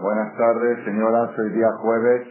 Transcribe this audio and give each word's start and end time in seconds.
Buenas 0.00 0.32
tardes, 0.34 0.82
señoras. 0.86 1.38
Hoy 1.38 1.50
día 1.50 1.68
jueves 1.82 2.26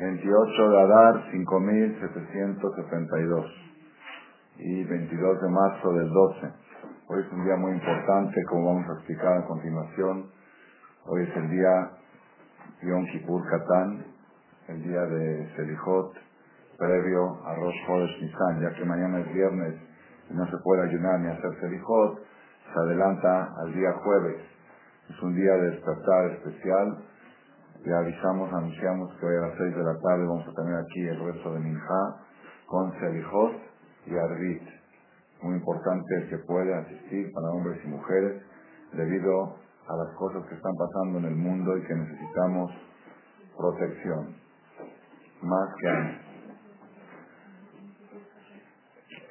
28 0.00 0.70
de 0.70 0.80
Adar 0.80 1.22
5772 1.32 3.46
y 4.56 4.84
22 4.84 5.42
de 5.42 5.48
marzo 5.50 5.92
del 5.92 6.08
12. 6.08 6.52
Hoy 7.08 7.20
es 7.20 7.30
un 7.30 7.44
día 7.44 7.56
muy 7.56 7.72
importante, 7.72 8.42
como 8.48 8.68
vamos 8.68 8.88
a 8.88 8.94
explicar 8.94 9.36
a 9.36 9.44
continuación. 9.44 10.30
Hoy 11.04 11.24
es 11.24 11.36
el 11.36 11.50
día 11.50 11.90
Yom 12.84 13.04
Kippur 13.12 13.50
Katán, 13.50 14.06
el 14.68 14.82
día 14.82 15.02
de 15.02 15.52
Selijot, 15.56 16.14
previo 16.78 17.38
a 17.44 17.54
Rosh 17.54 17.86
Chodesh 17.86 18.22
Nisan, 18.22 18.62
ya 18.62 18.72
que 18.78 18.84
mañana 18.86 19.20
es 19.20 19.30
viernes 19.30 19.74
y 20.30 20.34
no 20.34 20.46
se 20.46 20.56
puede 20.64 20.88
ayunar 20.88 21.20
ni 21.20 21.28
hacer 21.28 21.50
Selijot, 21.60 22.18
se 22.72 22.80
adelanta 22.80 23.52
al 23.60 23.74
día 23.74 23.92
jueves. 23.92 24.53
Es 25.10 25.22
un 25.22 25.34
día 25.34 25.52
de 25.52 25.70
despertar 25.72 26.30
especial. 26.32 27.04
Ya 27.84 27.98
avisamos, 27.98 28.50
anunciamos 28.54 29.14
que 29.20 29.26
hoy 29.26 29.36
a 29.36 29.48
las 29.48 29.58
6 29.58 29.76
de 29.76 29.82
la 29.82 30.00
tarde 30.00 30.24
vamos 30.26 30.48
a 30.48 30.54
tener 30.54 30.74
aquí 30.80 31.00
el 31.00 31.20
resto 31.26 31.52
de 31.52 31.60
Minjá 31.60 32.16
con 32.66 32.90
Selijot 32.98 33.52
y 34.06 34.16
Arbit. 34.16 34.62
Muy 35.42 35.56
importante 35.56 36.14
el 36.16 36.30
que 36.30 36.38
puede 36.38 36.74
asistir 36.74 37.30
para 37.34 37.50
hombres 37.50 37.78
y 37.84 37.88
mujeres 37.88 38.42
debido 38.94 39.56
a 39.88 39.96
las 39.96 40.16
cosas 40.16 40.46
que 40.48 40.54
están 40.54 40.72
pasando 40.74 41.18
en 41.18 41.24
el 41.26 41.36
mundo 41.36 41.76
y 41.76 41.82
que 41.82 41.94
necesitamos 41.94 42.72
protección. 43.58 44.36
Más 45.42 45.68
que 45.80 45.88
antes. 45.88 46.20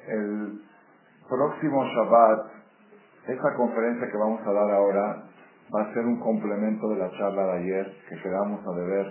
El 0.06 0.62
próximo 1.28 1.84
Shabbat, 1.84 2.46
esta 3.26 3.54
conferencia 3.56 4.08
que 4.08 4.16
vamos 4.16 4.40
a 4.46 4.52
dar 4.52 4.70
ahora 4.70 5.33
va 5.72 5.82
a 5.82 5.94
ser 5.94 6.04
un 6.04 6.18
complemento 6.20 6.88
de 6.88 6.96
la 6.96 7.10
charla 7.12 7.46
de 7.46 7.52
ayer, 7.58 7.92
que 8.08 8.20
quedamos 8.22 8.60
a 8.66 8.72
deber 8.72 9.06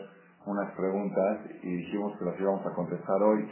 unas 0.45 0.71
preguntas 0.75 1.39
y 1.61 1.69
dijimos 1.69 2.17
que 2.19 2.25
las 2.25 2.39
íbamos 2.39 2.65
a 2.65 2.73
contestar 2.73 3.21
hoy. 3.23 3.49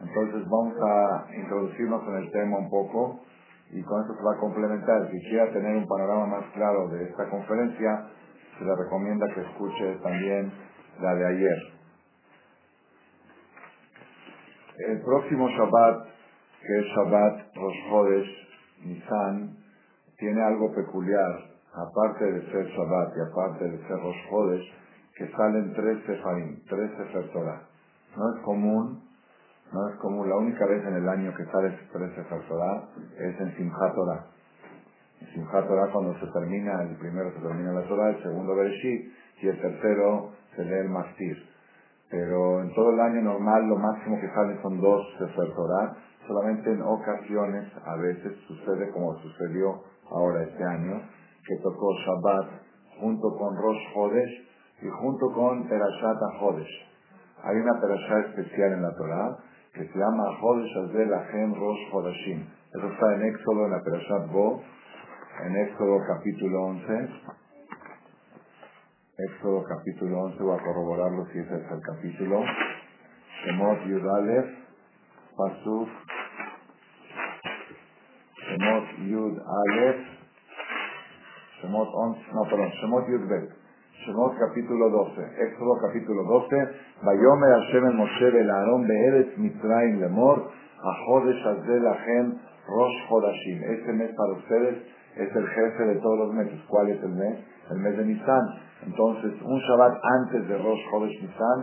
Entonces 0.00 0.48
vamos 0.48 0.74
a 0.80 1.26
introducirnos 1.34 2.02
en 2.08 2.14
el 2.16 2.30
tema 2.30 2.58
un 2.58 2.70
poco 2.70 3.20
y 3.70 3.82
con 3.82 4.00
esto 4.00 4.14
se 4.14 4.22
va 4.22 4.34
a 4.34 4.40
complementar. 4.40 5.10
Si 5.10 5.20
quiera 5.28 5.50
tener 5.52 5.76
un 5.76 5.86
panorama 5.86 6.26
más 6.26 6.44
claro 6.54 6.88
de 6.88 7.04
esta 7.04 7.28
conferencia, 7.28 8.08
se 8.58 8.64
le 8.64 8.76
recomienda 8.76 9.26
que 9.34 9.40
escuche 9.40 9.96
también 10.02 10.52
la 11.00 11.14
de 11.14 11.26
ayer. 11.26 11.58
El 14.88 15.00
próximo 15.02 15.48
Shabbat, 15.48 16.06
que 16.60 16.78
es 16.78 16.86
Shabbat 16.86 17.54
Rosh 17.56 17.90
Chodesh 17.90 18.48
Nisan, 18.84 19.56
tiene 20.18 20.42
algo 20.42 20.72
peculiar, 20.74 21.47
aparte 21.78 22.24
de 22.24 22.40
ser 22.50 22.66
Shabbat 22.66 23.16
y 23.16 23.20
aparte 23.30 23.64
de 23.64 23.78
ser 23.86 23.96
Rosh 24.02 24.28
Chodesh, 24.30 24.72
que 25.16 25.28
salen 25.32 25.72
tres 25.74 25.98
Sefarim, 26.06 26.62
tres 26.68 26.90
Sefer 26.96 27.32
Torah. 27.32 27.62
No 28.16 28.34
es 28.34 28.42
común, 28.42 29.02
no 29.72 29.88
es 29.88 29.96
común, 29.96 30.28
la 30.28 30.36
única 30.36 30.66
vez 30.66 30.84
en 30.86 30.94
el 30.94 31.08
año 31.08 31.34
que 31.36 31.44
sale 31.46 31.76
tres 31.92 32.14
Sefer 32.14 32.42
Torah 32.48 32.88
es 33.18 33.40
en 33.40 33.56
Simchat 33.56 33.94
Torah. 33.94 34.26
En 35.20 35.26
Simchat 35.34 35.66
Torah 35.66 35.90
cuando 35.92 36.18
se 36.18 36.26
termina, 36.28 36.82
el 36.82 36.96
primero 36.96 37.32
se 37.32 37.40
termina 37.40 37.72
la 37.72 37.86
Torah, 37.88 38.10
el 38.10 38.22
segundo 38.22 38.54
Bereshit 38.54 39.12
y 39.42 39.48
el 39.48 39.60
tercero 39.60 40.30
se 40.56 40.64
lee 40.64 40.78
el 40.78 40.88
Mastir. 40.88 41.36
Pero 42.10 42.62
en 42.62 42.72
todo 42.74 42.90
el 42.90 43.00
año 43.00 43.22
normal 43.22 43.68
lo 43.68 43.76
máximo 43.76 44.18
que 44.20 44.28
salen 44.28 44.62
son 44.62 44.80
dos 44.80 45.06
Sefer 45.18 45.54
Torah, 45.54 45.96
solamente 46.26 46.72
en 46.72 46.82
ocasiones 46.82 47.72
a 47.84 47.96
veces 47.96 48.32
sucede 48.46 48.90
como 48.90 49.16
sucedió 49.18 49.82
ahora 50.10 50.42
este 50.42 50.64
año, 50.64 51.02
que 51.48 51.56
tocó 51.56 51.94
Shabbat 52.04 52.46
junto 53.00 53.34
con 53.38 53.56
Rosh 53.56 53.82
Chodesh 53.94 54.48
y 54.82 54.88
junto 55.00 55.32
con 55.32 55.66
Perashat 55.66 56.18
Chodesh. 56.38 56.86
Hay 57.42 57.56
una 57.56 57.80
Perashat 57.80 58.26
especial 58.28 58.74
en 58.74 58.82
la 58.82 58.94
Torah 58.94 59.38
que 59.72 59.88
se 59.88 59.98
llama 59.98 60.24
Chodesh 60.40 60.76
Azel 60.76 61.14
Achem 61.14 61.54
Rosh 61.54 61.90
Chodeshim. 61.90 62.46
Eso 62.74 62.86
está 62.86 63.14
en 63.14 63.22
Éxodo, 63.22 63.64
en 63.64 63.70
la 63.70 63.82
Perashat 63.82 64.30
Bo, 64.30 64.62
en 65.46 65.56
Éxodo 65.56 65.98
capítulo 66.06 66.64
11. 66.66 67.08
Éxodo 69.18 69.64
capítulo 69.64 70.20
11, 70.24 70.42
voy 70.42 70.56
a 70.56 70.62
corroborarlo 70.62 71.26
si 71.32 71.38
ese 71.38 71.54
es 71.54 71.70
el 71.72 71.80
capítulo. 71.80 72.44
Shemot 73.44 73.86
Yud 73.86 74.04
Pasuk, 75.36 75.88
Shemot 78.36 78.84
Yud 78.98 79.38
Aleph, 79.38 80.17
Shemot 81.60 81.88
11, 81.92 82.20
no, 82.34 82.42
perdón, 82.48 82.70
Shemot 82.80 83.08
Yud 83.08 83.28
Bet. 83.28 83.50
Shemot 84.06 84.38
capítulo 84.38 84.90
12, 84.90 85.42
Éxodo 85.42 85.74
capítulo 85.82 86.22
12, 86.22 86.54
Vayomer 87.02 87.50
Hashem 87.50 87.84
el 87.86 87.94
Moshe 87.94 88.28
el 88.28 88.50
Aarón 88.50 88.86
Be'eretz 88.86 89.36
Mitzrayim 89.38 90.00
Lemor, 90.00 90.50
Ajodesh 90.78 91.46
Azel 91.46 91.86
Ahem 91.86 92.38
Rosh 92.68 92.96
Chodashim. 93.08 93.62
Este 93.74 93.92
mes 93.92 94.10
para 94.14 94.32
ustedes 94.38 94.76
es 95.16 95.34
el 95.34 95.46
jefe 95.48 95.84
de 95.84 95.96
todos 95.96 96.18
los 96.18 96.34
meses. 96.34 96.60
¿Cuál 96.68 96.90
es 96.90 97.02
el 97.02 97.10
mes? 97.10 97.38
El 97.70 97.78
mes 97.78 97.96
de 97.96 98.04
Nisan. 98.04 98.44
Entonces, 98.86 99.32
un 99.42 99.58
Shabbat 99.58 99.98
antes 100.22 100.48
de 100.48 100.58
Rosh 100.58 100.82
Chodesh 100.90 101.22
Nisan, 101.22 101.58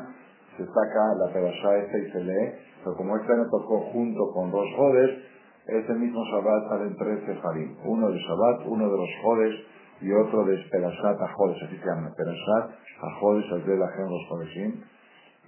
se 0.57 0.66
saca 0.66 1.16
la 1.19 1.31
perashá 1.31 1.77
esta 1.77 1.97
y 1.97 2.12
se 2.12 2.19
lee, 2.19 2.51
pero 2.83 2.95
como 2.97 3.16
este 3.16 3.31
año 3.31 3.45
tocó 3.50 3.79
junto 3.94 4.31
con 4.33 4.51
Rosh 4.51 4.75
Chodesh, 4.75 5.23
ese 5.67 5.94
mismo 5.94 6.22
Shabbat 6.25 6.69
salen 6.69 6.95
tres 6.97 7.19
Sefarim. 7.25 7.77
Uno 7.85 8.09
de 8.12 8.19
Shabbat, 8.19 8.67
uno 8.67 8.89
de 8.89 8.97
Rosh 8.97 9.22
Chodesh 9.23 9.75
y 10.01 10.11
otro 10.11 10.45
de 10.45 10.57
Perashat 10.72 11.22
Ajodesh, 11.22 11.63
así 11.63 11.78
se 11.78 11.85
llama, 11.85 12.13
Perashat 12.16 12.72
Ajodesh 13.01 13.53
Azel 13.53 13.81
Ahem 13.81 14.07
Rosh 14.09 14.29
Chodeshim. 14.29 14.83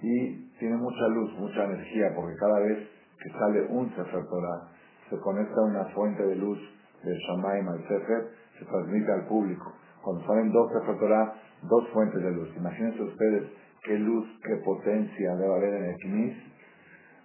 Y 0.00 0.50
tiene 0.58 0.76
mucha 0.76 1.08
luz, 1.08 1.32
mucha 1.38 1.64
energía, 1.64 2.12
porque 2.14 2.36
cada 2.36 2.60
vez 2.60 2.88
que 3.22 3.30
sale 3.30 3.66
un 3.68 3.90
Sefer 3.90 4.24
Torah, 4.28 4.68
se 5.10 5.18
conecta 5.18 5.60
una 5.62 5.84
fuente 5.86 6.24
de 6.24 6.36
luz 6.36 6.58
del 7.02 7.16
Shamaim 7.18 7.68
al 7.68 7.82
Sefer, 7.88 8.28
se 8.58 8.64
transmite 8.64 9.12
al 9.12 9.26
público. 9.26 9.72
Cuando 10.02 10.24
salen 10.26 10.52
dos 10.52 10.72
Sefer 10.72 10.98
Torah, 10.98 11.34
dos 11.62 11.88
fuentes 11.92 12.22
de 12.22 12.30
luz. 12.30 12.48
Imagínense 12.56 13.02
ustedes 13.02 13.50
qué 13.84 13.98
luz, 13.98 14.26
qué 14.44 14.56
potencia 14.64 15.34
debe 15.36 15.54
haber 15.54 15.74
en 15.74 15.84
el 15.84 15.96
Knis. 15.96 16.36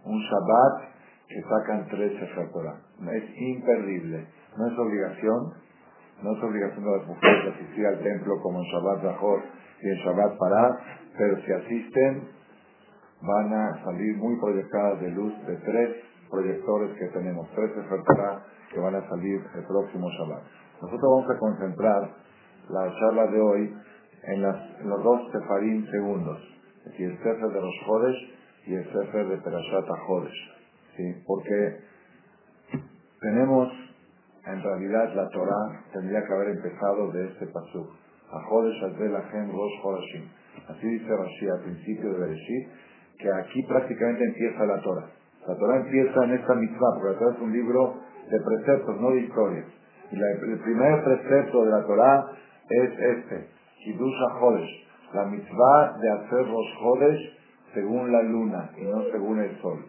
Un 0.05 0.19
Shabbat 0.19 0.93
que 1.27 1.41
sacan 1.41 1.87
tres 1.89 2.19
Sefer 2.19 2.51
Torah. 2.51 2.79
Es 3.13 3.23
imperdible. 3.37 4.27
No 4.57 4.67
es 4.67 4.79
obligación, 4.79 5.53
no 6.21 6.37
es 6.37 6.43
obligación 6.43 6.83
de 6.83 6.97
las 6.97 7.07
mujeres 7.07 7.55
asistir 7.55 7.85
al 7.85 7.99
templo 7.99 8.33
como 8.41 8.59
en 8.59 8.65
Shabbat 8.65 9.01
Zahor 9.01 9.41
y 9.81 9.89
en 9.89 9.95
Shabbat 10.05 10.37
Pará, 10.37 10.79
pero 11.17 11.37
si 11.41 11.51
asisten 11.51 12.27
van 13.21 13.53
a 13.53 13.83
salir 13.83 14.17
muy 14.17 14.39
proyectadas 14.39 14.99
de 15.01 15.11
luz 15.11 15.33
de 15.47 15.55
tres 15.57 15.89
proyectores 16.29 16.97
que 16.97 17.07
tenemos, 17.07 17.49
tres 17.55 17.71
Torah 18.05 18.43
que 18.71 18.79
van 18.79 18.95
a 18.95 19.07
salir 19.07 19.41
el 19.55 19.63
próximo 19.65 20.09
Shabbat. 20.09 20.43
Nosotros 20.81 21.09
vamos 21.15 21.29
a 21.29 21.39
concentrar 21.39 22.09
la 22.69 22.93
charla 22.99 23.27
de 23.27 23.39
hoy 23.39 23.73
en, 24.23 24.41
las, 24.41 24.81
los 24.83 25.03
dos 25.03 25.31
Sefarim 25.31 25.85
segundos, 25.89 26.39
es 26.79 26.91
decir, 26.91 27.11
el 27.11 27.17
Sefer 27.17 27.49
de 27.49 27.61
los 27.61 27.75
Jodes 27.85 28.15
y 28.65 28.73
el 28.73 28.85
Sefer 28.85 29.27
de 29.27 29.37
Perashat 29.37 29.87
Jodes. 30.07 30.33
¿sí? 30.97 31.23
Porque 31.25 31.77
tenemos, 33.21 33.71
en 34.45 34.61
realidad, 34.61 35.13
la 35.15 35.29
Torah 35.29 35.83
tendría 35.93 36.21
que 36.25 36.33
haber 36.33 36.49
empezado 36.49 37.11
de 37.11 37.27
este 37.27 37.47
Chodashim. 39.81 40.27
Así 40.67 40.87
dice 40.87 41.15
Rashi 41.15 41.49
al 41.49 41.63
principio 41.63 42.13
de 42.13 42.19
Bereshit, 42.19 42.67
que 43.19 43.31
aquí 43.31 43.63
prácticamente 43.63 44.23
empieza 44.25 44.65
la 44.65 44.81
Torah. 44.81 45.09
La 45.47 45.55
Torah 45.55 45.77
empieza 45.77 46.23
en 46.25 46.31
esta 46.33 46.55
mitzvah, 46.55 46.93
porque 46.95 47.13
la 47.13 47.19
Torah 47.19 47.35
es 47.35 47.41
un 47.41 47.53
libro 47.53 47.95
de 48.29 48.39
preceptos, 48.39 49.01
no 49.01 49.11
de 49.11 49.19
historias. 49.21 49.65
Y 50.11 50.15
el 50.15 50.59
primer 50.59 51.03
precepto 51.03 51.65
de 51.65 51.71
la 51.71 51.85
Torah 51.85 52.31
es 52.69 52.91
este, 52.99 53.47
Kiddush 53.83 54.39
Jodesh, 54.39 54.87
la 55.13 55.25
mitzvah 55.25 55.97
de 55.99 56.11
hacer 56.11 56.47
los 56.47 56.65
Jodesh 56.79 57.37
según 57.73 58.11
la 58.11 58.21
luna 58.23 58.71
y 58.77 58.83
no 58.83 59.03
según 59.11 59.39
el 59.39 59.59
sol. 59.61 59.85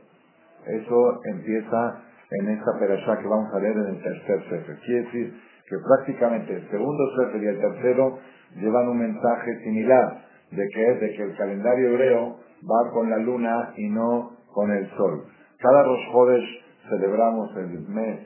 Eso 0.67 1.20
empieza 1.25 2.02
en 2.31 2.49
esta 2.49 2.79
perashá 2.79 3.19
que 3.19 3.29
vamos 3.29 3.53
a 3.55 3.61
leer 3.61 3.76
en 3.76 3.87
el 3.87 4.03
tercer 4.03 4.43
sefer. 4.49 4.76
Quiere 4.85 5.03
decir 5.03 5.35
que 5.69 5.76
prácticamente 5.79 6.55
el 6.55 6.71
segundo 6.71 7.05
sefer 7.17 7.43
y 7.43 7.47
el 7.47 7.61
tercero 7.61 8.19
llevan 8.56 8.88
un 8.88 8.99
mensaje 8.99 9.59
similar, 9.65 10.25
de 10.50 10.69
que 10.75 10.91
es 10.91 11.00
de 11.00 11.12
que 11.15 11.23
el 11.23 11.37
calendario 11.37 11.91
hebreo 11.91 12.37
va 12.62 12.91
con 12.93 13.11
la 13.11 13.19
luna 13.19 13.73
y 13.76 13.88
no 13.88 14.37
con 14.53 14.71
el 14.71 14.88
sol. 14.91 15.25
Cada 15.59 15.82
Rosh 15.82 16.44
celebramos 16.88 17.56
el 17.56 17.88
mes 17.88 18.21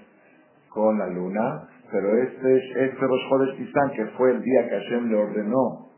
con 0.70 0.98
la 0.98 1.06
luna, 1.06 1.68
pero 1.90 2.16
este, 2.18 2.56
este 2.84 3.06
Rosh 3.06 3.58
Nisan, 3.58 3.90
que 3.92 4.06
fue 4.16 4.32
el 4.32 4.42
día 4.42 4.68
que 4.68 4.74
Hashem 4.76 5.08
le 5.08 5.16
ordenó 5.16 5.88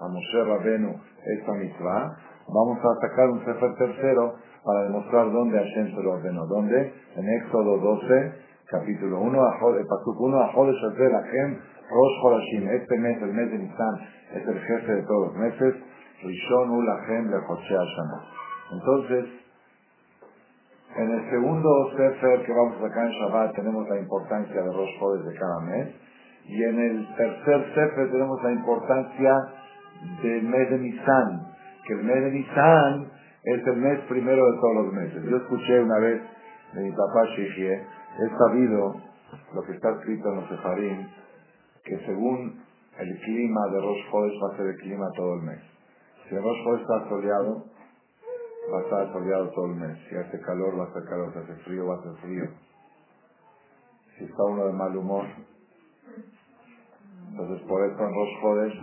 a 0.00 0.08
Moshe 0.08 0.44
Rabenu 0.44 1.00
esta 1.26 1.52
mitzvah, 1.52 2.16
vamos 2.48 2.78
a 2.78 3.06
sacar 3.06 3.28
un 3.30 3.44
Sefer 3.44 3.74
tercero 3.76 4.34
para 4.64 4.84
demostrar 4.84 5.30
dónde 5.32 5.58
Hashem 5.58 5.94
se 5.94 6.02
lo 6.02 6.12
ordenó. 6.12 6.46
¿Dónde? 6.46 6.92
En 7.16 7.28
Éxodo 7.28 7.78
12, 7.78 8.32
capítulo 8.66 9.20
1, 9.20 9.38
Pasuk 9.88 10.20
1, 10.20 10.40
a 10.40 10.52
Jodesh 10.52 10.84
Azel 10.84 11.12
Hashem 11.12 11.58
Rosh 11.90 12.22
Chodashim. 12.22 12.68
Este 12.68 12.98
mes, 12.98 13.22
el 13.22 13.32
mes 13.32 13.50
de 13.50 13.58
Nisan, 13.58 13.94
es 14.34 14.46
el 14.46 14.60
jefe 14.60 14.92
de 14.94 15.02
todos 15.02 15.28
los 15.28 15.36
meses, 15.36 15.74
Rishon 16.22 16.70
Ulahem 16.70 17.30
Lejochea 17.30 17.84
Shana. 17.84 18.20
Entonces, 18.72 19.24
en 20.96 21.10
el 21.10 21.30
segundo 21.30 21.90
Sefer 21.96 22.44
que 22.44 22.52
vamos 22.52 22.76
a 22.78 22.88
sacar 22.88 23.06
en 23.06 23.12
Shabbat 23.12 23.54
tenemos 23.54 23.88
la 23.88 23.98
importancia 23.98 24.62
de 24.62 24.70
jodes 24.98 25.24
de 25.24 25.34
cada 25.38 25.60
mes. 25.60 25.88
Y 26.46 26.62
en 26.64 26.78
el 26.80 27.16
tercer 27.16 27.64
Sefer 27.74 28.10
tenemos 28.10 28.42
la 28.42 28.52
importancia 28.52 29.34
del 30.22 30.42
mes 30.42 30.70
de 30.70 30.78
Nisan. 30.78 31.46
Que 31.86 31.94
el 31.94 32.02
mes 32.02 32.24
de 32.24 32.30
Nisan 32.32 33.10
es 33.42 33.66
el 33.66 33.76
mes 33.76 34.00
primero 34.08 34.44
de 34.52 34.58
todos 34.58 34.74
los 34.84 34.92
meses. 34.92 35.22
Yo 35.24 35.36
escuché 35.36 35.80
una 35.80 35.98
vez 35.98 36.22
de 36.74 36.82
mi 36.82 36.90
papá 36.90 37.24
Shihie, 37.36 37.72
he 37.72 38.38
sabido 38.38 38.94
lo 39.54 39.62
que 39.62 39.72
está 39.72 39.90
escrito 39.92 40.28
en 40.28 40.36
los 40.36 40.48
Sefarim, 40.48 41.06
que 41.84 41.98
según 42.06 42.60
el 42.98 43.20
clima 43.20 43.66
de 43.72 43.80
Rosh 43.80 44.42
va 44.42 44.52
a 44.52 44.56
ser 44.56 44.66
el 44.66 44.76
clima 44.76 45.06
todo 45.16 45.34
el 45.34 45.42
mes. 45.42 45.60
Si 46.28 46.34
el 46.34 46.42
Rosh 46.42 46.80
está 46.80 47.08
soleado, 47.08 47.64
va 48.72 48.78
a 48.78 48.82
estar 48.82 49.12
soleado 49.12 49.48
todo 49.50 49.66
el 49.66 49.76
mes. 49.76 49.98
Si 50.08 50.16
hace 50.16 50.38
calor, 50.40 50.78
va 50.78 50.84
a 50.84 50.88
hacer 50.88 51.04
calor. 51.04 51.32
Si 51.32 51.38
hace 51.38 51.54
frío, 51.62 51.86
va 51.86 51.94
a 51.94 51.98
hacer 51.98 52.12
frío. 52.22 52.44
Si 54.18 54.24
está 54.24 54.44
uno 54.44 54.66
de 54.66 54.72
mal 54.72 54.96
humor. 54.96 55.24
Entonces, 57.30 57.66
por 57.66 57.84
eso 57.86 57.98
en 57.98 58.14
Rosh 58.14 58.74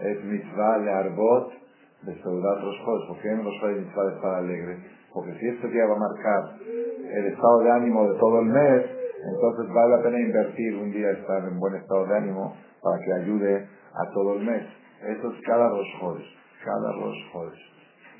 es 0.00 0.24
mitzvah 0.24 0.78
le 0.78 0.90
arbot 0.90 1.52
de 2.02 2.14
Seudat 2.22 2.60
Rosh 2.62 2.80
Chodesh. 2.84 3.08
¿Por 3.08 3.18
qué 3.20 3.28
en 3.28 3.44
Rosh 3.44 3.62
mitzvah 3.78 4.04
de 4.04 4.14
estar 4.14 4.34
alegre? 4.34 4.78
Porque 5.12 5.32
si 5.38 5.48
este 5.48 5.68
día 5.68 5.86
va 5.86 5.96
a 5.96 5.98
marcar 5.98 6.56
el 6.62 7.26
estado 7.26 7.58
de 7.60 7.70
ánimo 7.70 8.08
de 8.08 8.18
todo 8.18 8.40
el 8.40 8.46
mes, 8.46 8.86
entonces 9.34 9.74
vale 9.74 9.96
la 9.96 10.02
pena 10.02 10.20
invertir 10.20 10.76
un 10.76 10.90
día 10.92 11.10
estar 11.10 11.44
en 11.44 11.58
buen 11.58 11.74
estado 11.74 12.06
de 12.06 12.16
ánimo 12.16 12.56
para 12.82 12.98
que 13.04 13.12
ayude 13.12 13.68
a 13.94 14.10
todo 14.14 14.34
el 14.34 14.46
mes. 14.46 14.62
Eso 15.02 15.32
es 15.32 15.40
cada 15.46 15.68
Rosh. 15.68 16.24
Cada 16.64 16.92
Rosh. 16.92 17.58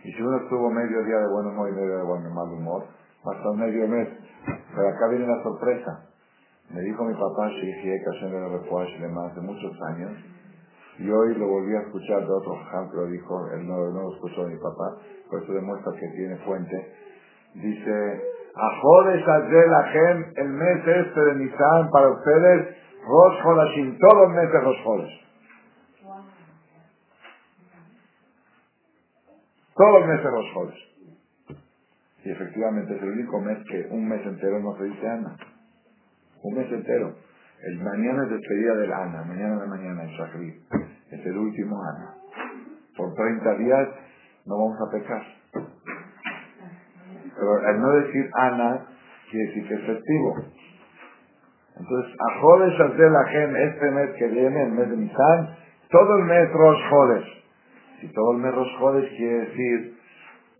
Y 0.04 0.12
si 0.12 0.22
uno 0.22 0.36
estuvo 0.38 0.70
medio 0.70 1.04
día 1.04 1.18
de 1.18 1.28
buen 1.28 1.46
humor 1.46 1.68
y 1.68 1.72
medio 1.72 1.98
de 1.98 2.04
buen 2.04 2.22
mal 2.34 2.48
humor, 2.48 2.84
hasta 3.24 3.52
medio 3.52 3.86
mes. 3.86 4.08
Pero 4.74 4.88
acá 4.88 5.08
viene 5.08 5.26
la 5.26 5.42
sorpresa. 5.42 6.10
Me 6.70 6.80
dijo 6.82 7.04
mi 7.04 7.14
papá, 7.14 7.48
Shihie 7.48 8.02
Kashem 8.04 8.30
de 8.30 9.20
hace 9.26 9.40
muchos 9.40 9.72
años, 9.88 10.12
y 11.00 11.10
hoy 11.10 11.34
lo 11.34 11.48
volví 11.48 11.74
a 11.74 11.80
escuchar 11.80 12.26
de 12.26 12.30
otro 12.30 12.56
jam 12.70 12.90
que 12.90 12.96
lo 12.96 13.06
dijo, 13.06 13.50
él 13.54 13.66
no, 13.66 13.90
no 13.90 14.02
lo 14.02 14.14
escuchó 14.14 14.44
de 14.44 14.54
mi 14.54 14.60
papá, 14.60 14.98
por 15.30 15.42
eso 15.42 15.52
demuestra 15.54 15.92
que 15.98 16.06
tiene 16.08 16.36
fuente. 16.44 16.94
Dice, 17.54 18.22
Ajodes 18.54 19.26
Azel 19.26 20.32
el 20.36 20.48
mes 20.50 20.86
este 20.86 21.20
de 21.20 21.34
Nisan 21.36 21.90
para 21.90 22.10
ustedes, 22.10 22.76
Rosh 23.06 23.98
todos 23.98 24.28
los 24.28 24.30
meses 24.30 24.62
Rosh 24.62 24.84
Chodesh. 24.84 25.26
Todos 29.74 30.00
los 30.00 30.06
meses 30.06 30.30
Chodesh. 30.52 30.90
Y 32.24 32.30
efectivamente 32.30 32.94
es 32.94 33.02
el 33.02 33.08
único 33.08 33.40
mes 33.40 33.58
que 33.70 33.88
un 33.90 34.06
mes 34.06 34.20
entero 34.26 34.60
no 34.60 34.76
se 34.76 34.84
dice 34.84 35.08
Ana. 35.08 35.34
Un 36.42 36.54
mes 36.54 36.70
entero. 36.70 37.14
El 37.62 37.78
mañana 37.82 38.24
es 38.24 38.30
despedida 38.30 38.74
del 38.74 38.92
Ana, 38.92 39.22
mañana 39.24 39.60
de 39.60 39.66
mañana 39.66 40.02
en 40.04 40.08
Shachrit. 40.10 40.54
Es 41.10 41.26
el 41.26 41.36
último 41.36 41.76
Ana. 41.82 42.14
Por 42.96 43.14
30 43.14 43.54
días 43.56 43.88
no 44.46 44.56
vamos 44.56 44.78
a 44.80 44.90
pecar. 44.90 45.22
Pero 47.36 47.68
al 47.68 47.80
no 47.80 47.90
decir 48.00 48.30
Ana, 48.34 48.86
quiere 49.30 49.46
decir 49.48 49.68
que 49.68 49.74
es 49.74 49.86
festivo. 49.86 50.36
Entonces, 51.76 52.14
a 52.18 52.40
Jodes 52.40 52.78
la 52.78 53.24
Gem, 53.28 53.56
este 53.56 53.90
mes 53.90 54.10
que 54.18 54.26
viene, 54.28 54.62
el 54.64 54.72
mes 54.72 54.90
de 54.90 54.96
Nisan, 54.96 55.56
todo 55.90 56.16
el 56.16 56.24
mes 56.24 56.52
Rosh 56.52 56.90
Jodes. 56.90 57.24
Si 58.00 58.08
todo 58.12 58.32
el 58.32 58.38
mes 58.38 58.54
Rosh 58.54 58.78
Jodes 58.78 59.08
quiere 59.16 59.38
decir 59.46 59.98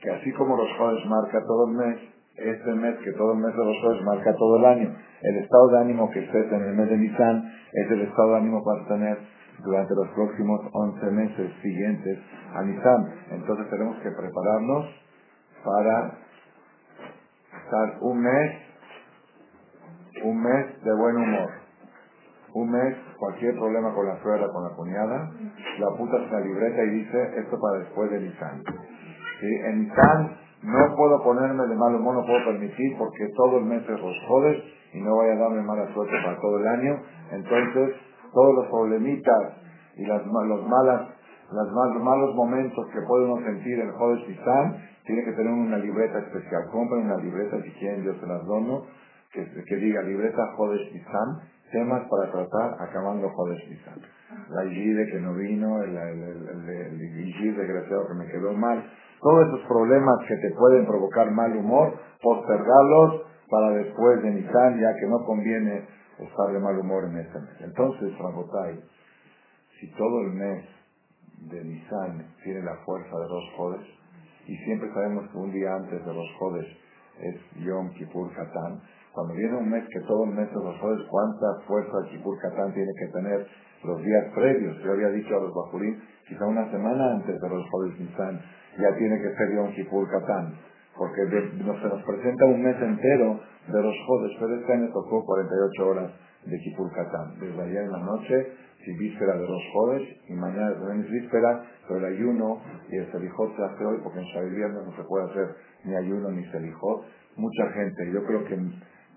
que 0.00 0.10
así 0.10 0.32
como 0.32 0.56
Rosh 0.56 0.76
Jodes 0.78 1.06
marca 1.06 1.40
todo 1.46 1.68
el 1.70 1.76
mes, 1.76 2.00
este 2.36 2.74
mes 2.74 2.96
que 3.04 3.12
todo 3.12 3.32
el 3.32 3.38
mes 3.38 3.54
de 3.54 3.62
Rosh 3.62 4.02
marca 4.04 4.34
todo 4.34 4.56
el 4.56 4.64
año. 4.64 4.96
El 5.22 5.36
estado 5.36 5.68
de 5.68 5.78
ánimo 5.78 6.10
que 6.10 6.20
estés 6.20 6.52
en 6.52 6.62
el 6.62 6.74
mes 6.74 6.88
de 6.88 6.96
Nisan 6.96 7.52
es 7.72 7.90
el 7.90 8.02
estado 8.02 8.30
de 8.30 8.36
ánimo 8.38 8.62
que 8.62 8.70
vas 8.70 8.86
a 8.86 8.88
tener 8.88 9.18
durante 9.62 9.94
los 9.94 10.08
próximos 10.08 10.60
11 10.72 11.10
meses 11.10 11.52
siguientes 11.62 12.18
a 12.54 12.62
Nisan. 12.62 13.14
Entonces 13.30 13.68
tenemos 13.68 13.96
que 13.98 14.10
prepararnos 14.10 14.86
para 15.64 16.18
estar 17.64 17.98
un 18.00 18.22
mes, 18.22 18.52
un 20.24 20.42
mes 20.42 20.84
de 20.84 20.94
buen 20.94 21.16
humor. 21.16 21.50
Un 22.52 22.68
mes, 22.68 22.96
cualquier 23.16 23.54
problema 23.54 23.94
con 23.94 24.06
la 24.06 24.20
suegra, 24.22 24.48
con 24.52 24.64
la 24.64 24.70
cuñada, 24.70 25.30
la 25.78 25.96
puta 25.96 26.16
en 26.16 26.32
la 26.32 26.40
libreta 26.40 26.82
y 26.82 26.90
dice 26.90 27.30
esto 27.36 27.60
para 27.60 27.78
después 27.84 28.10
de 28.10 28.20
Nisan. 28.20 28.64
¿Sí? 29.40 29.46
En 29.66 29.82
Nisan 29.82 30.36
no 30.62 30.94
puedo 30.96 31.22
ponerme 31.22 31.66
de 31.66 31.74
mal 31.74 31.94
humor, 31.94 32.16
no 32.16 32.26
puedo 32.26 32.44
permitir 32.44 32.96
porque 32.98 33.28
todo 33.36 33.58
el 33.58 33.64
mes 33.64 33.82
es 33.82 34.00
Rosjodes 34.00 34.62
y 34.92 35.00
no 35.00 35.16
vaya 35.16 35.32
a 35.32 35.38
darme 35.38 35.62
mala 35.62 35.92
suerte 35.94 36.14
para 36.22 36.38
todo 36.40 36.58
el 36.58 36.66
año. 36.66 37.00
Entonces, 37.32 37.96
todos 38.32 38.54
los 38.54 38.66
problemitas 38.66 39.54
y 39.96 40.04
las 40.04 40.22
los 40.26 40.66
malas 40.68 41.20
los 41.52 42.02
malos 42.02 42.34
momentos 42.36 42.86
que 42.92 43.00
puede 43.06 43.24
uno 43.24 43.44
sentir 43.44 43.80
en 43.80 43.92
Jodes 43.92 44.28
Nisan, 44.28 44.76
tiene 45.04 45.24
que 45.24 45.32
tener 45.32 45.52
una 45.52 45.78
libreta 45.78 46.18
especial. 46.20 46.68
Compren 46.70 47.06
una 47.06 47.16
libreta 47.16 47.60
si 47.62 47.70
quieren, 47.72 48.04
yo 48.04 48.14
se 48.14 48.26
las 48.26 48.44
dono, 48.46 48.84
que, 49.32 49.44
que 49.66 49.76
diga 49.76 50.02
libreta 50.02 50.54
Jodes 50.56 50.92
Nisan, 50.92 51.40
temas 51.72 52.02
para 52.08 52.30
tratar 52.30 52.76
acabando 52.80 53.28
Jodes 53.30 53.68
Nisan. 53.68 54.00
La 54.50 54.64
Igide 54.64 55.06
que 55.10 55.20
no 55.20 55.34
vino, 55.34 55.82
el, 55.82 55.96
el, 55.96 56.22
el, 56.22 56.70
el 56.70 57.56
desgraciado 57.56 58.06
que 58.06 58.14
me 58.14 58.26
quedó 58.30 58.52
mal, 58.52 58.84
todos 59.20 59.48
esos 59.48 59.60
problemas 59.68 60.16
que 60.26 60.36
te 60.36 60.50
pueden 60.54 60.86
provocar 60.86 61.30
mal 61.30 61.56
humor, 61.56 61.94
postergarlos 62.22 63.22
para 63.50 63.70
después 63.70 64.22
de 64.22 64.30
Nisan, 64.30 64.80
ya 64.80 64.94
que 64.96 65.06
no 65.06 65.24
conviene 65.24 65.84
estar 66.18 66.52
de 66.52 66.58
mal 66.58 66.78
humor 66.78 67.04
en 67.04 67.18
este 67.18 67.38
mes. 67.38 67.60
Entonces, 67.60 68.16
Rabotai, 68.18 68.80
si 69.78 69.90
todo 69.92 70.20
el 70.22 70.32
mes 70.32 70.64
de 71.50 71.64
Nisan 71.64 72.26
tiene 72.44 72.62
la 72.62 72.76
fuerza 72.84 73.16
de 73.16 73.28
los 73.28 73.44
jodes, 73.56 73.86
y 74.46 74.56
siempre 74.64 74.92
sabemos 74.92 75.30
que 75.30 75.38
un 75.38 75.52
día 75.52 75.74
antes 75.74 76.04
de 76.04 76.14
los 76.14 76.26
jodes 76.38 76.66
es 77.20 77.64
Yom 77.64 77.90
Kippur 77.90 78.32
Katán, 78.34 78.80
cuando 79.12 79.34
viene 79.34 79.56
un 79.56 79.68
mes 79.68 79.84
que 79.92 80.00
todo 80.06 80.24
el 80.24 80.30
mes 80.30 80.48
de 80.48 80.64
los 80.64 80.78
jodes, 80.78 81.06
¿cuánta 81.08 81.66
fuerza 81.66 82.08
Kippur 82.10 82.38
Katán 82.40 82.72
tiene 82.72 82.92
que 82.98 83.12
tener 83.12 83.46
los 83.84 84.02
días 84.02 84.32
previos? 84.34 84.78
Yo 84.84 84.92
había 84.92 85.08
dicho 85.08 85.36
a 85.36 85.40
los 85.40 85.54
Bajurín, 85.54 86.00
quizá 86.28 86.46
una 86.46 86.70
semana 86.70 87.12
antes 87.14 87.40
de 87.40 87.48
los 87.48 87.68
jodes 87.70 87.98
Nisan, 87.98 88.40
ya 88.78 88.94
tiene 88.96 89.20
que 89.20 89.34
ser 89.34 89.54
Yom 89.54 89.72
Kippur 89.74 90.08
Katán, 90.10 90.54
porque 90.96 91.22
se 91.28 91.88
nos 91.88 92.02
presenta 92.04 92.44
un 92.46 92.62
mes 92.62 92.76
entero 92.80 93.40
de 93.68 93.82
los 93.82 93.94
jodes, 94.06 94.36
pero 94.38 94.54
este 94.54 94.72
año 94.72 94.88
tocó 94.92 95.24
48 95.24 95.88
horas 95.88 96.10
de 96.44 96.58
Kippur 96.58 96.90
Katán, 96.92 97.38
desde 97.40 97.62
ayer 97.62 97.84
en 97.84 97.92
la 97.92 98.00
noche 98.00 98.46
si 98.84 98.92
víspera 98.96 99.34
de 99.36 99.46
los 99.46 99.62
jodes 99.72 100.02
y 100.28 100.32
mañana 100.32 100.70
es 100.70 101.10
víspera, 101.10 101.64
pero 101.86 101.98
el 101.98 102.14
ayuno 102.14 102.62
y 102.88 102.96
el 102.96 103.12
selijot 103.12 103.54
se 103.56 103.62
hace 103.62 103.84
hoy 103.84 103.98
porque 104.02 104.20
en 104.20 104.24
Shabbat 104.24 104.86
no 104.86 104.96
se 104.96 105.02
puede 105.04 105.30
hacer 105.30 105.54
ni 105.84 105.94
ayuno 105.94 106.30
ni 106.30 106.44
selijot. 106.46 107.04
Mucha 107.36 107.68
gente, 107.72 108.10
yo 108.12 108.24
creo 108.24 108.44
que 108.44 108.56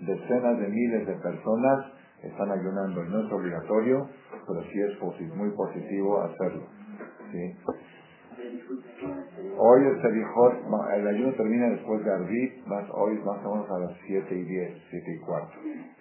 decenas 0.02 0.60
de 0.60 0.68
miles 0.68 1.08
de 1.08 1.14
personas 1.16 1.94
están 2.24 2.52
ayunando 2.52 3.04
no 3.04 3.26
es 3.26 3.32
obligatorio, 3.32 4.10
pero 4.48 4.64
sí 4.64 4.80
es 4.82 5.36
muy 5.36 5.50
positivo 5.52 6.22
hacerlo. 6.22 6.68
¿sí? 7.32 7.56
Hoy 9.58 9.82
el 9.86 10.02
Selijot, 10.02 10.54
el 10.96 11.08
ayuno 11.08 11.34
termina 11.34 11.70
después 11.70 12.04
de 12.04 12.12
Arbit, 12.12 12.66
más 12.66 12.86
hoy 12.92 13.20
más 13.20 13.46
o 13.46 13.54
menos 13.54 13.70
a 13.70 13.80
las 13.80 13.98
7 14.08 14.36
y 14.36 14.44
10, 14.44 14.74
7 14.90 15.12
y 15.12 15.20
cuarto. 15.20 15.54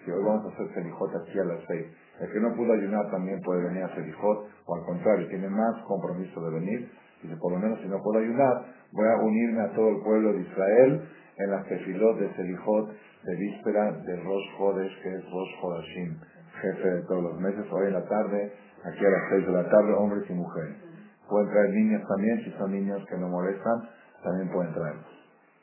Si 0.03 0.11
hoy 0.11 0.23
vamos 0.23 0.45
a 0.45 0.49
hacer 0.49 0.73
Selijot 0.73 1.15
aquí 1.15 1.39
a 1.39 1.43
las 1.43 1.59
6. 1.67 1.85
El 2.21 2.31
que 2.31 2.39
no 2.39 2.55
pudo 2.55 2.73
ayunar 2.73 3.11
también 3.11 3.39
puede 3.41 3.63
venir 3.63 3.83
a 3.83 3.95
Selijot, 3.95 4.47
o 4.65 4.75
al 4.75 4.85
contrario, 4.85 5.27
tiene 5.27 5.49
más 5.49 5.81
compromiso 5.83 6.41
de 6.41 6.59
venir. 6.59 6.91
Dice, 7.21 7.37
por 7.37 7.53
lo 7.53 7.59
menos 7.59 7.79
si 7.81 7.87
no 7.87 8.01
puedo 8.01 8.19
ayunar, 8.19 8.65
voy 8.91 9.07
a 9.07 9.15
unirme 9.17 9.61
a 9.61 9.71
todo 9.73 9.89
el 9.89 10.01
pueblo 10.03 10.33
de 10.33 10.41
Israel 10.41 11.01
en 11.37 11.51
las 11.51 11.65
tefilot 11.67 12.19
de 12.19 12.33
Selijot 12.35 12.89
de 13.23 13.35
víspera 13.35 13.91
de 13.91 14.15
Rosh 14.17 14.57
Chodesh, 14.57 15.01
que 15.01 15.09
es 15.09 15.23
Rosh 15.31 15.61
Chodashim, 15.61 16.19
jefe 16.61 16.89
de 16.89 17.01
todos 17.03 17.23
los 17.23 17.39
meses, 17.39 17.65
hoy 17.71 17.87
en 17.87 17.93
la 17.93 18.05
tarde, 18.05 18.51
aquí 18.83 19.05
a 19.05 19.09
las 19.09 19.29
6 19.29 19.45
de 19.47 19.51
la 19.53 19.69
tarde, 19.69 19.93
hombres 19.93 20.29
y 20.29 20.33
mujeres. 20.33 20.82
Pueden 21.29 21.49
traer 21.49 21.69
niños 21.71 22.01
también, 22.07 22.43
si 22.43 22.51
son 22.51 22.71
niños 22.71 23.05
que 23.09 23.17
no 23.17 23.29
molestan, 23.29 23.89
también 24.23 24.49
pueden 24.51 24.73
traerlos. 24.73 25.13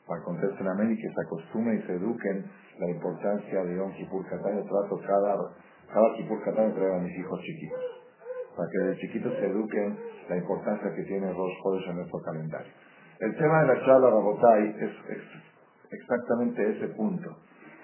Para 0.07 0.23
contesten 0.23 0.67
amén 0.67 0.91
y 0.91 0.97
que 0.97 1.07
se 1.07 1.21
acostumbren 1.21 1.79
y 1.79 1.81
se 1.83 1.93
eduquen 1.93 2.45
la 2.79 2.89
importancia 2.89 3.63
de 3.63 3.75
Yom 3.75 3.93
Kippur 3.93 4.25
Katán. 4.27 4.57
Yo 4.57 4.63
trato 4.63 4.99
cada, 5.05 5.35
cada 5.93 6.15
Kippur 6.17 6.43
Katán 6.43 6.73
a 6.73 6.99
mis 6.99 7.17
hijos 7.17 7.39
chiquitos. 7.41 7.79
Para 8.57 8.67
que 8.69 8.77
de 8.89 8.97
chiquitos 8.97 9.33
se 9.33 9.45
eduquen 9.47 9.97
la 10.29 10.37
importancia 10.37 10.93
que 10.93 11.03
tiene 11.03 11.27
los 11.33 11.51
jueves 11.63 11.87
en 11.87 11.95
nuestro 11.97 12.19
calendario. 12.21 12.73
El 13.19 13.37
tema 13.37 13.61
de 13.61 13.67
la 13.67 13.85
charla 13.85 14.09
Rabotai 14.09 14.75
es, 14.79 14.91
es 15.09 15.23
exactamente 15.91 16.77
ese 16.77 16.87
punto. 16.95 17.29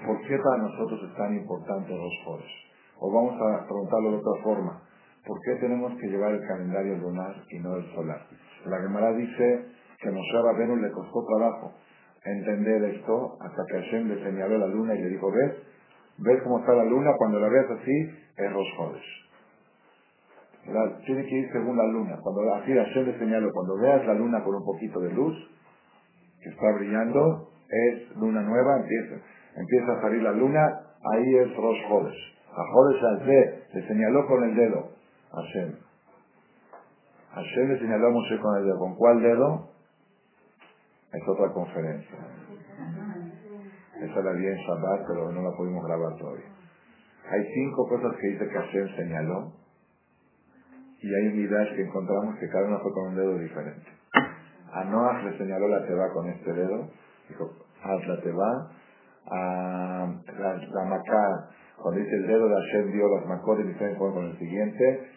¿Por 0.05 0.21
qué 0.27 0.37
para 0.37 0.63
nosotros 0.63 0.99
es 1.09 1.15
tan 1.15 1.35
importante 1.35 1.95
los 1.95 2.13
jueves? 2.25 2.51
O 2.99 3.11
vamos 3.11 3.33
a 3.39 3.65
preguntarlo 3.65 4.11
de 4.11 4.17
otra 4.17 4.43
forma. 4.43 4.81
¿Por 5.27 5.39
qué 5.41 5.55
tenemos 5.59 5.93
que 5.99 6.07
llevar 6.07 6.33
el 6.33 6.47
calendario 6.47 6.97
lunar 6.97 7.35
y 7.51 7.59
no 7.59 7.75
el 7.75 7.85
solar? 7.93 8.25
La 8.65 8.79
Gemara 8.79 9.13
dice 9.13 9.65
que 9.99 10.09
Moshe 10.09 10.41
Rabenu 10.41 10.77
le 10.77 10.91
costó 10.91 11.25
trabajo 11.25 11.73
entender 12.23 12.83
esto 12.95 13.37
hasta 13.41 13.63
que 13.69 13.81
Hashem 13.81 14.07
le 14.07 14.23
señaló 14.23 14.57
la 14.57 14.67
luna 14.67 14.95
y 14.95 15.01
le 15.01 15.09
dijo, 15.09 15.31
¿ves? 15.31 15.53
¿Ves 16.17 16.41
cómo 16.43 16.59
está 16.59 16.73
la 16.73 16.85
luna? 16.85 17.11
Cuando 17.17 17.39
la 17.39 17.49
veas 17.49 17.69
así, 17.69 18.09
es 18.37 18.53
Rosh 18.53 19.01
Tiene 21.05 21.25
que 21.25 21.35
ir 21.35 21.51
según 21.51 21.77
la 21.77 21.85
luna. 21.85 22.17
Cuando 22.21 22.53
así 22.55 22.73
Hashem 22.73 23.05
le 23.05 23.19
señaló, 23.19 23.51
cuando 23.53 23.77
veas 23.77 24.05
la 24.05 24.13
luna 24.13 24.43
con 24.43 24.55
un 24.55 24.65
poquito 24.65 24.99
de 24.99 25.11
luz, 25.11 25.35
que 26.41 26.49
está 26.49 26.71
brillando, 26.73 27.49
es 27.69 28.17
luna 28.17 28.41
nueva, 28.41 28.77
empieza, 28.77 29.23
empieza 29.55 29.91
a 29.91 30.01
salir 30.01 30.23
la 30.23 30.31
luna, 30.31 30.65
ahí 31.13 31.35
es 31.35 31.55
Rosh 31.55 31.83
Hodesh. 31.89 32.37
A 32.51 32.61
Hodesh 32.73 33.25
le 33.73 33.87
señaló 33.87 34.25
con 34.25 34.43
el 34.43 34.55
dedo, 34.55 34.96
Hashem. 35.31 35.75
Hashem 37.33 37.69
le 37.69 37.79
señaló 37.79 38.07
a 38.07 38.11
Moshe 38.11 38.39
con 38.39 38.57
el 38.57 38.65
dedo. 38.65 38.79
¿Con 38.79 38.95
cuál 38.95 39.21
dedo? 39.21 39.69
Es 41.13 41.27
otra 41.27 41.51
conferencia. 41.53 42.17
Esa 44.01 44.21
la 44.21 44.31
vi 44.33 44.45
en 44.45 44.57
Shabbat, 44.57 45.07
pero 45.07 45.31
no 45.31 45.41
la 45.41 45.55
pudimos 45.55 45.83
grabar 45.85 46.17
todavía. 46.17 46.45
Hay 47.29 47.43
cinco 47.53 47.87
cosas 47.89 48.15
que 48.19 48.27
dice 48.27 48.47
que 48.47 48.57
Hashem 48.57 48.95
señaló 48.95 49.51
y 51.01 51.13
hay 51.13 51.27
unidades 51.27 51.75
que 51.75 51.83
encontramos 51.83 52.35
que 52.39 52.47
cada 52.49 52.67
una 52.67 52.79
fue 52.79 52.91
con 52.93 53.07
un 53.07 53.15
dedo 53.15 53.37
diferente. 53.37 53.87
A 54.71 54.83
Noah 54.83 55.23
le 55.23 55.37
señaló 55.37 55.67
la 55.67 55.85
teba 55.85 56.11
con 56.13 56.27
este 56.29 56.53
dedo, 56.53 56.89
dijo, 57.29 57.51
haz 57.83 58.07
la 58.07 58.21
teba. 58.21 58.71
A 59.29 60.07
la, 60.39 60.53
la 60.55 60.85
Macá, 60.85 61.49
cuando 61.81 61.99
dice 61.99 62.15
el 62.15 62.27
dedo 62.27 62.47
de 62.47 62.55
Hashem 62.55 62.91
dio 62.93 63.07
las 63.15 63.25
Makot 63.27 63.59
y 63.59 63.95
con 63.97 64.25
el 64.25 64.37
siguiente, 64.37 65.11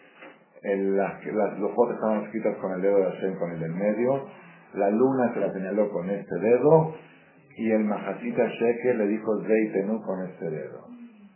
el, 0.63 0.97
las, 0.97 1.25
las 1.25 1.59
lojotes 1.59 1.95
estaban 1.95 2.23
escritas 2.25 2.55
con 2.57 2.73
el 2.73 2.81
dedo 2.81 2.97
de 2.97 3.03
Hashem 3.11 3.35
con 3.37 3.51
el 3.51 3.59
del 3.59 3.73
medio, 3.73 4.27
la 4.73 4.89
luna 4.89 5.33
se 5.33 5.39
la 5.39 5.51
señaló 5.51 5.89
con 5.89 6.09
este 6.09 6.39
dedo, 6.39 6.95
y 7.57 7.71
el 7.71 7.83
Mahasita 7.83 8.47
Sheker 8.47 8.95
le 8.95 9.07
dijo 9.07 9.41
Zeitenu 9.45 10.01
con 10.03 10.23
este 10.23 10.49
dedo. 10.49 10.87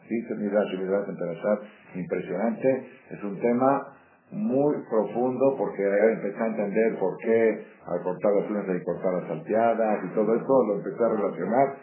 Sí, 0.07 0.15
es 0.19 1.95
impresionante, 1.95 2.87
es 3.09 3.23
un 3.23 3.39
tema 3.39 3.95
muy 4.31 4.75
profundo 4.89 5.55
porque 5.57 5.83
empecé 5.83 6.41
a 6.41 6.47
entender 6.47 6.99
por 6.99 7.17
qué 7.17 7.65
al 7.85 8.01
cortar 8.03 8.31
las 8.33 8.49
lunas 8.49 8.69
hay 8.69 8.79
que 8.79 8.83
cortar 8.83 9.13
las 9.13 9.27
salteadas 9.27 10.03
y 10.03 10.07
todo 10.13 10.35
esto, 10.35 10.63
lo 10.67 10.75
empecé 10.75 11.03
a 11.03 11.09
relacionar. 11.09 11.75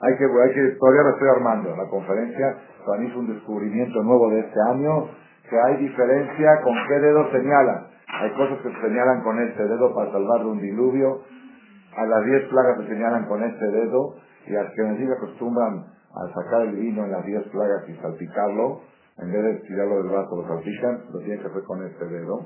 Hay 0.00 0.16
que, 0.18 0.24
hay 0.24 0.54
que, 0.54 0.76
todavía 0.78 1.02
lo 1.02 1.10
estoy 1.10 1.28
armando. 1.36 1.76
La 1.76 1.88
conferencia 1.88 2.56
para 2.86 3.00
mí 3.00 3.08
es 3.08 3.16
un 3.16 3.32
descubrimiento 3.32 4.02
nuevo 4.02 4.30
de 4.30 4.40
este 4.40 4.60
año 4.70 5.08
que 5.48 5.56
hay 5.58 5.76
diferencia 5.76 6.60
con 6.62 6.74
qué 6.88 6.94
dedo 7.00 7.30
señalan. 7.30 7.86
Hay 8.20 8.30
cosas 8.32 8.58
que 8.62 8.72
se 8.72 8.80
señalan 8.80 9.22
con 9.22 9.40
este 9.40 9.62
dedo 9.66 9.94
para 9.94 10.10
salvar 10.10 10.40
de 10.40 10.46
un 10.46 10.60
diluvio. 10.60 11.22
A 11.96 12.04
las 12.06 12.24
diez 12.24 12.42
plagas 12.48 12.78
se 12.78 12.88
señalan 12.88 13.26
con 13.26 13.42
este 13.42 13.66
dedo 13.66 14.16
y 14.46 14.56
a 14.56 14.70
que 14.72 14.82
nos 14.82 15.16
acostumbran 15.16 15.86
a 16.14 16.28
sacar 16.32 16.62
el 16.62 16.76
vino 16.76 17.04
en 17.04 17.12
las 17.12 17.24
diez 17.24 17.42
plagas 17.48 17.88
y 17.88 17.94
salpicarlo. 17.96 18.80
En 19.18 19.32
vez 19.32 19.42
de 19.42 19.54
tirarlo 19.66 20.02
del 20.02 20.12
vaso, 20.12 20.36
lo 20.36 20.46
salpican, 20.46 21.04
lo 21.10 21.18
tienen 21.20 21.40
que 21.40 21.46
hacer 21.46 21.62
con 21.62 21.82
este 21.84 22.04
dedo. 22.06 22.36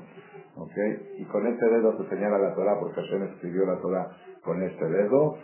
¿Ok? 0.55 0.77
Y 1.17 1.25
con 1.25 1.45
este 1.47 1.65
dedo 1.69 1.97
se 1.97 2.09
señala 2.09 2.37
la 2.37 2.53
Torah 2.55 2.79
porque 2.79 3.01
Hashem 3.01 3.23
escribió 3.23 3.65
la 3.65 3.77
Torah 3.79 4.07
con 4.43 4.61
este 4.63 4.85
dedo. 4.85 5.35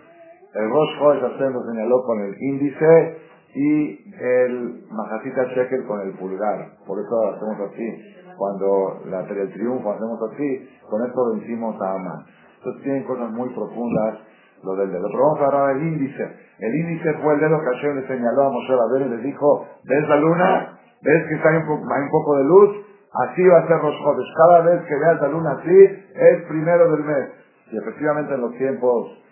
El 0.53 0.69
Rosh 0.69 1.21
Hashem 1.21 1.53
lo 1.53 1.63
señaló 1.63 2.03
con 2.03 2.19
el 2.21 2.35
índice 2.39 3.17
y 3.53 4.13
el 4.19 4.85
Majasita 4.91 5.45
Shekel 5.45 5.85
con 5.85 6.01
el 6.01 6.13
pulgar. 6.13 6.77
Por 6.85 6.99
eso 6.99 7.35
hacemos 7.35 7.71
así. 7.71 8.13
Cuando 8.37 9.01
la 9.05 9.21
el 9.21 9.53
triunfo 9.53 9.91
hacemos 9.91 10.19
así, 10.31 10.69
con 10.89 11.03
esto 11.05 11.33
vencimos 11.33 11.81
a 11.81 11.93
Amán. 11.93 12.25
Entonces 12.57 12.83
tienen 12.83 13.03
cosas 13.03 13.31
muy 13.31 13.49
profundas 13.49 14.19
lo 14.63 14.75
del 14.75 14.91
dedo. 14.91 15.07
Pero 15.07 15.23
vamos 15.23 15.41
a 15.41 15.45
hablar 15.45 15.75
del 15.75 15.87
índice. 15.87 16.23
El 16.59 16.75
índice 16.75 17.13
fue 17.21 17.33
el 17.35 17.39
dedo 17.39 17.59
que 17.59 17.65
Hashem 17.65 17.95
le 17.95 18.07
señaló 18.07 18.43
a 18.43 18.51
Moshe 18.51 18.75
Rabén 18.75 19.07
y 19.07 19.15
le 19.15 19.23
dijo, 19.23 19.67
¿ves 19.85 20.07
la 20.09 20.17
luna? 20.17 20.79
¿Ves 21.01 21.27
que 21.27 21.35
está 21.35 21.49
hay 21.49 21.57
un, 21.57 22.09
poco 22.11 22.37
de 22.37 22.43
luz? 22.43 22.85
Así 23.13 23.43
va 23.47 23.59
a 23.59 23.67
ser 23.67 23.77
los 23.77 23.95
jóvenes. 24.03 24.33
Cada 24.35 24.61
vez 24.61 24.81
que 24.85 24.95
veas 24.95 25.21
la 25.21 25.27
luna 25.29 25.51
así, 25.59 25.83
es 26.15 26.43
primero 26.47 26.91
del 26.91 27.03
mes. 27.03 27.29
Y 27.71 27.77
efectivamente 27.77 28.33
en 28.33 28.41
los 28.41 28.53
tiempos 28.55 29.23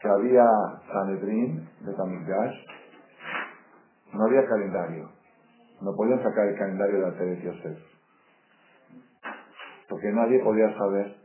que 0.00 0.08
había 0.08 0.44
Sanedrín 0.92 1.66
de 1.80 1.94
Tamilgash, 1.94 2.54
no 4.14 4.24
había 4.26 4.46
calendario. 4.46 5.08
No 5.80 5.94
podían 5.96 6.22
sacar 6.22 6.46
el 6.46 6.56
calendario 6.56 6.96
de 6.96 7.02
la 7.02 7.16
Tere 7.16 7.42
Yosef. 7.42 7.78
Porque 9.88 10.12
nadie 10.12 10.38
podía 10.42 10.72
saber 10.76 11.16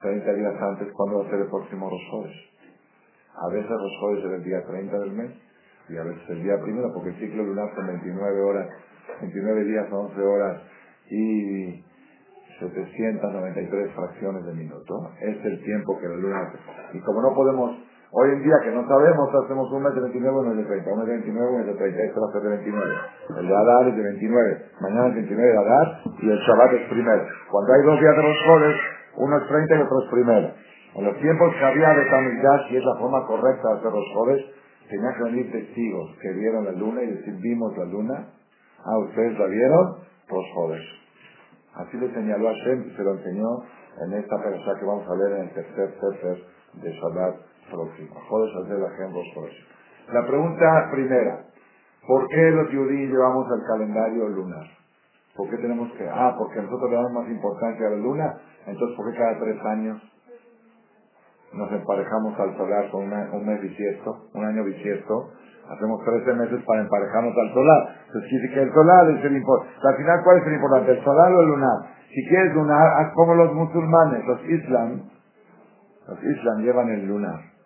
30 0.00 0.32
días 0.34 0.54
antes 0.60 0.88
cuándo 0.92 1.20
va 1.20 1.26
a 1.26 1.30
ser 1.30 1.40
el 1.40 1.48
próximo 1.48 1.88
Rosores. 1.88 2.36
A 3.34 3.48
veces 3.52 3.70
Rosores 3.70 4.24
es 4.24 4.32
el 4.32 4.44
día 4.44 4.64
30 4.66 4.98
del 4.98 5.12
mes 5.12 5.30
y 5.88 5.96
a 5.96 6.02
veces 6.02 6.22
el 6.28 6.42
día 6.42 6.60
primero, 6.60 6.92
porque 6.92 7.10
el 7.10 7.16
ciclo 7.16 7.44
lunar 7.44 7.74
son 7.74 7.86
29 7.86 8.40
horas, 8.42 8.68
29 9.20 9.64
días, 9.64 9.86
11 9.90 10.20
horas 10.20 10.62
y 11.10 11.82
793 12.58 13.92
fracciones 13.92 14.44
de 14.44 14.52
minuto. 14.52 15.12
Es 15.20 15.44
el 15.44 15.62
tiempo 15.62 15.98
que 15.98 16.08
la 16.08 16.16
luna... 16.16 16.52
Y 16.92 17.00
como 17.00 17.22
no 17.22 17.34
podemos 17.34 17.87
Hoy 18.10 18.30
en 18.30 18.42
día 18.42 18.56
que 18.64 18.70
no 18.70 18.88
sabemos, 18.88 19.28
hacemos 19.44 19.70
un 19.70 19.82
mes 19.82 19.94
de 19.94 20.00
29, 20.00 20.38
uno 20.40 20.54
de 20.54 20.64
30, 20.64 20.92
uno 20.92 21.02
es 21.02 21.08
de 21.08 21.14
29, 21.28 21.52
uno 21.52 21.64
de 21.64 21.74
30, 21.74 22.02
este 22.08 22.20
va 22.20 22.26
a 22.28 22.32
ser 22.32 22.40
de 22.40 22.48
29. 22.48 22.94
El 23.36 23.48
de 23.48 23.54
Adar 23.54 23.88
es 23.88 23.96
de 23.96 24.02
29, 24.02 24.64
mañana 24.80 25.08
es 25.08 25.14
29 25.14 25.52
de 25.52 25.58
Adar 25.58 26.00
y 26.16 26.30
el 26.30 26.38
Shabbat 26.38 26.72
es 26.72 26.88
primero. 26.88 27.22
Cuando 27.50 27.72
hay 27.74 27.82
dos 27.84 28.00
días 28.00 28.16
de 28.16 28.22
los 28.22 28.38
soles, 28.48 28.76
uno 29.16 29.36
es 29.36 29.46
30 29.48 29.76
y 29.76 29.80
otro 29.82 30.00
es 30.00 30.10
primero. 30.10 30.48
En 30.94 31.04
los 31.04 31.16
tiempos 31.18 31.52
que 31.52 31.64
había 31.64 31.88
de 31.92 32.04
Tamildash, 32.08 32.72
y 32.72 32.76
es 32.78 32.84
la 32.84 32.96
forma 32.96 33.26
correcta 33.26 33.68
de 33.68 33.74
hacer 33.76 33.92
los 33.92 34.08
soles, 34.14 34.40
tenían 34.88 35.14
que 35.14 35.24
venir 35.24 35.52
testigos 35.52 36.16
que 36.22 36.32
vieron 36.32 36.64
la 36.64 36.72
luna 36.72 37.02
y 37.02 37.12
decir, 37.12 37.34
vimos 37.42 37.76
la 37.76 37.84
luna. 37.84 38.24
Ah, 38.88 38.98
¿ustedes 39.04 39.38
la 39.38 39.46
vieron? 39.48 39.84
Los 40.32 40.44
soles. 40.54 40.80
Así 41.76 41.98
le 41.98 42.08
señaló 42.14 42.48
a 42.48 42.52
Shem 42.54 42.88
se 42.96 43.02
lo 43.04 43.12
enseñó 43.20 43.48
en 44.00 44.14
esta 44.14 44.42
persona 44.42 44.80
que 44.80 44.86
vamos 44.86 45.04
a 45.06 45.14
ver 45.14 45.40
en 45.40 45.42
el 45.44 45.50
tercer 45.52 45.92
Sefer 46.00 46.38
de 46.80 46.90
Shabbat 46.90 47.47
la 50.12 50.26
pregunta 50.26 50.88
primera, 50.90 51.44
¿por 52.06 52.26
qué 52.28 52.50
los 52.50 52.68
judíos 52.68 53.10
llevamos 53.10 53.46
el 53.52 53.66
calendario 53.66 54.28
lunar? 54.28 54.66
¿Por 55.36 55.50
qué 55.50 55.58
tenemos 55.58 55.92
que...? 55.92 56.08
Ah, 56.08 56.34
porque 56.38 56.62
nosotros 56.62 56.90
le 56.90 56.96
damos 56.96 57.12
más 57.12 57.28
importancia 57.28 57.86
a 57.86 57.90
la 57.90 57.96
luna, 57.96 58.34
entonces 58.66 58.96
¿por 58.96 59.12
qué 59.12 59.18
cada 59.18 59.38
tres 59.38 59.60
años 59.64 60.02
nos 61.52 61.70
emparejamos 61.72 62.38
al 62.40 62.56
solar 62.56 62.90
con 62.90 63.04
un 63.04 63.46
mes 63.46 63.60
bisiesto, 63.60 64.28
un 64.34 64.44
año 64.44 64.64
bisiesto? 64.64 65.30
Hacemos 65.68 66.02
13 66.02 66.32
meses 66.32 66.64
para 66.64 66.80
emparejarnos 66.80 67.36
al 67.36 67.52
solar. 67.52 67.88
Entonces 68.06 68.30
quiere 68.30 68.54
que 68.54 68.62
el 68.62 68.72
solar 68.72 69.10
es 69.10 69.24
el 69.24 69.36
importante. 69.36 69.74
Al 69.86 69.96
final, 69.96 70.20
¿cuál 70.24 70.38
es 70.38 70.46
el 70.46 70.54
importante? 70.54 70.92
¿El 70.92 71.04
solar 71.04 71.32
o 71.32 71.40
el 71.40 71.46
lunar? 71.46 71.78
Si 72.08 72.26
quieres 72.26 72.54
lunar, 72.54 72.88
haz 72.96 73.12
como 73.12 73.34
los 73.34 73.52
musulmanes, 73.52 74.24
los 74.24 74.44
islam. 74.48 75.02
Los 76.08 76.24
islam 76.24 76.62
llevan 76.62 76.88
el 76.88 77.06
lunar. 77.06 77.57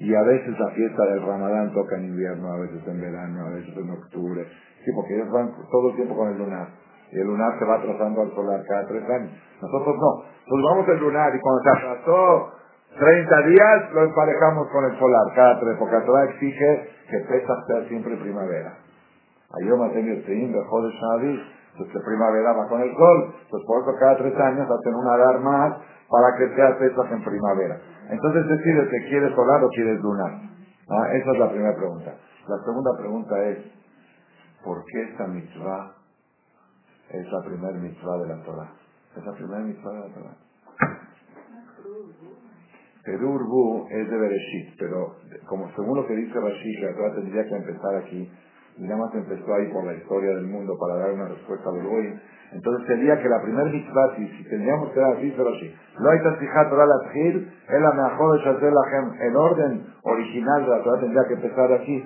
Y 0.00 0.14
a 0.14 0.22
veces 0.22 0.58
la 0.58 0.70
fiesta 0.70 1.04
del 1.06 1.22
Ramadán 1.24 1.72
toca 1.72 1.96
en 1.96 2.06
invierno, 2.06 2.52
a 2.52 2.58
veces 2.58 2.82
en 2.86 3.00
verano, 3.00 3.46
a 3.46 3.50
veces 3.50 3.76
en 3.76 3.90
octubre. 3.90 4.46
Sí, 4.84 4.90
porque 4.94 5.14
ellos 5.14 5.30
van 5.30 5.52
todo 5.70 5.90
el 5.90 5.96
tiempo 5.96 6.16
con 6.16 6.28
el 6.28 6.38
lunar. 6.38 6.68
Y 7.12 7.20
el 7.20 7.26
lunar 7.26 7.58
se 7.58 7.64
va 7.64 7.76
atrasando 7.76 8.22
al 8.22 8.34
solar 8.34 8.60
cada 8.68 8.86
tres 8.88 9.04
años. 9.08 9.30
Nosotros 9.62 9.96
no. 9.96 10.24
Pues 10.48 10.62
vamos 10.62 10.88
el 10.88 10.98
lunar 10.98 11.34
y 11.34 11.40
cuando 11.40 11.62
se 11.62 11.70
atrasó 11.70 12.52
30 12.98 13.46
días 13.48 13.92
lo 13.92 14.04
emparejamos 14.04 14.68
con 14.68 14.84
el 14.84 14.98
solar 14.98 15.34
cada 15.34 15.60
tres, 15.60 15.76
porque 15.78 15.96
Torah 16.06 16.24
exige 16.30 16.88
que 17.10 17.18
Pesach 17.20 17.66
sea 17.66 17.88
siempre 17.88 18.16
primavera. 18.16 18.78
Ayer 19.60 19.76
me 19.76 19.88
tengo 19.90 20.12
el 20.12 20.24
de 20.24 20.90
Shadi, 20.90 21.42
pues 21.76 21.90
que 21.90 22.00
primavera 22.00 22.52
va 22.52 22.68
con 22.68 22.80
el 22.80 22.94
sol. 22.94 23.34
Pues 23.50 23.62
por 23.66 23.82
eso 23.82 23.92
cada 23.98 24.16
tres 24.16 24.34
años 24.38 24.68
hacen 24.70 24.94
una 24.94 25.16
dar 25.16 25.40
más 25.40 25.76
para 26.08 26.36
que 26.38 26.54
sea 26.54 26.78
Pesach 26.78 27.10
en 27.12 27.24
primavera. 27.24 27.80
Entonces 28.10 28.46
decide 28.48 28.88
que 28.88 29.08
quieres 29.08 29.34
solar 29.34 29.64
o 29.64 29.68
quieres 29.70 30.00
lunar. 30.00 30.32
Ah, 30.88 31.08
esa 31.14 31.32
es 31.32 31.38
la 31.38 31.50
primera 31.50 31.74
pregunta. 31.74 32.14
La 32.48 32.58
segunda 32.64 32.90
pregunta 32.98 33.44
es, 33.48 33.58
¿por 34.62 34.84
qué 34.84 35.02
esta 35.10 35.26
mitzvah 35.26 35.94
es 37.10 37.32
la 37.32 37.42
primera 37.42 37.78
mitzvah 37.78 38.18
de 38.18 38.28
la 38.28 38.42
Torah? 38.44 38.70
Es 39.16 39.24
la 39.24 39.32
primera 39.32 39.60
mitzvah 39.60 39.92
de 39.92 40.00
la 40.00 40.14
Torah. 40.14 40.36
Perú 43.04 43.86
es 43.90 44.10
de 44.10 44.16
Bereshit, 44.16 44.78
pero 44.78 45.16
como 45.46 45.70
según 45.76 45.98
lo 45.98 46.06
que 46.06 46.14
dice 46.14 46.40
Rashid, 46.40 46.82
la 46.82 46.94
Torah 46.94 47.14
tendría 47.14 47.44
que 47.44 47.54
empezar 47.54 47.96
aquí, 47.96 48.32
y 48.76 48.82
nada 48.82 48.96
más 48.96 49.14
empezó 49.14 49.54
ahí 49.54 49.72
por 49.72 49.84
la 49.84 49.94
historia 49.94 50.34
del 50.34 50.46
mundo 50.46 50.76
para 50.78 50.96
dar 50.96 51.12
una 51.12 51.28
respuesta 51.28 51.70
al 51.70 51.86
hoy. 51.86 52.20
Entonces 52.52 52.86
sería 52.86 53.20
que 53.20 53.28
la 53.28 53.42
primera 53.42 53.70
mitzvah, 53.70 54.16
si, 54.16 54.28
si 54.28 54.44
tendríamos 54.44 54.90
que 54.90 55.00
dar 55.00 55.16
así, 55.16 55.32
pero 55.36 55.50
así. 55.50 55.74
No 55.98 56.10
hay 56.10 56.22
tantihat 56.22 56.70
Torah 56.70 56.86
la 56.86 57.12
es 57.14 57.80
la 57.80 57.92
mejor 57.92 58.60
de 58.60 58.70
la 58.70 59.26
El 59.26 59.36
orden 59.36 59.86
original 60.02 60.64
de 60.64 60.70
la 60.70 60.82
Torah 60.82 61.00
tendría 61.00 61.22
que 61.28 61.34
empezar 61.34 61.72
aquí. 61.72 62.04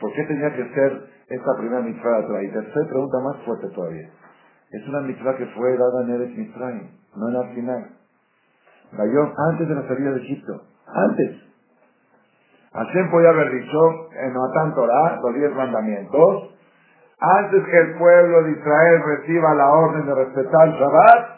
¿Por 0.00 0.12
qué 0.12 0.24
tenía 0.24 0.54
que 0.54 0.68
ser 0.74 1.06
esta 1.28 1.56
primera 1.58 1.80
mitzvah 1.80 2.42
Y 2.42 2.48
tercera 2.48 2.86
pregunta 2.88 3.18
más 3.20 3.36
fuerte 3.44 3.68
todavía. 3.74 4.08
Es 4.70 4.88
una 4.88 5.00
mitzvah 5.00 5.36
que 5.36 5.46
fue 5.46 5.76
dada 5.76 6.02
en 6.02 6.10
Eres 6.10 6.36
Mitzrayim, 6.36 6.88
no 7.16 7.28
en 7.28 7.36
al 7.36 7.54
final. 7.54 7.90
antes 9.50 9.68
de 9.68 9.74
la 9.74 9.88
salida 9.88 10.12
de 10.12 10.20
Egipto. 10.20 10.62
Antes. 10.86 11.46
Hashem 12.76 13.10
podía 13.10 13.30
haber 13.30 13.50
dicho 13.52 13.78
en 14.12 14.34
Matan 14.34 14.74
Torah, 14.74 15.18
los 15.22 15.34
diez 15.34 15.54
mandamientos, 15.54 16.50
antes 17.18 17.64
que 17.64 17.78
el 17.78 17.98
pueblo 17.98 18.42
de 18.42 18.52
Israel 18.52 19.02
reciba 19.02 19.54
la 19.54 19.70
orden 19.72 20.04
de 20.04 20.14
respetar 20.14 20.68
el 20.68 20.74
Shabbat, 20.74 21.36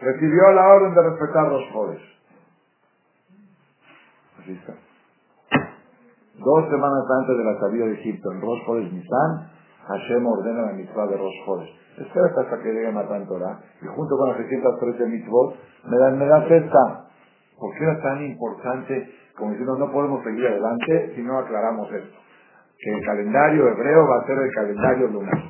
recibió 0.00 0.50
la 0.52 0.66
orden 0.66 0.94
de 0.94 1.02
respetar 1.02 1.48
los 1.48 1.62
jodes. 1.72 2.00
Así 4.40 4.52
está. 4.52 4.72
Dos 6.38 6.68
semanas 6.68 7.04
antes 7.20 7.38
de 7.38 7.44
la 7.44 7.60
salida 7.60 7.86
de 7.86 7.92
Egipto, 7.94 8.32
en 8.32 8.40
Rosh 8.40 8.66
Chodesh 8.66 8.92
Nisan, 8.92 9.50
Hashem 9.86 10.26
ordena 10.26 10.62
la 10.62 10.72
mitzvah 10.72 11.06
de 11.06 11.16
Rosh 11.16 11.46
Chodesh. 11.46 11.70
Espera 11.98 12.26
hasta 12.26 12.58
que 12.58 12.72
llegue 12.72 12.90
Matan 12.90 13.26
Torah, 13.26 13.60
y 13.80 13.86
junto 13.86 14.16
con 14.18 14.30
las 14.30 14.38
613 14.38 15.06
mitzvot, 15.06 15.56
me 15.84 15.96
da, 15.96 16.10
me 16.10 16.26
da 16.26 16.44
esta. 16.44 17.05
¿Por 17.58 17.74
qué 17.74 17.84
era 17.84 18.00
tan 18.02 18.24
importante? 18.24 19.10
Como 19.36 19.50
diciendo, 19.50 19.76
no 19.78 19.92
podemos 19.92 20.22
seguir 20.24 20.46
adelante 20.46 21.12
si 21.14 21.22
no 21.22 21.38
aclaramos 21.38 21.92
esto. 21.92 22.18
Que 22.78 22.90
el 22.90 23.04
calendario 23.04 23.68
hebreo 23.68 24.06
va 24.06 24.22
a 24.22 24.26
ser 24.26 24.38
el 24.38 24.52
calendario 24.52 25.06
lunar. 25.08 25.42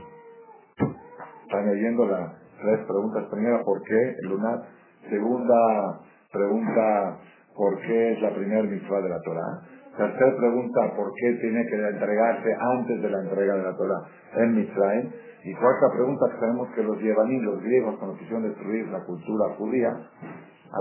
Están 1.43 1.67
leyendo 1.67 2.07
las 2.07 2.33
tres 2.61 2.79
preguntas. 2.87 3.25
Primera, 3.31 3.63
¿por 3.63 3.83
qué 3.83 4.15
el 4.23 4.29
lunar? 4.29 4.63
Segunda 5.09 6.01
pregunta, 6.33 7.19
¿por 7.55 7.81
qué 7.81 8.13
es 8.13 8.23
la 8.23 8.35
primera 8.35 8.63
mitzvah 8.63 9.01
de 9.01 9.09
la 9.09 9.21
Torah? 9.23 9.63
Tercera 9.97 10.37
pregunta, 10.37 10.95
¿por 10.95 11.11
qué 11.15 11.33
tiene 11.41 11.65
que 11.67 11.77
entregarse 11.77 12.55
antes 12.61 13.01
de 13.01 13.09
la 13.09 13.19
entrega 13.23 13.55
de 13.55 13.63
la 13.63 13.77
Torah 13.77 14.03
en 14.37 14.55
Mitzrayim? 14.55 15.11
Y 15.45 15.55
cuarta 15.55 15.87
pregunta, 15.95 16.27
que 16.33 16.41
sabemos 16.41 16.69
que 16.75 16.83
los 16.83 16.99
yevaní, 17.01 17.41
los 17.41 17.63
griegos, 17.63 17.97
cuando 17.99 18.19
quisieron 18.19 18.43
destruir 18.43 18.89
la 18.89 19.05
cultura 19.05 19.55
judía, 19.57 19.89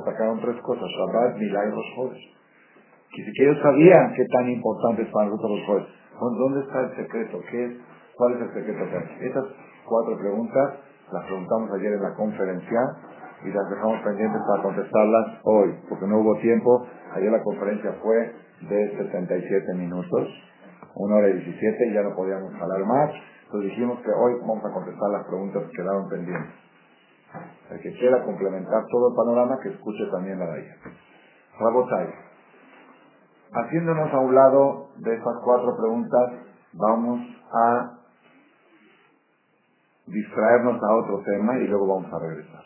atacaron 0.01 0.39
tres 0.41 0.61
cosas, 0.61 0.83
Shabbat, 0.83 1.37
Milá 1.37 1.61
y 1.65 1.71
los 1.71 2.11
Que 3.11 3.23
si 3.23 3.43
ellos 3.43 3.57
sabían 3.61 4.13
qué 4.15 4.25
tan 4.31 4.49
importantes 4.49 5.07
para 5.09 5.29
nosotros 5.29 5.51
los 5.59 5.65
jueves. 5.67 5.87
¿Dónde 6.19 6.61
está 6.61 6.79
el 6.81 6.95
secreto? 6.95 7.41
¿Qué 7.51 7.65
es? 7.65 7.71
¿Cuál 8.15 8.33
es 8.33 8.41
el 8.41 8.53
secreto? 8.53 8.83
Estas 9.19 9.45
cuatro 9.85 10.17
preguntas 10.17 10.73
las 11.11 11.23
preguntamos 11.25 11.69
ayer 11.77 11.93
en 11.93 12.01
la 12.01 12.13
conferencia 12.15 12.79
y 13.43 13.51
las 13.51 13.69
dejamos 13.69 14.01
pendientes 14.01 14.41
para 14.47 14.63
contestarlas 14.63 15.39
hoy, 15.43 15.75
porque 15.89 16.07
no 16.07 16.19
hubo 16.19 16.35
tiempo. 16.39 16.87
Ayer 17.13 17.31
la 17.31 17.43
conferencia 17.43 17.93
fue 18.01 18.33
de 18.69 18.97
77 18.97 19.73
minutos, 19.75 20.27
una 20.95 21.17
hora 21.17 21.29
y 21.29 21.33
17, 21.33 21.87
y 21.87 21.93
ya 21.93 22.01
no 22.01 22.15
podíamos 22.15 22.53
hablar 22.59 22.85
más. 22.85 23.11
Entonces 23.45 23.69
dijimos 23.71 23.99
que 23.99 24.09
hoy 24.09 24.33
vamos 24.41 24.65
a 24.65 24.73
contestar 24.73 25.09
las 25.11 25.27
preguntas 25.27 25.63
que 25.69 25.77
quedaron 25.77 26.09
pendientes. 26.09 26.64
El 27.71 27.79
que 27.79 27.93
quiera 27.93 28.23
complementar 28.23 28.85
todo 28.89 29.09
el 29.09 29.15
panorama, 29.15 29.59
que 29.61 29.69
escuche 29.69 30.05
también 30.11 30.39
la 30.39 30.45
de 30.47 30.61
ella. 30.61 30.75
Rabotay. 31.59 32.07
Haciéndonos 33.53 34.13
a 34.13 34.19
un 34.19 34.35
lado 34.35 34.89
de 34.97 35.15
estas 35.15 35.35
cuatro 35.43 35.75
preguntas, 35.77 36.33
vamos 36.73 37.21
a 37.51 37.99
distraernos 40.07 40.81
a 40.83 40.95
otro 40.95 41.21
tema 41.23 41.57
y 41.57 41.67
luego 41.67 41.87
vamos 41.87 42.13
a 42.13 42.19
regresar. 42.19 42.63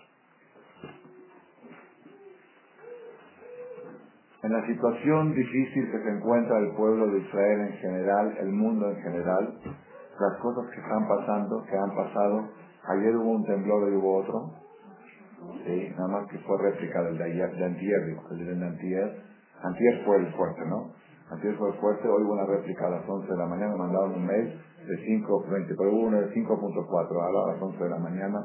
En 4.41 4.53
la 4.53 4.65
situación 4.65 5.33
difícil 5.35 5.91
que 5.91 6.01
se 6.01 6.09
encuentra 6.09 6.57
el 6.59 6.71
pueblo 6.71 7.07
de 7.07 7.19
Israel 7.19 7.61
en 7.61 7.73
general, 7.73 8.38
el 8.39 8.51
mundo 8.51 8.89
en 8.89 8.95
general, 9.01 9.59
las 9.63 10.41
cosas 10.41 10.71
que 10.73 10.79
están 10.79 11.07
pasando, 11.07 11.63
que 11.65 11.77
han 11.77 11.95
pasado, 11.95 12.49
ayer 12.88 13.15
hubo 13.15 13.31
un 13.31 13.45
temblor 13.45 13.91
y 13.91 13.95
hubo 13.95 14.17
otro, 14.17 14.53
sí, 15.65 15.89
nada 15.97 16.08
más 16.08 16.27
que 16.30 16.38
fue 16.39 16.58
réplica 16.62 17.03
del 17.03 17.17
de, 17.17 17.23
ayer, 17.23 17.56
de 17.56 17.65
Antier, 17.65 18.01
el 18.32 18.60
de 18.60 18.65
Antier, 18.65 19.23
Antier 19.63 20.06
fue 20.06 20.17
el 20.17 20.34
fuerte, 20.34 20.62
¿no? 20.67 20.93
Antier 21.32 21.56
fue 21.58 21.69
el 21.69 21.75
fuerte, 21.75 22.08
hoy 22.08 22.23
hubo 22.23 22.34
una 22.34 22.45
réplica 22.45 22.88
a 22.88 22.89
las 22.89 23.08
11 23.08 23.32
de 23.32 23.38
la 23.38 23.45
mañana, 23.45 23.71
me 23.73 23.77
mandaron 23.77 24.13
un 24.13 24.25
mail 24.25 24.62
de 24.88 24.95
5.20, 24.95 25.75
pero 25.77 25.91
hubo 25.91 26.08
uno 26.08 26.21
de 26.21 26.34
5.4 26.34 27.47
a 27.47 27.53
las 27.53 27.62
11 27.62 27.84
de 27.84 27.89
la 27.89 27.99
mañana, 27.99 28.39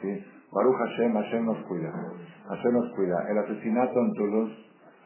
sí. 0.00 0.24
Baruch 0.52 0.76
Hashem, 0.76 1.14
Hashem 1.14 1.46
nos 1.46 1.58
cuida, 1.64 1.90
Hashem 2.48 2.72
nos 2.74 2.92
cuida. 2.94 3.24
El 3.30 3.38
asesinato 3.38 3.98
en 3.98 4.12
Toulouse 4.12 4.52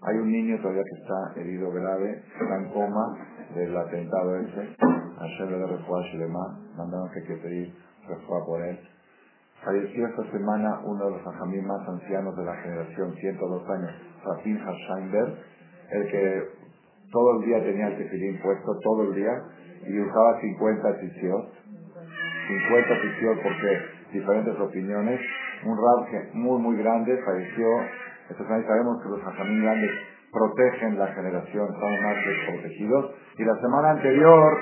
hay 0.03 0.17
un 0.19 0.31
niño 0.31 0.59
todavía 0.59 0.83
que 0.83 1.03
está 1.03 1.41
herido 1.41 1.71
grave, 1.71 2.23
está 2.33 2.57
en 2.59 2.73
coma 2.73 3.17
del 3.55 3.77
atentado 3.77 4.37
ese. 4.39 4.77
Ayer 5.19 5.51
le 5.51 5.67
refuá 5.67 6.03
Shilema, 6.03 6.59
mandaron 6.77 7.09
que 7.11 7.21
hay 7.21 7.27
que 7.27 7.43
pedir 7.43 7.75
Falleció 9.65 10.07
esta 10.07 10.31
semana 10.31 10.81
uno 10.85 11.05
de 11.07 11.11
los 11.13 11.27
ajamí 11.27 11.61
más 11.61 11.89
ancianos 11.89 12.37
de 12.37 12.45
la 12.45 12.55
generación, 12.57 13.15
102 13.15 13.71
años, 13.71 13.91
Rafin 14.25 14.59
Hasheinberg, 14.59 15.35
el 15.91 16.11
que 16.11 16.43
todo 17.11 17.41
el 17.41 17.47
día 17.47 17.63
tenía 17.65 17.89
el 17.89 17.97
tefilín 17.97 18.41
puesto, 18.43 18.79
todo 18.83 19.03
el 19.05 19.15
día, 19.15 19.33
y 19.87 20.01
usaba 20.01 20.41
50 20.41 21.01
tisiot. 21.01 21.47
50 22.49 23.03
tisiot 23.03 23.43
porque 23.43 23.81
diferentes 24.13 24.61
opiniones. 24.61 25.21
Un 25.65 25.77
rab 25.77 26.35
muy, 26.35 26.61
muy 26.61 26.77
grande 26.77 27.19
falleció 27.25 27.67
entonces 28.29 28.67
sabemos 28.67 29.03
que 29.03 29.09
los 29.09 29.23
hajamim 29.23 29.63
grandes 29.63 29.91
protegen 30.33 30.99
la 30.99 31.07
generación, 31.09 31.69
estamos 31.73 32.01
más 32.03 32.17
desprotegidos. 32.27 33.15
Y 33.39 33.45
la 33.45 33.55
semana 33.61 33.91
anterior 33.91 34.59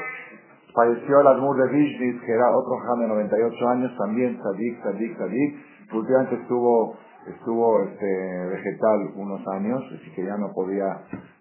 falleció 0.74 1.20
el 1.20 1.26
Admur 1.26 1.56
de 1.56 1.68
Vishnitz, 1.72 2.20
que 2.24 2.32
era 2.32 2.50
otro 2.56 2.74
hajam 2.78 3.00
de 3.00 3.08
98 3.08 3.68
años, 3.68 3.96
también 3.96 4.38
Sadik, 4.42 4.82
Sadik, 4.82 5.18
Sadik. 5.18 5.56
Últimamente 5.92 6.34
estuvo 6.36 6.96
estuvo 7.26 7.82
este, 7.82 8.46
vegetal 8.50 9.12
unos 9.16 9.40
años, 9.48 9.82
así 9.94 10.10
que 10.12 10.26
ya 10.26 10.36
no 10.36 10.52
podía, 10.52 10.84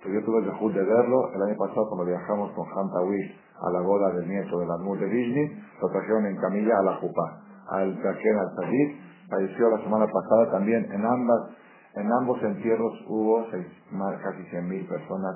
yo 0.05 0.23
tuve 0.23 0.39
el 0.39 0.45
dejud 0.45 0.73
de 0.73 0.83
verlo. 0.83 1.29
El 1.35 1.41
año 1.43 1.57
pasado 1.57 1.89
cuando 1.89 2.05
viajamos 2.05 2.51
con 2.53 2.65
Hantawish 2.65 3.35
a 3.59 3.71
la 3.71 3.81
boda 3.81 4.13
del 4.13 4.27
nieto 4.27 4.59
del 4.59 4.71
Admur 4.71 4.99
de 4.99 5.07
Vishnitz, 5.07 5.51
lo 5.81 5.89
trajeron 5.89 6.25
en 6.27 6.37
camilla 6.37 6.77
a 6.79 6.83
la 6.83 6.95
Jupa, 6.97 7.41
al 7.69 7.95
Taken 8.01 8.37
al 8.37 8.55
Sadik. 8.55 8.97
Falleció 9.29 9.69
la 9.69 9.83
semana 9.83 10.07
pasada 10.07 10.51
también 10.51 10.85
en 10.91 11.05
ambas 11.05 11.57
en 11.95 12.11
ambos 12.11 12.41
entierros 12.41 12.93
hubo 13.07 13.45
seis, 13.51 13.67
más, 13.91 14.19
casi 14.21 14.43
100 14.49 14.67
mil 14.67 14.87
personas 14.87 15.35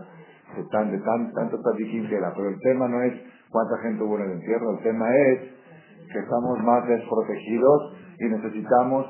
de, 0.55 0.63
tan, 0.71 0.91
de 0.91 0.97
tan, 0.99 1.31
tanto 1.33 1.59
tzadikim 1.61 2.09
que 2.09 2.15
era. 2.15 2.33
Pero 2.33 2.49
el 2.49 2.59
tema 2.59 2.87
no 2.87 3.01
es 3.03 3.13
cuánta 3.51 3.77
gente 3.79 4.03
hubo 4.03 4.17
en 4.17 4.23
el 4.23 4.31
entierro, 4.33 4.71
el 4.71 4.83
tema 4.83 5.15
es 5.15 5.39
que 6.11 6.19
estamos 6.19 6.59
más 6.63 6.87
desprotegidos 6.87 7.93
y 8.19 8.25
necesitamos 8.25 9.05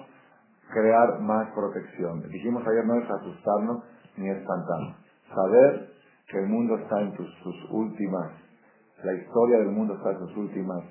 crear 0.72 1.20
más 1.20 1.50
protección. 1.52 2.22
Dijimos 2.30 2.66
ayer 2.68 2.86
no 2.86 2.96
es 2.96 3.10
asustarnos 3.10 3.84
ni 4.18 4.30
espantarnos. 4.30 4.96
Saber 5.34 5.90
que 6.28 6.40
el 6.40 6.48
mundo 6.48 6.78
está 6.78 7.02
en 7.02 7.16
sus, 7.16 7.72
últimas, 7.72 8.32
la 9.04 9.14
historia 9.14 9.60
del 9.60 9.72
mundo 9.72 9.96
está 9.96 10.12
en 10.12 10.20
sus 10.20 10.38
últimas 10.38 10.84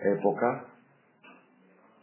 épocas, 0.00 0.64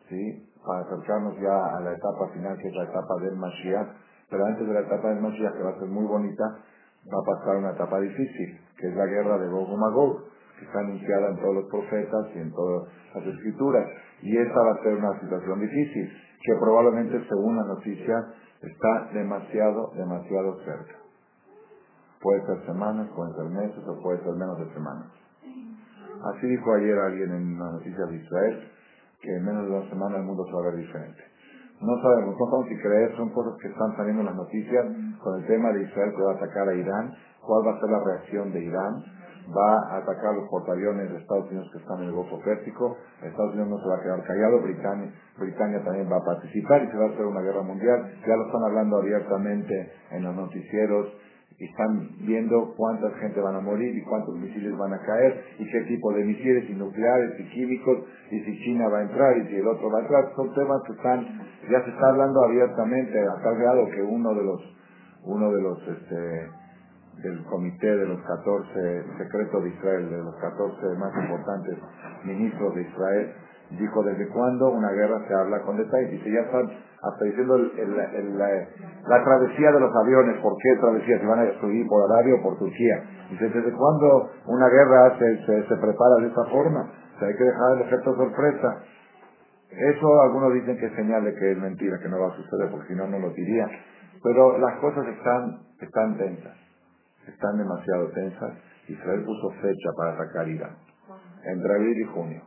¿sí? 0.10 0.48
para 0.66 0.82
acercarnos 0.82 1.36
ya 1.40 1.78
a 1.78 1.80
la 1.80 1.94
etapa 1.94 2.30
final, 2.34 2.58
que 2.58 2.68
es 2.68 2.76
la 2.76 2.84
etapa 2.84 3.16
del 3.22 3.36
Mashiach. 3.36 3.88
Pero 4.30 4.46
antes 4.46 4.68
de 4.68 4.74
la 4.74 4.82
etapa 4.82 5.10
del 5.10 5.22
Mashiach, 5.22 5.54
que 5.54 5.64
va 5.64 5.72
a 5.72 5.80
ser 5.80 5.88
muy 5.88 6.06
bonita, 6.06 6.44
va 7.08 7.20
a 7.20 7.38
pasar 7.38 7.58
una 7.58 7.72
etapa 7.72 8.00
difícil, 8.00 8.62
que 8.78 8.88
es 8.88 8.96
la 8.96 9.06
guerra 9.06 9.38
de 9.38 9.48
Gog 9.50 9.78
Magog, 9.78 10.24
que 10.58 10.66
está 10.66 10.80
anunciada 10.80 11.30
en 11.30 11.38
todos 11.38 11.56
los 11.56 11.66
profetas 11.66 12.28
y 12.36 12.40
en 12.40 12.52
todas 12.52 12.88
las 13.16 13.26
escrituras. 13.26 13.88
Y 14.22 14.38
esta 14.38 14.62
va 14.62 14.72
a 14.74 14.84
ser 14.84 14.96
una 14.96 15.20
situación 15.20 15.60
difícil, 15.60 16.12
que 16.44 16.56
probablemente, 16.60 17.24
según 17.28 17.58
la 17.58 17.64
noticia, 17.64 18.16
está 18.62 19.10
demasiado, 19.14 19.92
demasiado 19.96 20.58
cerca. 20.64 20.96
Puede 22.22 22.46
ser 22.46 22.66
semanas, 22.66 23.10
puede 23.16 23.34
ser 23.34 23.46
meses 23.46 23.84
o 23.88 24.02
puede 24.02 24.20
ser 24.20 24.34
menos 24.34 24.60
de 24.60 24.74
semanas. 24.74 25.08
Así 26.36 26.48
dijo 26.48 26.74
ayer 26.76 26.98
alguien 27.00 27.32
en 27.34 27.58
la 27.58 27.72
noticia 27.72 28.06
de 28.06 28.16
Israel, 28.16 28.72
que 29.22 29.36
en 29.36 29.46
menos 29.46 29.66
de 29.66 29.72
una 29.72 29.90
semana 29.90 30.18
el 30.18 30.24
mundo 30.24 30.46
se 30.46 30.54
va 30.54 30.60
a 30.60 30.72
ver 30.72 30.76
diferente. 30.76 31.24
No 31.82 32.00
sabemos, 32.00 32.38
no 32.38 32.46
sabemos 32.46 32.70
si 32.70 32.78
creer, 32.78 33.16
son 33.18 33.30
cosas 33.34 33.54
que 33.60 33.68
están 33.70 33.96
saliendo 33.98 34.22
en 34.22 34.28
las 34.28 34.36
noticias 34.36 34.86
con 35.18 35.42
el 35.42 35.48
tema 35.48 35.72
de 35.74 35.82
Israel 35.82 36.14
que 36.16 36.22
va 36.22 36.32
a 36.34 36.36
atacar 36.36 36.70
a 36.70 36.76
Irán, 36.76 37.12
cuál 37.52 37.68
va 37.68 37.76
a 37.76 37.80
ser 37.82 37.90
la 37.90 38.00
reacción 38.00 38.54
de 38.54 38.64
Irán, 38.64 39.04
va 39.52 39.76
a 39.92 39.98
atacar 39.98 40.34
los 40.36 40.48
portaaviones 40.48 41.12
de 41.12 41.18
Estados 41.18 41.52
Unidos 41.52 41.68
que 41.74 41.80
están 41.80 42.00
en 42.00 42.06
el 42.08 42.14
Golfo 42.14 42.40
Pérsico, 42.40 42.96
Estados 43.22 43.52
Unidos 43.52 43.72
no 43.72 43.78
se 43.84 43.90
va 43.90 43.96
a 43.96 44.04
quedar 44.04 44.24
callado, 44.24 44.62
Britannia, 44.62 45.12
Britannia 45.38 45.84
también 45.84 46.08
va 46.10 46.16
a 46.16 46.24
participar 46.24 46.84
y 46.84 46.88
se 46.88 46.96
va 46.96 47.06
a 47.08 47.10
hacer 47.10 47.26
una 47.26 47.42
guerra 47.42 47.62
mundial, 47.62 48.08
ya 48.26 48.38
lo 48.38 48.46
están 48.46 48.64
hablando 48.64 48.98
abiertamente 49.00 49.92
en 50.12 50.24
los 50.24 50.34
noticieros, 50.34 51.08
y 51.60 51.66
están 51.66 52.10
viendo 52.26 52.74
cuánta 52.78 53.12
gente 53.20 53.42
van 53.42 53.58
a 53.58 53.60
morir 53.60 53.94
y 53.94 54.02
cuántos 54.06 54.34
misiles 54.36 54.76
van 54.78 54.94
a 54.94 55.00
caer 55.06 55.44
y 55.60 55.70
qué 55.70 55.82
tipo 55.82 56.14
de 56.14 56.24
misiles 56.24 56.70
y 56.70 56.74
nucleares 56.74 57.38
y 57.38 57.44
químicos 57.50 58.00
y 58.32 58.40
si 58.40 58.64
China 58.64 58.88
va 58.88 59.00
a 59.00 59.02
entrar 59.04 59.38
y 59.38 59.48
si 59.48 59.56
el 59.58 59.68
otro 59.68 59.92
va 59.92 60.00
a 60.00 60.02
entrar. 60.02 60.32
Son 60.36 60.52
temas 60.56 60.82
que 60.88 60.94
están, 60.94 61.20
ya 61.70 61.84
se 61.84 61.92
está 61.92 62.08
hablando 62.10 62.46
abiertamente, 62.46 63.20
a 63.20 63.44
tal 63.44 63.58
grado 63.58 63.86
que 63.94 64.02
uno 64.02 64.34
de 64.34 64.44
los, 64.44 64.62
uno 65.26 65.52
de 65.52 65.62
los, 65.62 65.88
este, 65.88 66.50
del 67.24 67.44
comité 67.46 67.96
de 67.96 68.06
los 68.06 68.22
14 68.22 69.04
secretos 69.18 69.64
de 69.64 69.70
Israel, 69.70 70.10
de 70.10 70.18
los 70.18 70.36
14 70.36 70.98
más 70.98 71.14
importantes 71.24 71.78
ministros 72.24 72.76
de 72.76 72.82
Israel, 72.82 73.34
dijo 73.78 74.04
desde 74.04 74.28
cuándo 74.30 74.70
una 74.72 74.92
guerra 74.92 75.26
se 75.28 75.34
habla 75.34 75.62
con 75.62 75.78
detalle. 75.78 76.08
Dice, 76.08 76.32
ya 76.32 76.42
están 76.42 76.70
hasta 77.02 77.26
diciendo 77.26 77.58
la, 77.58 79.24
travesía 79.24 79.72
de 79.72 79.80
los 79.80 79.96
aviones, 79.96 80.38
¿por 80.42 80.56
qué 80.58 80.76
travesía? 80.80 81.20
Si 81.20 81.26
van 81.26 81.40
a 81.40 81.44
destruir 81.44 81.88
por 81.88 82.12
Arabia 82.12 82.36
o 82.36 82.44
por 82.44 82.60
Turquía. 82.60 83.04
Dice, 83.32 83.50
¿desde 83.50 83.72
cuándo 83.72 84.30
una 84.46 84.68
guerra 84.70 85.18
se, 85.18 85.68
se, 85.68 85.76
prepara 85.78 86.16
de 86.22 86.28
esta 86.28 86.46
forma? 86.46 86.82
O 86.82 87.26
hay 87.26 87.36
que 87.36 87.44
dejar 87.44 87.78
el 87.78 87.82
efecto 87.82 88.16
sorpresa. 88.16 88.84
Eso 89.70 90.22
algunos 90.22 90.54
dicen 90.54 90.78
que 90.78 90.88
es 90.88 90.94
señal 90.94 91.24
de 91.24 91.34
que 91.34 91.52
es 91.52 91.58
mentira, 91.58 91.98
que 92.00 92.10
no 92.10 92.20
va 92.20 92.28
a 92.28 92.36
suceder, 92.36 92.70
porque 92.70 92.88
si 92.88 92.96
no, 92.96 93.08
no 93.08 93.20
lo 93.20 93.30
diría. 93.30 93.68
Pero 94.22 94.58
las 94.58 94.78
cosas 94.80 95.08
están, 95.08 95.60
están 95.80 96.18
tensas, 96.18 96.56
están 97.28 97.58
demasiado 97.58 98.08
tensas. 98.14 98.58
Israel 98.88 99.24
puso 99.26 99.50
fecha 99.62 99.90
para 99.98 100.14
atacar 100.14 100.48
Irán, 100.48 100.76
entre 101.46 101.74
abril 101.74 102.02
y 102.02 102.06
junio. 102.14 102.42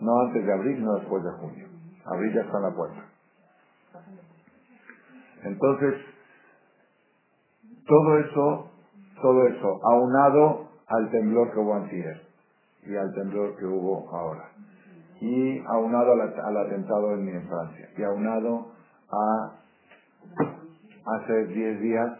No 0.00 0.20
antes 0.26 0.44
de 0.44 0.52
abril, 0.52 0.84
no 0.84 0.94
después 0.94 1.22
de 1.22 1.30
junio. 1.30 1.68
Abril 2.04 2.34
ya 2.34 2.40
está 2.40 2.56
en 2.56 2.62
la 2.62 2.74
puerta. 2.74 3.04
Entonces, 5.44 5.94
todo 7.86 8.18
eso, 8.18 8.70
todo 9.20 9.46
eso, 9.46 9.80
aunado 9.84 10.68
al 10.86 11.10
temblor 11.10 11.52
que 11.52 11.58
hubo 11.58 11.74
antier 11.74 12.22
y 12.84 12.96
al 12.96 13.14
temblor 13.14 13.56
que 13.56 13.64
hubo 13.64 14.10
ahora, 14.10 14.50
y 15.20 15.58
aunado 15.66 16.12
al, 16.12 16.56
atentado 16.56 17.14
en, 17.14 17.48
Francia, 17.48 17.88
y 17.96 18.02
aunado 18.02 18.72
a 19.10 19.52
hace 21.06 21.46
10 21.46 21.80
días 21.80 22.18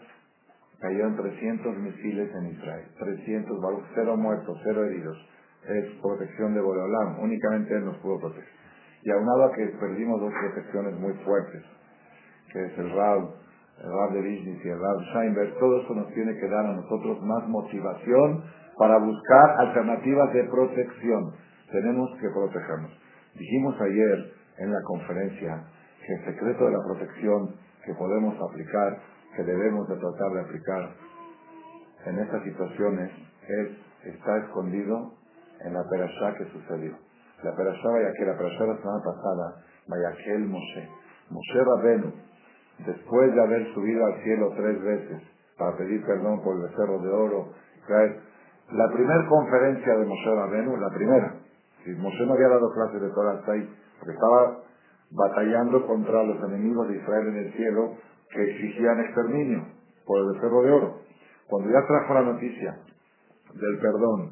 cayeron 0.79 1.15
300 1.15 1.77
misiles 1.77 2.29
en 2.35 2.47
Israel, 2.51 2.85
300, 2.99 3.57
cero 3.95 4.17
muertos, 4.17 4.59
cero 4.63 4.83
heridos 4.85 5.17
es 5.67 5.85
protección 6.01 6.53
de 6.53 6.61
Boreolam. 6.61 7.19
Únicamente 7.19 7.73
Él 7.73 7.85
nos 7.85 7.97
pudo 7.97 8.19
proteger. 8.19 8.49
Y 9.03 9.11
aunado 9.11 9.45
a 9.45 9.53
que 9.53 9.65
perdimos 9.79 10.19
dos 10.19 10.31
protecciones 10.33 10.99
muy 10.99 11.13
fuertes, 11.25 11.63
que 12.51 12.65
es 12.65 12.77
el 12.77 12.91
Rab, 12.91 13.29
el 13.83 13.91
Rab 13.91 14.11
de 14.13 14.21
Vizhnitz 14.21 14.63
y 14.63 14.69
el 14.69 14.79
Rab 14.79 14.99
Scheinberg, 15.11 15.59
todo 15.59 15.81
eso 15.81 15.93
nos 15.95 16.13
tiene 16.13 16.35
que 16.37 16.47
dar 16.47 16.65
a 16.65 16.73
nosotros 16.73 17.21
más 17.23 17.47
motivación 17.47 18.43
para 18.77 18.97
buscar 18.97 19.55
alternativas 19.59 20.33
de 20.33 20.43
protección. 20.45 21.33
Tenemos 21.71 22.09
que 22.19 22.29
protegernos. 22.29 22.91
Dijimos 23.35 23.75
ayer 23.81 24.33
en 24.59 24.71
la 24.71 24.81
conferencia 24.83 25.63
que 26.05 26.13
el 26.13 26.25
secreto 26.25 26.65
de 26.65 26.71
la 26.71 26.83
protección 26.85 27.55
que 27.85 27.93
podemos 27.95 28.35
aplicar, 28.49 28.99
que 29.35 29.43
debemos 29.43 29.87
de 29.87 29.95
tratar 29.95 30.31
de 30.31 30.41
aplicar 30.41 30.89
en 32.05 32.19
estas 32.19 32.43
situaciones, 32.43 33.11
es, 33.47 34.13
está 34.15 34.37
escondido 34.37 35.13
en 35.65 35.73
la 35.73 35.83
perashá 35.89 36.35
que 36.37 36.45
sucedió. 36.45 36.93
La 37.43 37.55
perashá 37.55 37.89
que 38.17 38.25
la 38.25 38.37
perashá 38.37 38.65
la 38.65 38.77
semana 38.77 39.03
pasada, 39.03 39.63
Vayaquel 39.87 40.47
Moshe. 40.47 40.89
Moshe 41.29 41.63
Rabenu, 41.63 42.13
después 42.85 43.33
de 43.33 43.41
haber 43.41 43.73
subido 43.73 44.05
al 44.05 44.23
cielo 44.23 44.53
tres 44.55 44.81
veces 44.81 45.21
para 45.57 45.77
pedir 45.77 46.05
perdón 46.05 46.41
por 46.43 46.55
el 46.55 46.63
becerro 46.63 46.99
de 46.99 47.09
oro, 47.09 47.53
la 48.71 48.89
primera 48.93 49.27
conferencia 49.27 49.95
de 49.97 50.05
Moshe 50.05 50.35
Rabenu, 50.35 50.77
la 50.77 50.89
primera, 50.89 51.35
si 51.83 51.91
Moshe 51.91 52.25
no 52.25 52.33
había 52.33 52.47
dado 52.47 52.71
clases 52.73 53.01
de 53.01 53.09
Torah 53.09 53.39
hasta 53.39 53.51
ahí, 53.51 53.69
porque 53.99 54.13
estaba 54.13 54.57
batallando 55.13 55.85
contra 55.85 56.23
los 56.23 56.43
enemigos 56.49 56.87
de 56.87 56.97
Israel 56.97 57.27
en 57.27 57.37
el 57.37 57.53
cielo 57.53 57.93
que 58.31 58.43
exigían 58.43 58.99
exterminio 58.99 59.65
por 60.05 60.19
el 60.19 60.33
becerro 60.33 60.61
de 60.63 60.71
oro. 60.71 60.99
Cuando 61.47 61.69
ya 61.69 61.85
trajo 61.85 62.13
la 62.13 62.23
noticia 62.23 62.77
del 63.53 63.79
perdón 63.79 64.31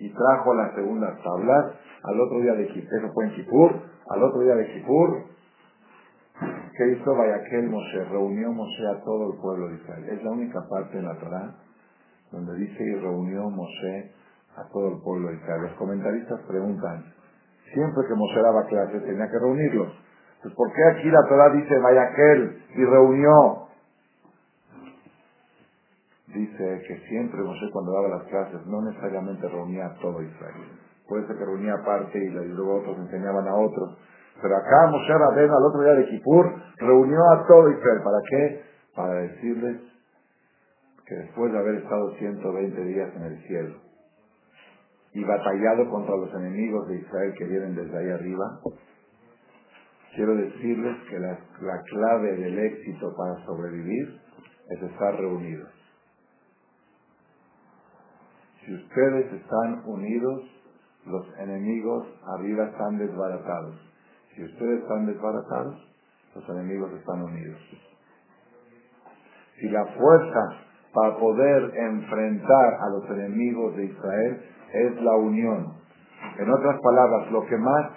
y 0.00 0.10
trajo 0.10 0.54
las 0.54 0.74
segundas 0.74 1.22
tablas 1.22 1.74
al 2.02 2.20
otro 2.20 2.40
día 2.40 2.54
de 2.54 2.68
Kippur, 2.68 2.98
eso 2.98 3.22
en 3.22 3.34
Kippur, 3.34 3.70
al 4.10 4.22
otro 4.22 4.40
día 4.40 4.54
de 4.54 4.72
Kippur, 4.72 5.24
¿qué 6.76 6.92
hizo 6.92 7.14
Vayaquel 7.14 7.70
Moshe? 7.70 8.04
Reunió 8.04 8.52
Moshe 8.52 8.86
a 8.88 9.02
todo 9.04 9.32
el 9.32 9.40
pueblo 9.40 9.68
de 9.68 9.76
Israel. 9.76 10.04
Es 10.10 10.24
la 10.24 10.30
única 10.32 10.60
parte 10.68 10.96
de 10.96 11.02
la 11.02 11.18
Torah 11.18 11.54
donde 12.32 12.54
dice 12.56 12.82
y 12.82 12.94
reunió 12.96 13.48
Moshe 13.48 14.12
a 14.56 14.68
todo 14.72 14.88
el 14.88 15.02
pueblo 15.02 15.28
de 15.28 15.36
Israel. 15.36 15.62
Los 15.62 15.72
comentaristas 15.72 16.40
preguntan, 16.48 17.14
siempre 17.72 18.02
que 18.08 18.14
Moshe 18.14 18.42
daba 18.42 18.66
clases 18.66 19.04
tenía 19.04 19.30
que 19.30 19.38
reunirlos. 19.38 20.05
Pues 20.46 20.54
¿por 20.54 20.72
qué 20.72 20.84
aquí 20.84 21.10
la 21.10 21.26
Torah 21.28 21.50
dice 21.50 21.76
Vayaquel 21.76 22.62
y 22.76 22.84
reunió 22.84 23.66
dice 26.28 26.82
que 26.86 27.00
siempre 27.08 27.42
Moshe 27.42 27.68
cuando 27.72 27.90
daba 27.90 28.08
las 28.10 28.28
clases 28.28 28.64
no 28.66 28.80
necesariamente 28.82 29.48
reunía 29.48 29.86
a 29.86 29.94
todo 29.94 30.22
Israel. 30.22 30.54
Puede 31.08 31.26
ser 31.26 31.36
que 31.36 31.44
reunía 31.46 31.74
parte 31.84 32.16
y 32.16 32.28
luego 32.28 32.76
otros 32.76 32.96
enseñaban 32.96 33.48
a 33.48 33.56
otros. 33.56 33.98
Pero 34.40 34.56
acá 34.56 34.86
Moshe 34.88 35.18
Rabén 35.18 35.50
al 35.50 35.64
otro 35.64 35.82
día 35.82 35.94
de 35.94 36.06
Kippur 36.10 36.54
reunió 36.76 37.18
a 37.32 37.44
todo 37.48 37.68
Israel. 37.68 38.00
¿Para 38.04 38.18
qué? 38.30 38.62
Para 38.94 39.14
decirles 39.14 39.80
que 41.08 41.14
después 41.16 41.50
de 41.50 41.58
haber 41.58 41.74
estado 41.74 42.14
120 42.18 42.84
días 42.84 43.10
en 43.16 43.22
el 43.24 43.42
cielo 43.48 43.74
y 45.12 45.24
batallado 45.24 45.90
contra 45.90 46.14
los 46.14 46.32
enemigos 46.34 46.86
de 46.86 46.98
Israel 46.98 47.34
que 47.36 47.44
vienen 47.46 47.74
desde 47.74 47.98
ahí 47.98 48.10
arriba, 48.10 48.60
quiero 50.16 50.34
decirles 50.34 50.96
que 51.08 51.18
la, 51.18 51.38
la 51.60 51.82
clave 51.82 52.36
del 52.36 52.58
éxito 52.58 53.14
para 53.16 53.44
sobrevivir 53.44 54.18
es 54.70 54.82
estar 54.82 55.14
reunidos. 55.14 55.68
Si 58.64 58.74
ustedes 58.74 59.32
están 59.32 59.82
unidos, 59.84 60.42
los 61.04 61.24
enemigos 61.38 62.08
arriba 62.36 62.64
están 62.64 62.98
desbaratados. 62.98 63.76
Si 64.34 64.42
ustedes 64.42 64.82
están 64.82 65.06
desbaratados, 65.06 65.76
los 66.34 66.48
enemigos 66.48 66.92
están 66.92 67.22
unidos. 67.22 67.60
Si 69.60 69.68
la 69.68 69.84
fuerza 69.86 70.66
para 70.92 71.16
poder 71.18 71.72
enfrentar 71.76 72.74
a 72.80 72.88
los 72.90 73.10
enemigos 73.10 73.76
de 73.76 73.84
Israel 73.84 74.42
es 74.72 75.02
la 75.02 75.14
unión. 75.16 75.74
En 76.38 76.50
otras 76.50 76.80
palabras, 76.80 77.30
lo 77.30 77.46
que 77.46 77.56
más 77.56 77.92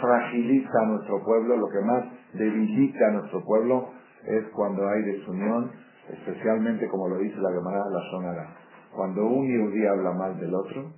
fragiliza 0.00 0.80
a 0.80 0.86
nuestro 0.86 1.22
pueblo, 1.24 1.56
lo 1.56 1.68
que 1.68 1.80
más 1.80 2.04
debilita 2.34 3.08
a 3.08 3.10
nuestro 3.12 3.44
pueblo, 3.44 3.90
es 4.26 4.44
cuando 4.54 4.88
hay 4.88 5.02
desunión, 5.02 5.70
especialmente 6.10 6.88
como 6.88 7.08
lo 7.08 7.18
dice 7.18 7.36
la 7.38 7.52
Gemara, 7.52 7.84
la 7.90 8.10
sonará. 8.10 8.56
Cuando 8.94 9.26
un 9.26 9.46
yudí 9.46 9.86
habla 9.86 10.12
mal 10.12 10.38
del 10.40 10.54
otro, 10.54 10.90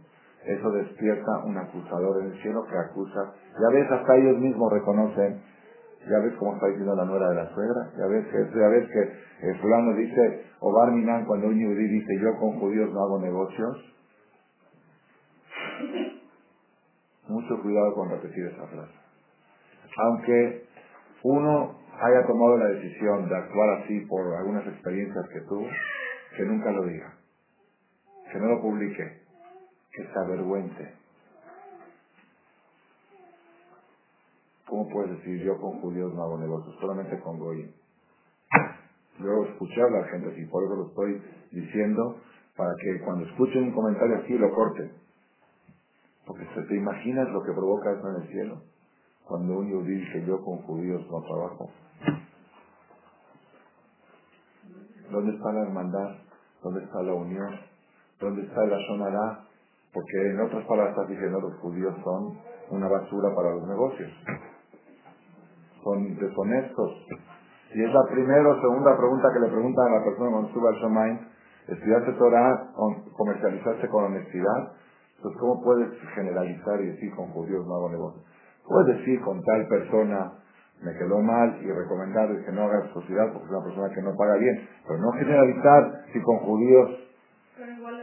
eso 0.47 0.71
despierta 0.71 1.45
un 1.45 1.59
acusador 1.59 2.23
en 2.23 2.33
el 2.33 2.43
cielo 2.43 2.65
que 2.65 2.79
acusa. 2.79 3.35
Ya 3.61 3.69
ves, 3.75 3.91
hasta 3.91 4.17
ellos 4.17 4.39
mismos 4.39 4.73
reconocen. 4.73 5.43
Ya 6.09 6.19
ves 6.21 6.33
cómo 6.39 6.55
está 6.55 6.69
diciendo 6.69 6.95
la 6.95 7.05
nuera 7.05 7.29
de 7.29 7.35
la 7.35 7.49
suegra. 7.51 7.91
Ya 7.99 8.07
ves 8.07 8.27
que, 8.29 8.59
ya 8.59 8.69
ves 8.69 8.89
que 8.89 9.49
el 9.49 9.59
fulano 9.61 9.95
dice, 9.95 10.45
o 10.61 10.73
Barminan, 10.73 11.27
cuando 11.27 11.49
un 11.49 11.59
yudí 11.59 11.89
dice, 11.89 12.19
yo 12.23 12.39
con 12.39 12.59
judíos 12.61 12.91
no 12.93 13.01
hago 13.03 13.19
negocios. 13.21 13.98
Mucho 17.29 17.61
cuidado 17.63 17.95
con 17.95 18.11
repetir 18.11 18.47
esa 18.47 18.67
frase. 18.67 18.95
Aunque 19.97 20.65
uno 21.23 21.79
haya 22.01 22.27
tomado 22.27 22.57
la 22.59 22.67
decisión 22.67 23.29
de 23.29 23.37
actuar 23.37 23.83
así 23.83 24.01
por 24.07 24.35
algunas 24.35 24.67
experiencias 24.67 25.27
que 25.33 25.41
tuvo, 25.43 25.67
que 26.37 26.45
nunca 26.45 26.71
lo 26.71 26.85
diga 26.85 27.19
que 28.33 28.39
no 28.39 28.49
lo 28.49 28.61
publique, 28.61 29.23
que 29.93 30.05
se 30.05 30.19
avergüence. 30.19 30.95
¿Cómo 34.67 34.89
puedes 34.91 35.17
decir 35.19 35.43
yo 35.43 35.59
con 35.59 35.81
judíos 35.81 36.13
no 36.15 36.23
hago 36.23 36.39
negocios? 36.39 36.77
Solamente 36.79 37.19
con 37.21 37.39
Goyim. 37.39 37.73
Yo 39.19 39.45
escuché 39.51 39.83
a 39.83 39.91
la 39.91 40.05
gente 40.09 40.29
así, 40.31 40.45
por 40.45 40.63
eso 40.65 40.77
lo 40.77 40.89
estoy 40.89 41.23
diciendo, 41.51 42.21
para 42.55 42.71
que 42.81 43.01
cuando 43.05 43.27
escuchen 43.27 43.65
un 43.65 43.73
comentario 43.73 44.17
así 44.19 44.35
lo 44.37 44.51
corten. 44.55 44.93
Porque 46.29 46.45
¿te 46.45 46.77
imaginas 46.77 47.27
lo 47.31 47.43
que 47.43 47.53
provoca 47.53 47.91
eso 47.91 48.07
en 48.11 48.23
el 48.23 48.29
cielo? 48.29 48.63
Cuando 49.25 49.59
un 49.59 49.71
judío 49.71 49.83
dice 49.83 50.25
yo 50.27 50.45
con 50.45 50.59
judíos 50.59 51.01
no 51.11 51.23
trabajo. 51.23 51.71
¿Dónde 55.11 55.33
está 55.33 55.53
la 55.53 55.63
hermandad? 55.63 56.17
¿Dónde 56.63 56.85
está 56.85 57.03
la 57.03 57.15
unión? 57.15 57.49
¿Dónde 58.21 58.43
está 58.43 58.67
la 58.67 58.77
sonará? 58.89 59.45
Porque 59.93 60.31
en 60.31 60.41
otras 60.41 60.67
palabras 60.67 60.95
está 60.97 61.09
diciendo 61.09 61.41
los 61.41 61.55
judíos 61.61 61.95
son 62.05 62.39
una 62.71 62.89
basura 62.89 63.35
para 63.35 63.55
los 63.55 63.67
negocios. 63.67 64.11
Son 65.83 66.15
deshonestos. 66.19 67.07
Y 67.75 67.83
es 67.83 67.93
la 67.93 68.05
primera 68.11 68.51
o 68.51 68.61
segunda 68.61 68.97
pregunta 68.99 69.29
que 69.33 69.41
le 69.41 69.49
preguntan 69.49 69.87
a 69.87 69.99
la 69.99 70.05
persona 70.05 70.31
cuando 70.31 70.53
sube 70.53 70.69
al 70.69 70.75
Shemaim. 70.75 71.19
¿Estudiaste 71.69 72.13
Torah, 72.13 72.71
comercializaste 73.17 73.89
con 73.89 74.05
honestidad? 74.05 74.73
Entonces, 75.19 75.41
¿cómo 75.41 75.63
puedes 75.63 75.91
generalizar 76.15 76.81
y 76.81 76.87
decir 76.87 77.15
con 77.15 77.27
judíos 77.31 77.67
no 77.67 77.75
hago 77.75 77.91
negocio? 77.91 78.23
Puedes 78.65 78.99
decir 78.99 79.21
con 79.23 79.43
tal 79.43 79.67
persona 79.67 80.33
me 80.83 80.95
quedó 80.95 81.21
mal 81.21 81.59
y 81.61 81.73
recomendar 81.73 82.29
que 82.45 82.53
no 82.53 82.63
haga 82.63 82.87
sociedad 82.95 83.33
porque 83.33 83.47
es 83.47 83.51
una 83.51 83.65
persona 83.65 83.95
que 83.95 84.03
no 84.03 84.17
paga 84.17 84.37
bien. 84.37 84.69
Pero 84.87 85.01
no 85.01 85.13
generalizar 85.13 86.05
si 86.13 86.23
con 86.23 86.39
judíos... 86.39 86.91
Pero 87.57 87.73
igual 87.73 87.97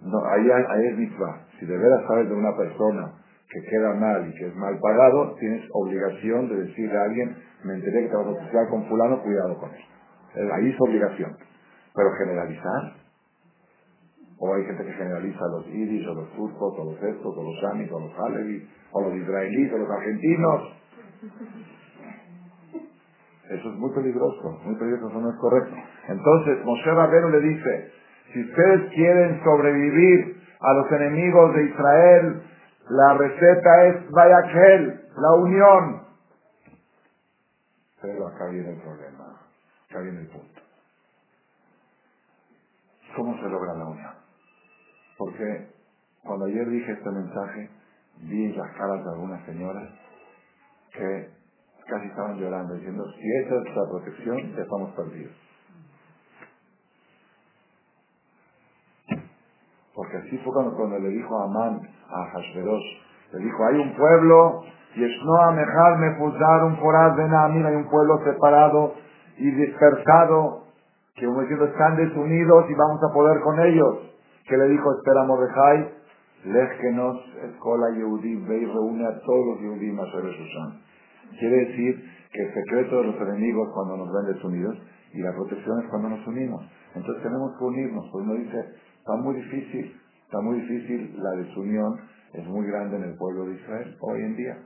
No, 0.00 0.24
ahí, 0.24 0.48
ahí 0.50 0.86
es 0.86 0.98
mitzvah. 0.98 1.40
Si 1.60 1.66
de 1.66 1.76
veras 1.76 2.04
sabes 2.08 2.28
de 2.28 2.34
una 2.34 2.56
persona 2.56 3.12
que 3.50 3.60
queda 3.68 3.94
mal 3.94 4.26
y 4.28 4.34
que 4.38 4.46
es 4.46 4.56
mal 4.56 4.78
pagado, 4.80 5.34
tienes 5.38 5.68
obligación 5.72 6.48
de 6.48 6.56
decirle 6.56 6.96
a 6.96 7.04
alguien, 7.04 7.36
me 7.64 7.74
enteré 7.74 8.04
que 8.04 8.08
te 8.08 8.16
vas 8.16 8.26
a 8.26 8.30
asociar 8.30 8.68
con 8.70 8.88
fulano, 8.88 9.22
cuidado 9.22 9.58
con 9.58 9.70
él. 9.74 10.50
Ahí 10.52 10.70
es 10.70 10.76
obligación. 10.80 11.36
Pero 11.94 12.10
generalizar, 12.18 12.94
o 14.38 14.54
hay 14.54 14.64
gente 14.64 14.84
que 14.84 14.92
generaliza 14.92 15.38
a 15.38 15.48
los 15.48 15.66
iris, 15.68 16.06
o 16.08 16.14
los 16.14 16.30
turcos, 16.32 16.74
o 16.78 16.84
los 16.84 17.02
estos, 17.02 17.36
o 17.36 17.42
los 17.42 17.60
yamis, 17.62 17.90
o 17.90 18.00
los 18.00 18.18
alevis, 18.18 18.68
o 18.92 19.00
los 19.02 19.14
israelíes, 19.14 19.72
o 19.72 19.78
los 19.78 19.90
argentinos. 19.90 20.72
Eso 23.48 23.70
es 23.70 23.76
muy 23.76 23.90
peligroso, 23.94 24.58
muy 24.64 24.74
peligroso, 24.74 25.08
eso 25.08 25.20
no 25.20 25.30
es 25.30 25.36
correcto. 25.36 25.74
Entonces, 26.08 26.64
Moshe 26.64 26.90
Rabbeinu 26.90 27.28
le 27.30 27.40
dice, 27.40 27.92
si 28.32 28.42
ustedes 28.42 28.92
quieren 28.92 29.40
sobrevivir 29.42 30.42
a 30.60 30.72
los 30.74 30.92
enemigos 30.92 31.54
de 31.54 31.64
Israel, 31.64 32.42
la 32.90 33.14
receta 33.14 33.86
es 33.86 34.10
Vayakhel, 34.10 35.00
la 35.16 35.34
unión. 35.34 36.02
Pero 38.02 38.26
acá 38.26 38.48
viene 38.48 38.70
el 38.70 38.80
problema, 38.80 39.40
acá 39.88 40.00
viene 40.00 40.20
el 40.20 40.28
punto. 40.28 40.60
¿Cómo 43.16 43.34
se 43.38 43.48
logra 43.48 43.74
la 43.74 43.86
unión? 43.86 44.15
Porque 45.18 45.68
cuando 46.22 46.46
ayer 46.46 46.68
dije 46.68 46.92
este 46.92 47.10
mensaje, 47.10 47.70
vi 48.22 48.52
las 48.52 48.70
caras 48.72 49.04
de 49.04 49.10
algunas 49.10 49.44
señoras 49.44 49.88
que 50.92 51.30
casi 51.86 52.06
estaban 52.08 52.38
llorando, 52.38 52.74
diciendo, 52.74 53.04
si 53.12 53.36
esa 53.44 53.54
es 53.56 53.76
la 53.76 53.88
protección, 53.88 54.54
ya 54.56 54.62
estamos 54.62 54.90
perdidos. 54.94 55.32
Porque 59.94 60.16
así 60.18 60.36
fue 60.38 60.52
cuando, 60.52 60.76
cuando 60.76 60.98
le 60.98 61.08
dijo 61.08 61.38
a 61.38 61.44
Amán, 61.44 61.80
a 62.10 62.24
Hashverosh, 62.32 63.06
le 63.32 63.38
dijo, 63.38 63.64
hay 63.66 63.78
un 63.78 63.94
pueblo, 63.96 64.62
Yeshno 64.94 65.36
Amejal 65.42 65.98
Mefuzar, 65.98 66.64
un 66.64 66.76
foraz 66.78 67.16
de 67.16 67.22
hay 67.24 67.74
un 67.74 67.88
pueblo 67.88 68.18
separado 68.24 68.94
y 69.38 69.50
dispersado, 69.50 70.64
que 71.14 71.26
como 71.26 71.40
diciendo, 71.42 71.66
están 71.66 71.96
desunidos 71.96 72.64
y 72.68 72.74
vamos 72.74 73.00
a 73.02 73.12
poder 73.12 73.40
con 73.40 73.60
ellos. 73.60 74.15
¿Qué 74.46 74.56
le 74.56 74.68
dijo 74.68 74.92
Esther 74.94 75.18
a 75.18 75.24
Mordejai? 75.24 75.90
Lejkenos 76.44 77.18
Escola 77.50 77.90
Yehudí, 77.96 78.36
ve 78.46 78.58
y 78.58 78.66
reúne 78.66 79.04
a 79.04 79.18
todos 79.18 79.46
los 79.46 79.60
Yehudí 79.60 79.90
más 79.90 80.06
Shushan. 80.06 80.80
Quiere 81.40 81.66
decir 81.66 82.04
que 82.30 82.42
el 82.42 82.54
secreto 82.54 82.98
de 82.98 83.04
los 83.08 83.16
enemigos 83.22 83.68
cuando 83.74 83.96
nos 83.96 84.12
ven 84.12 84.32
desunidos 84.32 84.78
y 85.12 85.18
la 85.18 85.32
protección 85.32 85.80
es 85.82 85.90
cuando 85.90 86.10
nos 86.10 86.24
unimos. 86.28 86.62
Entonces 86.94 87.24
tenemos 87.24 87.58
que 87.58 87.64
unirnos. 87.64 88.04
Pues 88.12 88.24
uno 88.24 88.34
dice, 88.34 88.64
está 89.00 89.16
muy 89.16 89.34
difícil, 89.34 90.00
está 90.22 90.40
muy 90.40 90.60
difícil, 90.60 91.16
la 91.18 91.30
desunión 91.42 91.96
es 92.32 92.46
muy 92.46 92.68
grande 92.68 92.98
en 92.98 93.02
el 93.02 93.16
pueblo 93.16 93.46
de 93.46 93.54
Israel 93.54 93.96
hoy 94.00 94.22
en 94.22 94.36
día. 94.36 94.58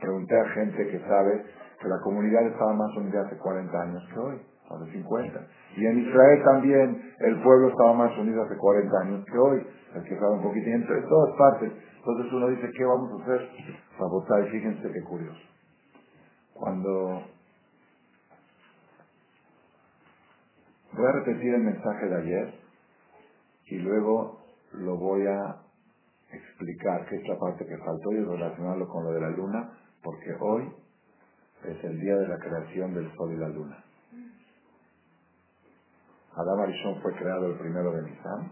Pregunté 0.00 0.38
a 0.38 0.48
gente 0.50 0.86
que 0.90 1.00
sabe 1.00 1.42
que 1.80 1.88
la 1.88 1.98
comunidad 2.04 2.46
estaba 2.46 2.72
más 2.72 2.96
unida 2.96 3.22
hace 3.26 3.36
40 3.36 3.82
años 3.82 4.08
que 4.14 4.18
hoy, 4.20 4.36
hace 4.70 4.92
50. 4.92 5.40
Y 5.78 5.86
en 5.86 5.98
Israel 6.00 6.42
también 6.44 7.14
el 7.20 7.40
pueblo 7.40 7.68
estaba 7.68 7.92
más 7.92 8.18
unido 8.18 8.42
hace 8.42 8.56
40 8.56 8.98
años 9.00 9.24
que 9.24 9.38
hoy, 9.38 9.64
el 9.94 10.02
que 10.02 10.18
sabe 10.18 10.32
un 10.32 10.42
poquitín, 10.42 10.72
entre 10.72 11.02
todas 11.02 11.36
partes. 11.38 11.72
Entonces 11.98 12.32
uno 12.32 12.48
dice, 12.48 12.68
¿qué 12.76 12.84
vamos 12.84 13.12
a 13.12 13.22
hacer? 13.22 13.48
Sabotar, 13.96 14.44
y 14.44 14.50
fíjense 14.50 14.90
qué 14.90 15.02
curioso. 15.04 15.38
Cuando 16.52 17.22
voy 20.94 21.06
a 21.06 21.12
repetir 21.12 21.54
el 21.54 21.62
mensaje 21.62 22.08
de 22.08 22.16
ayer 22.22 22.54
y 23.66 23.76
luego 23.78 24.40
lo 24.72 24.96
voy 24.96 25.28
a 25.28 25.62
explicar, 26.32 27.06
que 27.06 27.16
es 27.16 27.28
la 27.28 27.38
parte 27.38 27.64
que 27.64 27.78
faltó 27.78 28.10
y 28.10 28.24
relacionarlo 28.24 28.88
con 28.88 29.04
lo 29.04 29.12
de 29.12 29.20
la 29.20 29.30
luna, 29.30 29.78
porque 30.02 30.34
hoy 30.40 30.72
es 31.66 31.84
el 31.84 32.00
día 32.00 32.16
de 32.16 32.26
la 32.26 32.38
creación 32.38 32.94
del 32.94 33.14
sol 33.14 33.32
y 33.32 33.36
la 33.36 33.48
luna. 33.48 33.84
Adán 36.38 36.60
Arishon 36.60 37.02
fue 37.02 37.12
creado 37.14 37.46
el 37.46 37.58
primero 37.58 37.90
de 37.92 38.02
Nisan. 38.02 38.50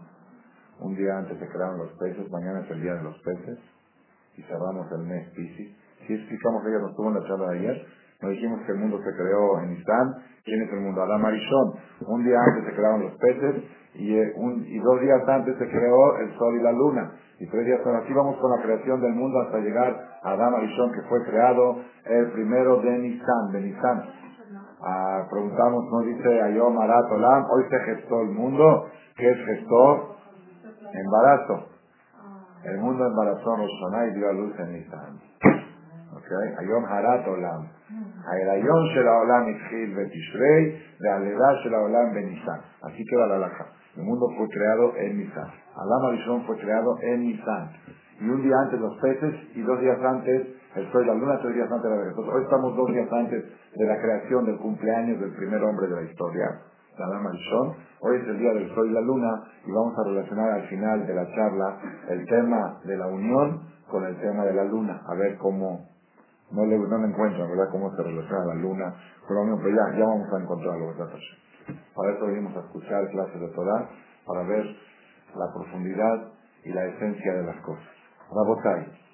Un 0.79 0.95
día 0.95 1.17
antes 1.17 1.39
se 1.39 1.47
crearon 1.47 1.79
los 1.79 1.91
peces, 1.97 2.29
mañana 2.29 2.59
es 2.59 2.69
el 2.71 2.81
día 2.81 2.93
de 2.95 3.03
los 3.03 3.17
peces 3.23 3.57
y 4.37 4.41
cerramos 4.43 4.91
el 4.91 5.07
mes 5.07 5.27
Piscis. 5.31 5.75
Si 6.05 6.13
explicamos 6.13 6.63
que 6.63 6.69
ella 6.69 6.79
nos 6.79 6.95
tuvo 6.95 7.07
en 7.09 7.15
la 7.15 7.27
charla 7.27 7.49
de 7.49 7.59
ayer, 7.59 7.85
nos 8.21 8.31
dijimos 8.31 8.59
que 8.65 8.71
el 8.73 8.77
mundo 8.79 8.99
se 9.03 9.11
creó 9.15 9.59
en 9.61 9.69
Nisan. 9.73 10.15
¿Quién 10.43 10.61
es 10.61 10.73
el 10.73 10.81
mundo? 10.81 11.01
Adán 11.01 11.25
Arishon. 11.25 11.73
Un 12.07 12.23
día 12.23 12.37
antes 12.39 12.65
se 12.65 12.75
crearon 12.75 13.01
los 13.03 13.13
peces 13.17 13.63
y, 13.95 14.15
eh, 14.15 14.33
un- 14.35 14.65
y 14.65 14.79
dos 14.79 15.01
días 15.01 15.27
antes 15.27 15.57
se 15.57 15.67
creó 15.69 16.17
el 16.17 16.37
sol 16.37 16.55
y 16.59 16.63
la 16.63 16.71
luna. 16.71 17.11
Y 17.39 17.47
tres 17.47 17.65
días 17.65 17.79
así 17.85 18.13
vamos 18.13 18.37
con 18.37 18.51
la 18.51 18.61
creación 18.63 19.01
del 19.01 19.13
mundo 19.13 19.39
hasta 19.41 19.59
llegar 19.59 20.19
a 20.23 20.31
Adán 20.31 20.53
Arishon, 20.55 20.91
que 20.91 21.01
fue 21.09 21.23
creado 21.25 21.81
el 22.05 22.31
primero 22.31 22.81
de 22.81 22.97
Nisan, 22.97 23.51
de 23.53 23.61
Nisan. 23.61 24.03
Ah, 24.79 25.25
preguntamos, 25.31 25.91
nos 25.91 26.05
dice 26.05 26.41
Ayom 26.41 26.77
Arat 26.77 27.11
Olam, 27.11 27.45
hoy 27.49 27.63
se 27.69 27.79
gestó 27.79 28.21
el 28.21 28.29
mundo, 28.29 28.85
¿qué 29.15 29.31
es 29.31 29.37
gestó? 29.45 30.15
Embarazo. 30.93 31.65
Ah. 32.13 32.45
El 32.63 32.77
mundo 32.77 33.07
embarazó 33.07 33.53
a 33.53 33.57
Roshaná 33.57 34.05
y 34.05 34.13
dio 34.13 34.29
a 34.29 34.33
luz 34.33 34.53
en 34.59 34.73
Nisan. 34.73 35.19
Okay? 35.41 36.55
Ayom 36.59 36.85
Harat 36.85 37.25
mm. 37.25 37.29
Olam. 37.31 37.67
Ayom 38.53 38.83
Shel 38.93 39.07
Olam 39.07 39.49
Itchil 39.49 39.95
Betishrei, 39.95 40.81
Lealeda 40.99 41.53
Shel 41.63 41.73
Olam 41.73 42.13
Benisan. 42.13 42.61
Así 42.83 43.03
que 43.03 43.15
la 43.15 43.37
laja. 43.39 43.65
El 43.95 44.03
mundo 44.03 44.27
fue 44.37 44.47
creado 44.49 44.95
en 44.97 45.17
Nisan. 45.17 45.49
Alam 45.75 46.05
Arishon 46.05 46.45
fue 46.45 46.55
creado 46.57 46.95
en 47.01 47.21
Nisan. 47.21 47.71
Y 48.19 48.29
un 48.29 48.43
día 48.43 48.55
antes 48.65 48.79
los 48.79 48.95
peces 48.99 49.33
y 49.55 49.61
dos 49.61 49.79
días 49.79 49.97
antes 50.03 50.56
el 50.75 50.91
sol 50.91 51.03
y 51.03 51.07
la 51.07 51.13
luna, 51.13 51.39
tres 51.41 51.55
días 51.55 51.71
antes 51.71 51.89
de 51.89 51.97
la. 51.97 52.03
Entonces, 52.09 52.33
hoy 52.33 52.43
estamos 52.43 52.75
dos 52.75 52.87
días 52.91 53.11
antes 53.11 53.43
de 53.75 53.85
la 53.85 53.97
creación 54.01 54.45
del 54.45 54.57
cumpleaños 54.57 55.19
del 55.19 55.33
primer 55.35 55.63
hombre 55.63 55.87
de 55.87 55.95
la 55.95 56.01
historia, 56.03 56.45
de 56.97 57.03
Adam 57.03 57.27
Arishon. 57.27 57.75
Hoy 58.01 58.17
es 58.17 58.27
el 58.27 58.39
día 58.39 58.53
del 58.53 58.73
sol 58.75 58.89
y 58.89 58.93
la 58.93 59.01
luna 59.01 59.43
y 59.65 59.71
vamos 59.71 59.93
a 59.97 60.03
relacionar 60.09 60.51
al 60.51 60.67
final 60.67 61.07
de 61.07 61.13
la 61.13 61.25
charla 61.33 61.79
el 62.09 62.25
tema 62.25 62.79
de 62.83 62.97
la 62.97 63.07
unión 63.07 63.61
con 63.89 64.05
el 64.05 64.19
tema 64.19 64.45
de 64.45 64.53
la 64.53 64.63
luna. 64.65 65.01
A 65.07 65.15
ver 65.15 65.37
cómo, 65.37 65.87
no 66.51 66.65
le, 66.65 66.77
no 66.77 66.97
le 66.97 67.07
encuentro, 67.07 67.47
¿verdad?, 67.47 67.69
cómo 67.71 67.89
se 67.95 68.03
relaciona 68.03 68.45
la 68.45 68.55
luna 68.55 68.95
con 69.25 69.35
la 69.35 69.41
unión, 69.43 69.59
pero 69.63 69.75
ya, 69.75 69.97
ya 69.97 70.05
vamos 70.05 70.27
a 70.33 70.41
encontrarlo, 70.41 70.87
¿verdad? 70.87 71.09
Para 71.95 72.11
eso 72.13 72.25
venimos 72.27 72.55
a 72.55 72.59
escuchar 72.59 73.09
clases 73.09 73.41
de 73.41 73.47
Torah, 73.49 73.89
para 74.25 74.43
ver 74.43 74.65
la 75.35 75.53
profundidad 75.53 76.31
y 76.63 76.69
la 76.69 76.85
esencia 76.85 77.33
de 77.33 77.43
las 77.43 77.57
cosas. 77.61 77.87
Rabotai. 78.29 79.06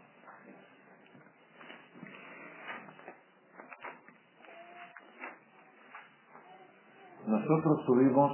Nosotros 7.26 7.86
tuvimos, 7.86 8.32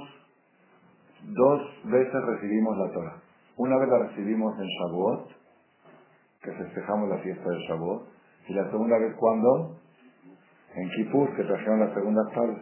dos 1.22 1.60
veces 1.84 2.24
recibimos 2.24 2.76
la 2.76 2.92
Torah. 2.92 3.16
Una 3.56 3.78
vez 3.78 3.88
la 3.88 3.98
recibimos 3.98 4.58
en 4.58 4.66
Shavuot, 4.66 5.28
que 6.42 6.52
festejamos 6.52 7.08
la 7.08 7.18
fiesta 7.18 7.50
de 7.50 7.58
Shavuot, 7.68 8.02
y 8.48 8.54
la 8.54 8.68
segunda 8.70 8.98
vez 8.98 9.14
cuando? 9.14 9.76
En 10.74 10.90
Kippur, 10.90 11.36
que 11.36 11.44
trajeron 11.44 11.80
las 11.80 11.94
segundas 11.94 12.26
tablas. 12.34 12.58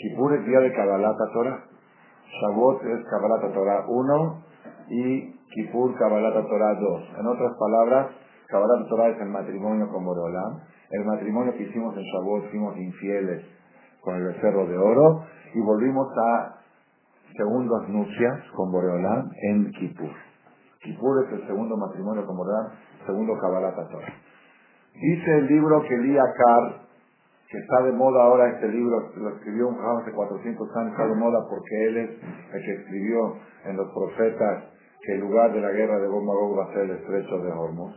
Kippur 0.00 0.34
es 0.34 0.44
día 0.44 0.58
de 0.58 0.72
Kabbalat 0.72 1.16
Torah. 1.32 1.64
Shavuot 2.40 2.82
es 2.84 3.04
Kabbalat 3.04 3.52
Torah 3.54 3.84
1 3.86 4.44
y 4.88 5.32
Kippur 5.54 5.96
Kabbalat 5.98 6.34
Torah 6.48 6.74
2. 6.74 7.02
En 7.20 7.26
otras 7.26 7.52
palabras, 7.58 8.10
Kabbalat 8.48 8.88
Torah 8.88 9.08
es 9.08 9.20
el 9.20 9.28
matrimonio 9.28 9.88
con 9.88 10.04
Boreolam. 10.04 10.62
El 10.90 11.04
matrimonio 11.04 11.52
que 11.52 11.62
hicimos 11.62 11.96
en 11.96 12.02
Shavuot 12.02 12.50
fuimos 12.50 12.76
infieles 12.76 13.51
con 14.02 14.16
el 14.16 14.24
becerro 14.24 14.66
de 14.66 14.76
oro 14.76 15.24
y 15.54 15.60
volvimos 15.60 16.08
a 16.16 16.58
segundas 17.36 17.88
nupcias 17.88 18.40
con 18.54 18.70
Boreolam 18.70 19.30
en 19.42 19.70
Kippur. 19.72 20.10
Kippur 20.82 21.24
es 21.24 21.32
el 21.40 21.46
segundo 21.46 21.76
matrimonio 21.76 22.26
con 22.26 22.36
Boreolam, 22.36 22.72
segundo 23.06 23.38
Kabbalat 23.40 23.74
Torah. 23.74 24.14
Dice 24.94 25.38
el 25.38 25.46
libro 25.46 25.82
que 25.82 25.96
Carr, 26.36 26.82
que 27.48 27.58
está 27.58 27.82
de 27.84 27.92
moda 27.92 28.24
ahora 28.24 28.50
este 28.50 28.68
libro, 28.68 29.12
lo 29.16 29.28
escribió 29.30 29.68
un 29.68 29.76
jajam 29.76 29.98
hace 29.98 30.12
400 30.12 30.76
años, 30.76 30.92
está 30.92 31.06
de 31.06 31.14
moda 31.14 31.46
porque 31.48 31.84
él 31.86 31.96
es 31.96 32.10
el 32.52 32.64
que 32.64 32.72
escribió 32.82 33.36
en 33.64 33.76
los 33.76 33.88
profetas 33.92 34.64
que 35.02 35.14
el 35.14 35.20
lugar 35.20 35.52
de 35.52 35.60
la 35.60 35.70
guerra 35.70 35.98
de 35.98 36.08
Gomagog 36.08 36.58
va 36.58 36.64
a 36.64 36.72
ser 36.74 36.82
el 36.82 36.90
estrecho 36.92 37.38
de 37.38 37.52
Hormuz. 37.52 37.94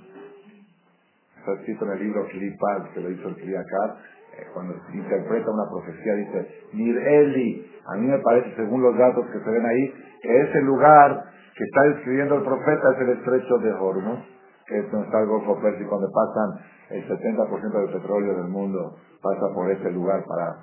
Está 1.40 1.54
escrito 1.54 1.86
en 1.86 1.92
el 1.92 2.00
libro 2.00 2.26
Klipal, 2.28 2.90
que 2.94 3.02
lo 3.02 3.12
hizo 3.12 3.28
el 3.28 3.36
Kliakar, 3.36 3.98
eh, 4.38 4.48
cuando 4.54 4.76
interpreta 4.94 5.52
una 5.52 5.70
profecía, 5.70 6.14
dice, 6.16 6.48
Nir 6.74 6.98
Eli, 6.98 7.72
a 7.88 7.96
mí 7.98 8.08
me 8.08 8.20
parece, 8.20 8.56
según 8.56 8.82
los 8.82 8.98
datos 8.98 9.26
que 9.28 9.40
se 9.40 9.50
ven 9.50 9.66
ahí, 9.66 9.94
que 10.22 10.42
ese 10.42 10.62
lugar 10.62 11.24
que 11.56 11.64
está 11.64 11.82
describiendo 11.84 12.36
el 12.36 12.44
profeta 12.44 12.92
es 12.96 13.02
el 13.02 13.10
estrecho 13.18 13.58
de 13.60 13.72
Hormuz. 13.74 14.20
que 14.68 14.80
es 14.80 14.92
donde 14.92 15.06
está 15.06 15.22
el 15.22 15.28
Golfo 15.28 15.62
Pérsico, 15.62 15.98
donde 15.98 16.12
pasan 16.14 16.66
el 16.90 17.08
70% 17.08 17.72
del 17.72 17.94
petróleo 17.94 18.36
del 18.36 18.48
mundo, 18.48 18.98
pasa 19.22 19.54
por 19.54 19.70
ese 19.72 19.92
lugar 19.92 20.24
para, 20.26 20.58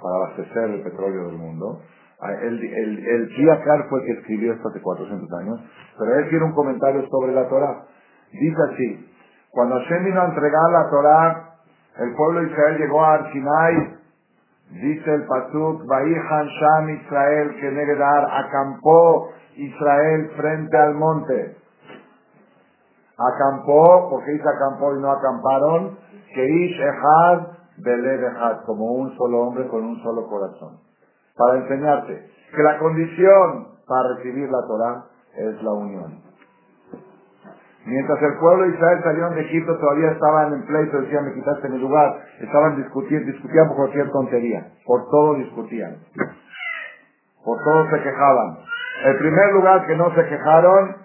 para 0.00 0.16
abastecer 0.16 0.70
el 0.70 0.82
petróleo 0.82 1.26
del 1.26 1.36
mundo. 1.38 1.80
Ah, 2.20 2.34
El, 2.34 2.62
el, 2.62 3.06
el 3.06 3.30
fue 3.88 4.00
el 4.00 4.06
que 4.06 4.12
escribió 4.20 4.52
esto 4.52 4.68
hace 4.68 4.80
400 4.80 5.32
años, 5.40 5.60
pero 5.98 6.18
él 6.18 6.28
tiene 6.28 6.44
un 6.44 6.52
comentario 6.52 7.06
sobre 7.08 7.32
la 7.32 7.48
Torah. 7.48 7.86
Dice 8.32 8.56
así, 8.72 9.10
cuando 9.50 9.76
Hashem 9.76 10.04
vino 10.04 10.20
a 10.20 10.70
la 10.70 10.90
Torah, 10.90 11.49
el 11.98 12.14
pueblo 12.14 12.40
de 12.40 12.46
Israel 12.46 12.78
llegó 12.78 13.02
a 13.02 13.14
Arsinai, 13.14 13.98
dice 14.70 15.14
el 15.14 15.26
Pasuk, 15.26 15.86
Vaihan 15.86 16.46
Sham 16.46 16.90
Israel, 16.90 17.56
que 17.60 17.70
Negedar, 17.70 18.28
acampó 18.44 19.30
Israel 19.56 20.30
frente 20.36 20.76
al 20.76 20.94
monte. 20.94 21.56
Acampó, 23.18 24.08
porque 24.10 24.30
dice 24.32 24.48
acampó 24.48 24.96
y 24.96 25.00
no 25.00 25.10
acamparon, 25.10 25.98
que 26.34 26.48
Ish 26.48 26.80
Echad, 26.80 27.46
Beled 27.78 28.24
Echad, 28.24 28.64
como 28.64 28.92
un 28.92 29.16
solo 29.16 29.40
hombre 29.40 29.68
con 29.68 29.84
un 29.84 30.02
solo 30.02 30.26
corazón. 30.28 30.78
Para 31.36 31.58
enseñarte 31.58 32.30
que 32.54 32.62
la 32.62 32.78
condición 32.78 33.68
para 33.86 34.14
recibir 34.16 34.48
la 34.48 34.66
Torah 34.66 35.04
es 35.36 35.62
la 35.62 35.72
unión. 35.72 36.29
Mientras 37.86 38.20
el 38.22 38.38
pueblo 38.38 38.64
de 38.64 38.74
Israel 38.74 39.00
salió 39.02 39.30
de 39.30 39.40
Egipto, 39.40 39.76
todavía 39.78 40.10
estaban 40.10 40.52
en 40.52 40.66
pleito, 40.66 41.00
decían, 41.00 41.24
me 41.24 41.34
quitaste 41.34 41.68
mi 41.68 41.78
lugar. 41.78 42.20
Estaban 42.40 42.76
discutiendo, 42.76 43.32
discutían 43.32 43.68
por 43.68 43.76
cualquier 43.76 44.10
tontería. 44.10 44.68
Por 44.84 45.08
todo 45.10 45.34
discutían. 45.36 45.96
Por 47.44 47.58
todo 47.64 47.90
se 47.90 48.02
quejaban. 48.02 48.58
El 49.04 49.16
primer 49.16 49.52
lugar 49.54 49.86
que 49.86 49.96
no 49.96 50.14
se 50.14 50.26
quejaron 50.26 50.96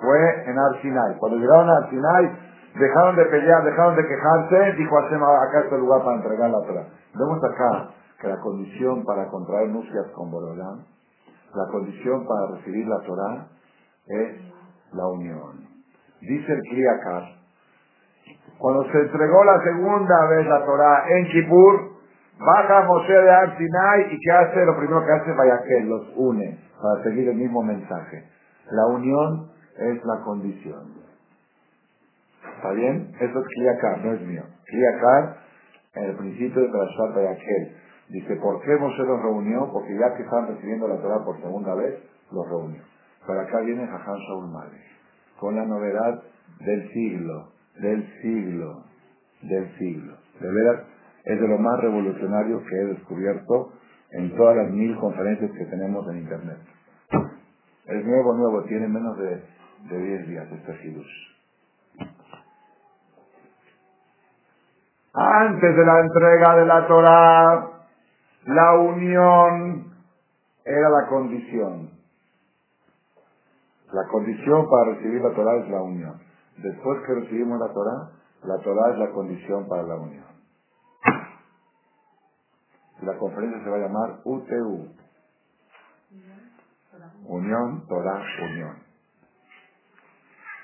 fue 0.00 0.50
en 0.50 0.58
Arsinai. 0.58 1.16
Cuando 1.18 1.38
llegaron 1.38 1.70
a 1.70 1.76
Arsinai, 1.78 2.30
dejaron 2.78 3.16
de 3.16 3.24
pelear, 3.24 3.64
dejaron 3.64 3.96
de 3.96 4.06
quejarse, 4.06 4.72
dijo 4.76 4.96
Hashem, 4.96 5.22
acá 5.22 5.60
está 5.64 5.74
el 5.76 5.80
lugar 5.80 6.02
para 6.04 6.16
entregar 6.16 6.50
la 6.50 6.60
Torah. 6.60 6.86
Vemos 7.14 7.42
acá 7.42 7.88
que 8.20 8.28
la 8.28 8.38
condición 8.40 9.04
para 9.04 9.28
contraer 9.28 9.70
nupcias 9.70 10.06
con 10.14 10.30
Borolán, 10.30 10.84
la 11.54 11.72
condición 11.72 12.26
para 12.26 12.56
recibir 12.56 12.86
la 12.86 13.00
Torah 13.00 13.46
es 14.06 14.57
la 14.92 15.06
unión. 15.06 15.66
Dice 16.20 16.52
el 16.52 16.60
Kliakar, 16.62 17.38
cuando 18.58 18.90
se 18.90 18.98
entregó 18.98 19.44
la 19.44 19.62
segunda 19.62 20.26
vez 20.30 20.46
la 20.46 20.64
Torah 20.64 21.04
en 21.08 21.24
Kippur, 21.26 21.90
baja 22.38 22.82
Moshe 22.86 23.12
de 23.12 23.30
Ar 23.30 23.56
Sinai 23.56 24.14
y 24.14 24.18
¿qué 24.18 24.32
hace? 24.32 24.64
Lo 24.64 24.76
primero 24.76 25.04
que 25.04 25.12
hace 25.12 25.32
Vayaquel, 25.32 25.88
los 25.88 26.12
une 26.16 26.58
para 26.82 27.02
seguir 27.04 27.28
el 27.28 27.36
mismo 27.36 27.62
mensaje. 27.62 28.24
La 28.70 28.86
unión 28.86 29.50
es 29.78 30.04
la 30.04 30.20
condición. 30.24 30.98
¿Está 32.56 32.72
bien? 32.72 33.12
Eso 33.20 33.38
es 33.38 33.46
Kliakar, 33.46 34.04
no 34.04 34.12
es 34.14 34.20
mío. 34.22 34.42
Kliakar, 34.66 35.36
en 35.94 36.04
el 36.04 36.16
principio 36.16 36.62
de 36.62 36.68
Parashat 36.68 37.14
Vayaquel, 37.14 37.76
dice, 38.08 38.36
¿por 38.36 38.60
qué 38.62 38.76
Moshe 38.76 39.02
los 39.04 39.22
reunió? 39.22 39.70
Porque 39.72 39.96
ya 39.96 40.14
que 40.16 40.24
estaban 40.24 40.48
recibiendo 40.48 40.88
la 40.88 41.00
Torah 41.00 41.24
por 41.24 41.40
segunda 41.40 41.74
vez, 41.74 42.02
los 42.32 42.48
reunió. 42.48 42.82
Pero 43.28 43.42
acá 43.42 43.60
viene 43.60 43.86
Jajam 43.86 44.16
Shaul 44.16 44.48
Malik, 44.50 44.80
con 45.38 45.54
la 45.54 45.66
novedad 45.66 46.22
del 46.60 46.90
siglo, 46.94 47.52
del 47.78 48.02
siglo, 48.22 48.84
del 49.42 49.70
siglo. 49.76 50.16
De 50.40 50.50
veras, 50.50 50.86
es 51.24 51.38
de 51.38 51.46
lo 51.46 51.58
más 51.58 51.78
revolucionario 51.78 52.64
que 52.64 52.74
he 52.74 52.84
descubierto 52.86 53.72
en 54.12 54.34
todas 54.34 54.56
las 54.56 54.70
mil 54.70 54.96
conferencias 54.96 55.50
que 55.50 55.66
tenemos 55.66 56.08
en 56.08 56.16
Internet. 56.20 56.58
Es 57.84 58.06
nuevo, 58.06 58.32
nuevo, 58.32 58.64
tiene 58.64 58.88
menos 58.88 59.18
de, 59.18 59.44
de 59.90 60.02
10 60.02 60.28
días 60.28 60.48
este 60.50 60.88
Hidush. 60.88 61.28
Antes 65.12 65.76
de 65.76 65.84
la 65.84 66.00
entrega 66.00 66.56
de 66.56 66.64
la 66.64 66.86
Torah, 66.86 67.68
la 68.46 68.72
unión 68.78 69.92
era 70.64 70.88
la 70.88 71.06
condición. 71.08 71.97
La 73.92 74.06
condición 74.10 74.68
para 74.68 74.92
recibir 74.92 75.22
la 75.22 75.34
Torah 75.34 75.56
es 75.56 75.68
la 75.70 75.82
unión. 75.82 76.20
Después 76.58 77.00
que 77.06 77.14
recibimos 77.14 77.58
la 77.58 77.72
Torah, 77.72 78.10
la 78.42 78.58
Torah 78.62 78.92
es 78.92 78.98
la 78.98 79.10
condición 79.10 79.66
para 79.68 79.82
la 79.82 79.96
unión. 79.96 80.26
La 83.02 83.16
conferencia 83.16 83.62
se 83.62 83.70
va 83.70 83.76
a 83.76 83.80
llamar 83.80 84.20
UTU. 84.24 84.88
Unión, 87.26 87.86
Torah, 87.86 88.22
unión. 88.42 88.76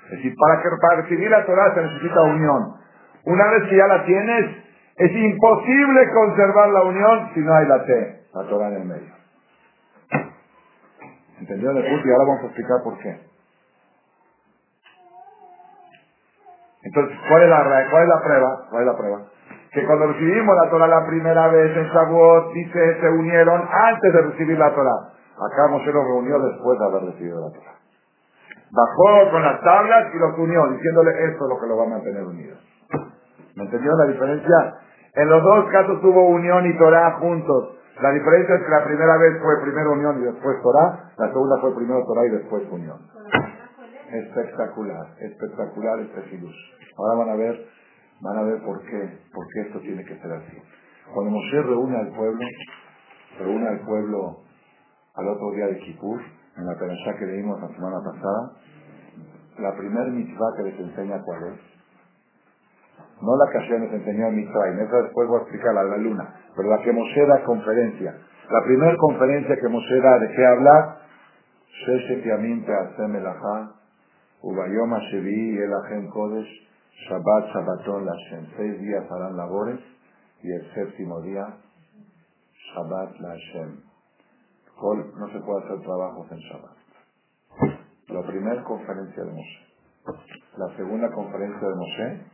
Es 0.05 0.11
decir, 0.11 0.35
para, 0.39 0.63
para 0.81 1.03
recibir 1.03 1.31
la 1.31 1.47
Torah 1.47 1.75
se 1.75 1.81
necesita 1.81 2.21
unión. 2.23 2.75
Una 3.25 3.47
vez 3.53 3.71
que 3.71 3.77
ya 3.77 3.87
la 3.87 4.05
tienes, 4.05 4.65
es 4.97 5.13
imposible 5.13 6.11
conservar 6.13 6.69
la 6.69 6.83
unión 6.83 7.31
si 7.35 7.41
no 7.41 7.55
hay 7.55 7.67
la 7.67 7.85
T, 7.85 8.27
la 8.35 8.49
Torah 8.49 8.69
en 8.69 8.83
el 8.83 8.85
medio. 8.85 9.13
¿Entendieron 11.40 11.77
el 11.77 11.85
punto? 11.85 12.09
Y 12.09 12.11
ahora 12.12 12.25
vamos 12.29 12.42
a 12.42 12.47
explicar 12.47 12.83
por 12.83 12.99
qué. 12.99 13.35
Entonces, 16.85 17.18
¿cuál 17.29 17.42
es 17.42 17.49
la, 17.49 17.62
prueba? 17.64 17.90
¿Cuál 18.70 18.83
es 18.83 18.87
la 18.87 18.97
prueba? 18.97 19.18
Que 19.73 19.87
cuando 19.87 20.07
recibimos 20.07 20.55
la 20.62 20.70
Torah 20.70 20.87
la 20.87 21.07
primera 21.07 21.49
vez 21.49 21.77
en 21.77 21.87
Shavuot, 21.87 22.53
dice, 22.53 23.01
se 23.01 23.09
unieron 23.09 23.66
antes 23.68 24.12
de 24.12 24.23
recibir 24.23 24.59
la 24.59 24.73
Torah. 24.75 25.11
Acá 25.35 25.66
Moshe 25.70 25.90
los 25.90 26.05
reunió 26.05 26.38
después 26.38 26.79
de 26.79 26.85
haber 26.85 27.03
recibido 27.11 27.40
la 27.40 27.53
Torah. 27.53 27.75
Bajó 28.70 29.31
con 29.31 29.42
las 29.42 29.61
tablas 29.62 30.14
y 30.14 30.18
los 30.18 30.38
unió, 30.38 30.66
diciéndole 30.73 31.11
esto 31.25 31.44
es 31.44 31.49
lo 31.49 31.61
que 31.61 31.66
lo 31.66 31.77
va 31.77 31.85
a 31.85 31.88
mantener 31.88 32.23
unidos. 32.23 32.59
¿Me 33.57 33.64
entendieron 33.64 33.99
la 33.99 34.12
diferencia? 34.12 34.75
En 35.14 35.29
los 35.29 35.42
dos 35.42 35.70
casos 35.70 36.01
tuvo 36.03 36.29
unión 36.29 36.66
y 36.66 36.77
Torah 36.77 37.12
juntos. 37.18 37.79
La 38.01 38.11
diferencia 38.11 38.57
es 38.57 38.63
que 38.65 38.71
la 38.71 38.85
primera 38.85 39.17
vez 39.19 39.41
fue 39.41 39.63
primero 39.63 39.93
unión 39.93 40.21
y 40.21 40.25
después 40.25 40.61
Torah, 40.63 41.13
la 41.17 41.29
segunda 41.29 41.61
fue 41.61 41.77
primero 41.77 42.05
Torah 42.05 42.27
y 42.27 42.31
después 42.31 42.65
unión. 42.71 42.99
Espectacular, 44.11 45.07
espectacular 45.21 46.01
este. 46.01 46.41
Ahora 46.97 47.19
van 47.19 47.31
a 47.31 47.37
ver, 47.37 47.67
van 48.21 48.39
a 48.39 48.43
ver 48.43 48.63
por 48.63 48.81
qué, 48.83 49.19
por 49.33 49.47
qué 49.49 49.61
esto 49.63 49.81
tiene 49.81 50.05
que 50.05 50.19
ser 50.19 50.33
así. 50.33 50.59
Cuando 51.13 51.31
Moshe 51.31 51.63
reúne 51.63 51.97
al 51.97 52.09
pueblo, 52.09 52.47
reúne 53.39 53.69
al 53.69 53.81
pueblo 53.81 54.45
al 55.15 55.29
otro 55.29 55.51
día 55.53 55.67
de 55.67 55.79
Kippur, 55.79 56.21
en 56.57 56.67
la 56.67 56.75
perashá 56.79 57.17
que 57.19 57.27
leímos 57.27 57.61
la 57.61 57.69
semana 57.69 57.97
pasada, 58.05 58.53
la 59.59 59.77
primer 59.77 60.11
mitzvah 60.11 60.57
que 60.57 60.63
les 60.65 60.81
enseña 60.81 61.23
cuál 61.23 61.53
es. 61.53 61.74
No 63.25 63.37
la 63.37 63.51
que 63.51 63.59
Hashem 63.59 63.83
les 63.85 63.93
enseñó 63.93 64.29
en 64.29 64.37
Mitzrayim, 64.37 64.81
esa 64.81 65.03
después 65.03 65.29
voy 65.29 65.39
a 65.39 65.43
explicar 65.43 65.73
la, 65.75 65.85
la 65.85 65.97
luna, 65.97 66.35
pero 66.55 66.69
la 66.69 66.83
que 66.83 66.93
Moshe 66.93 67.27
da 67.27 67.43
conferencia. 67.45 68.15
La 68.51 68.63
primera 68.65 68.95
conferencia 68.99 69.57
que 69.57 69.69
Moshe 69.69 70.01
da, 70.01 70.19
¿de 70.19 70.29
qué 70.29 70.45
habla? 70.45 70.99
Sheshet 71.87 72.25
Yamim 72.25 72.65
Te'asem 72.67 73.13
Melachá, 73.13 73.73
Ubayom 74.43 74.93
Hashevi 74.93 75.57
Elachem 75.57 76.11
Kodesh, 76.11 76.49
Shabbat 77.09 77.49
Shabbaton 77.53 78.05
Lashem. 78.05 78.47
Seis 78.59 78.79
días 78.81 79.11
harán 79.11 79.37
labores 79.39 79.81
y 80.43 80.53
el 80.53 80.75
séptimo 80.75 81.23
día, 81.23 81.47
Shabbat 82.75 83.21
Lashem. 83.21 83.81
No 85.17 85.29
se 85.33 85.41
puede 85.41 85.65
hacer 85.65 85.81
trabajos 85.81 86.31
en 86.31 86.39
Shabbat. 86.39 86.77
La 88.09 88.23
primera 88.27 88.63
conferencia 88.65 89.25
de 89.25 89.31
Moshe. 89.31 89.65
La 90.59 90.77
segunda 90.77 91.11
conferencia 91.11 91.69
de 91.69 91.75
Moshe, 91.75 92.27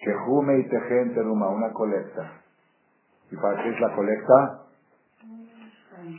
que 0.00 0.12
Jume 0.12 0.58
y 0.58 0.68
Tejen 0.68 1.14
Teruma, 1.14 1.48
una 1.48 1.72
colecta. 1.72 2.32
¿Y 3.30 3.36
para 3.36 3.62
qué 3.62 3.70
es 3.70 3.80
la 3.80 3.94
colecta? 3.94 4.60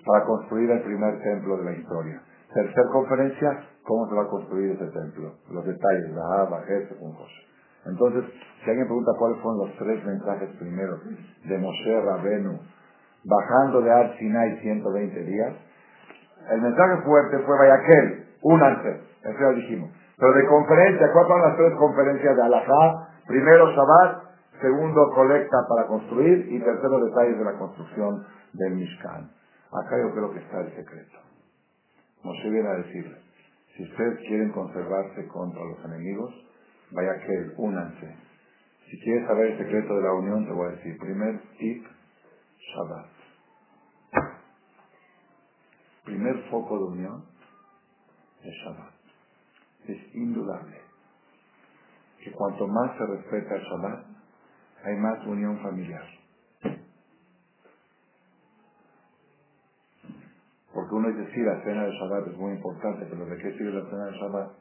Para 0.06 0.26
construir 0.26 0.72
el 0.72 0.82
primer 0.82 1.22
templo 1.22 1.58
de 1.58 1.66
la 1.66 1.72
historia. 1.74 2.22
Tercer 2.54 2.86
conferencia, 2.92 3.50
¿cómo 3.84 4.08
se 4.08 4.16
va 4.16 4.24
a 4.24 4.28
construir 4.28 4.72
ese 4.72 4.88
templo? 4.88 5.34
Los 5.52 5.66
detalles, 5.66 6.10
la 6.12 6.42
Abba, 6.42 6.64
un. 7.02 7.16
Entonces, 7.86 8.24
si 8.64 8.70
alguien 8.70 8.88
pregunta 8.88 9.12
cuáles 9.20 9.40
fueron 9.42 9.68
los 9.68 9.78
tres 9.78 10.04
mensajes 10.04 10.50
primeros 10.58 11.00
de 11.44 11.58
Moshe 11.58 12.02
Rabenu, 12.02 12.60
bajando 13.26 13.82
de 13.82 13.92
Ar 13.92 14.18
Sinai 14.18 14.60
120 14.62 15.24
días, 15.24 15.54
el 16.52 16.62
mensaje 16.62 17.02
fuerte 17.04 17.40
fue 17.40 17.58
Vayaquel, 17.58 18.26
únanse, 18.42 19.02
eso 19.22 19.40
ya 19.40 19.50
dijimos. 19.56 19.92
Pero 20.18 20.34
de 20.34 20.46
conferencia, 20.48 21.12
¿cuáles 21.12 21.30
son 21.30 21.42
las 21.42 21.58
tres 21.58 21.74
conferencias 21.78 22.36
de 22.36 22.42
Alajá? 22.42 23.10
Primero 23.28 23.72
Shabbat, 23.72 24.24
segundo 24.62 25.10
colecta 25.16 25.58
para 25.68 25.88
construir 25.88 26.48
y 26.52 26.60
tercero 26.60 27.00
detalles 27.06 27.40
de 27.40 27.46
la 27.46 27.58
construcción 27.58 28.24
del 28.54 28.76
Mishkan. 28.76 29.32
Acá 29.72 29.98
yo 29.98 30.14
creo 30.14 30.32
que 30.32 30.40
está 30.40 30.62
el 30.62 30.76
secreto. 30.76 31.18
Moshe 32.24 32.50
viene 32.50 32.70
a 32.70 32.76
decirle, 32.76 33.18
si 33.76 33.84
ustedes 33.84 34.20
quieren 34.28 34.52
conservarse 34.52 35.28
contra 35.28 35.64
los 35.64 35.84
enemigos, 35.86 36.34
vaya 36.92 37.20
que 37.26 37.54
únanse. 37.58 38.16
Si 38.90 39.00
quieres 39.02 39.28
saber 39.28 39.52
el 39.52 39.58
secreto 39.58 39.96
de 39.96 40.04
la 40.04 40.14
unión, 40.14 40.46
te 40.46 40.54
voy 40.54 40.68
a 40.68 40.76
decir, 40.76 40.98
primer 41.00 41.42
tip, 41.58 41.86
Shabbat. 42.74 43.08
Primer 46.06 46.50
foco 46.52 46.78
de 46.78 46.84
unión 46.86 47.26
es 48.44 48.54
Shabbat. 48.64 48.94
Es 49.88 50.16
indudable. 50.16 50.85
Que 52.26 52.32
cuanto 52.32 52.68
más 52.68 52.98
se 52.98 53.06
respeta 53.06 53.56
el 53.56 53.62
Shabbat, 53.62 54.04
hay 54.84 54.96
más 54.98 55.24
unión 55.28 55.60
familiar. 55.60 56.04
Porque 60.74 60.96
uno 60.96 61.08
dice, 61.10 61.32
sí, 61.36 61.42
la 61.42 61.62
cena 61.62 61.84
de 61.84 61.92
Shabbat 61.92 62.28
es 62.30 62.38
muy 62.38 62.54
importante, 62.54 63.06
pero 63.08 63.28
¿de 63.28 63.38
qué 63.38 63.52
sirve 63.52 63.80
la 63.80 63.90
cena 63.92 64.06
de 64.06 64.18
Shabbat? 64.18 64.52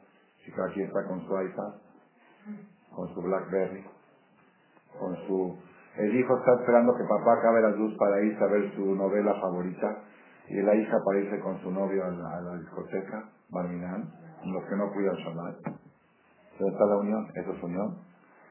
Si 0.44 0.52
cada 0.52 0.68
quien 0.74 0.88
está 0.88 1.08
con 1.08 1.26
su 1.26 1.40
iPad, 1.40 1.72
con 2.94 3.14
su 3.14 3.22
Blackberry, 3.22 3.84
con 4.98 5.16
su... 5.26 5.58
El 5.96 6.14
hijo 6.16 6.36
está 6.36 6.60
esperando 6.60 6.94
que 6.94 7.04
papá 7.04 7.38
acabe 7.38 7.62
la 7.62 7.70
luz 7.70 7.96
para 7.96 8.20
irse 8.20 8.44
a 8.44 8.48
ver 8.48 8.74
su 8.74 8.94
novela 8.94 9.40
favorita 9.40 10.02
y 10.48 10.60
la 10.60 10.74
hija 10.74 10.98
para 11.02 11.18
irse 11.18 11.40
con 11.40 11.58
su 11.62 11.70
novio 11.70 12.04
a 12.04 12.10
la, 12.10 12.36
a 12.36 12.40
la 12.42 12.58
discoteca, 12.58 13.30
los 13.50 14.64
que 14.68 14.76
no 14.76 14.92
cuidan 14.92 15.16
Shabbat. 15.16 15.83
¿Dónde 16.58 16.72
está 16.72 16.86
la 16.86 16.96
unión? 16.96 17.26
¿Eso 17.34 17.52
es 17.52 17.62
unión? 17.62 17.98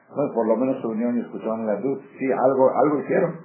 Entonces, 0.08 0.34
por 0.34 0.46
lo 0.46 0.56
menos 0.56 0.80
se 0.80 0.86
unieron 0.86 1.16
y 1.16 1.20
escucharon 1.20 1.66
la 1.66 1.80
luz. 1.80 1.98
Sí, 2.18 2.30
algo, 2.30 2.70
algo 2.70 3.00
hicieron. 3.00 3.38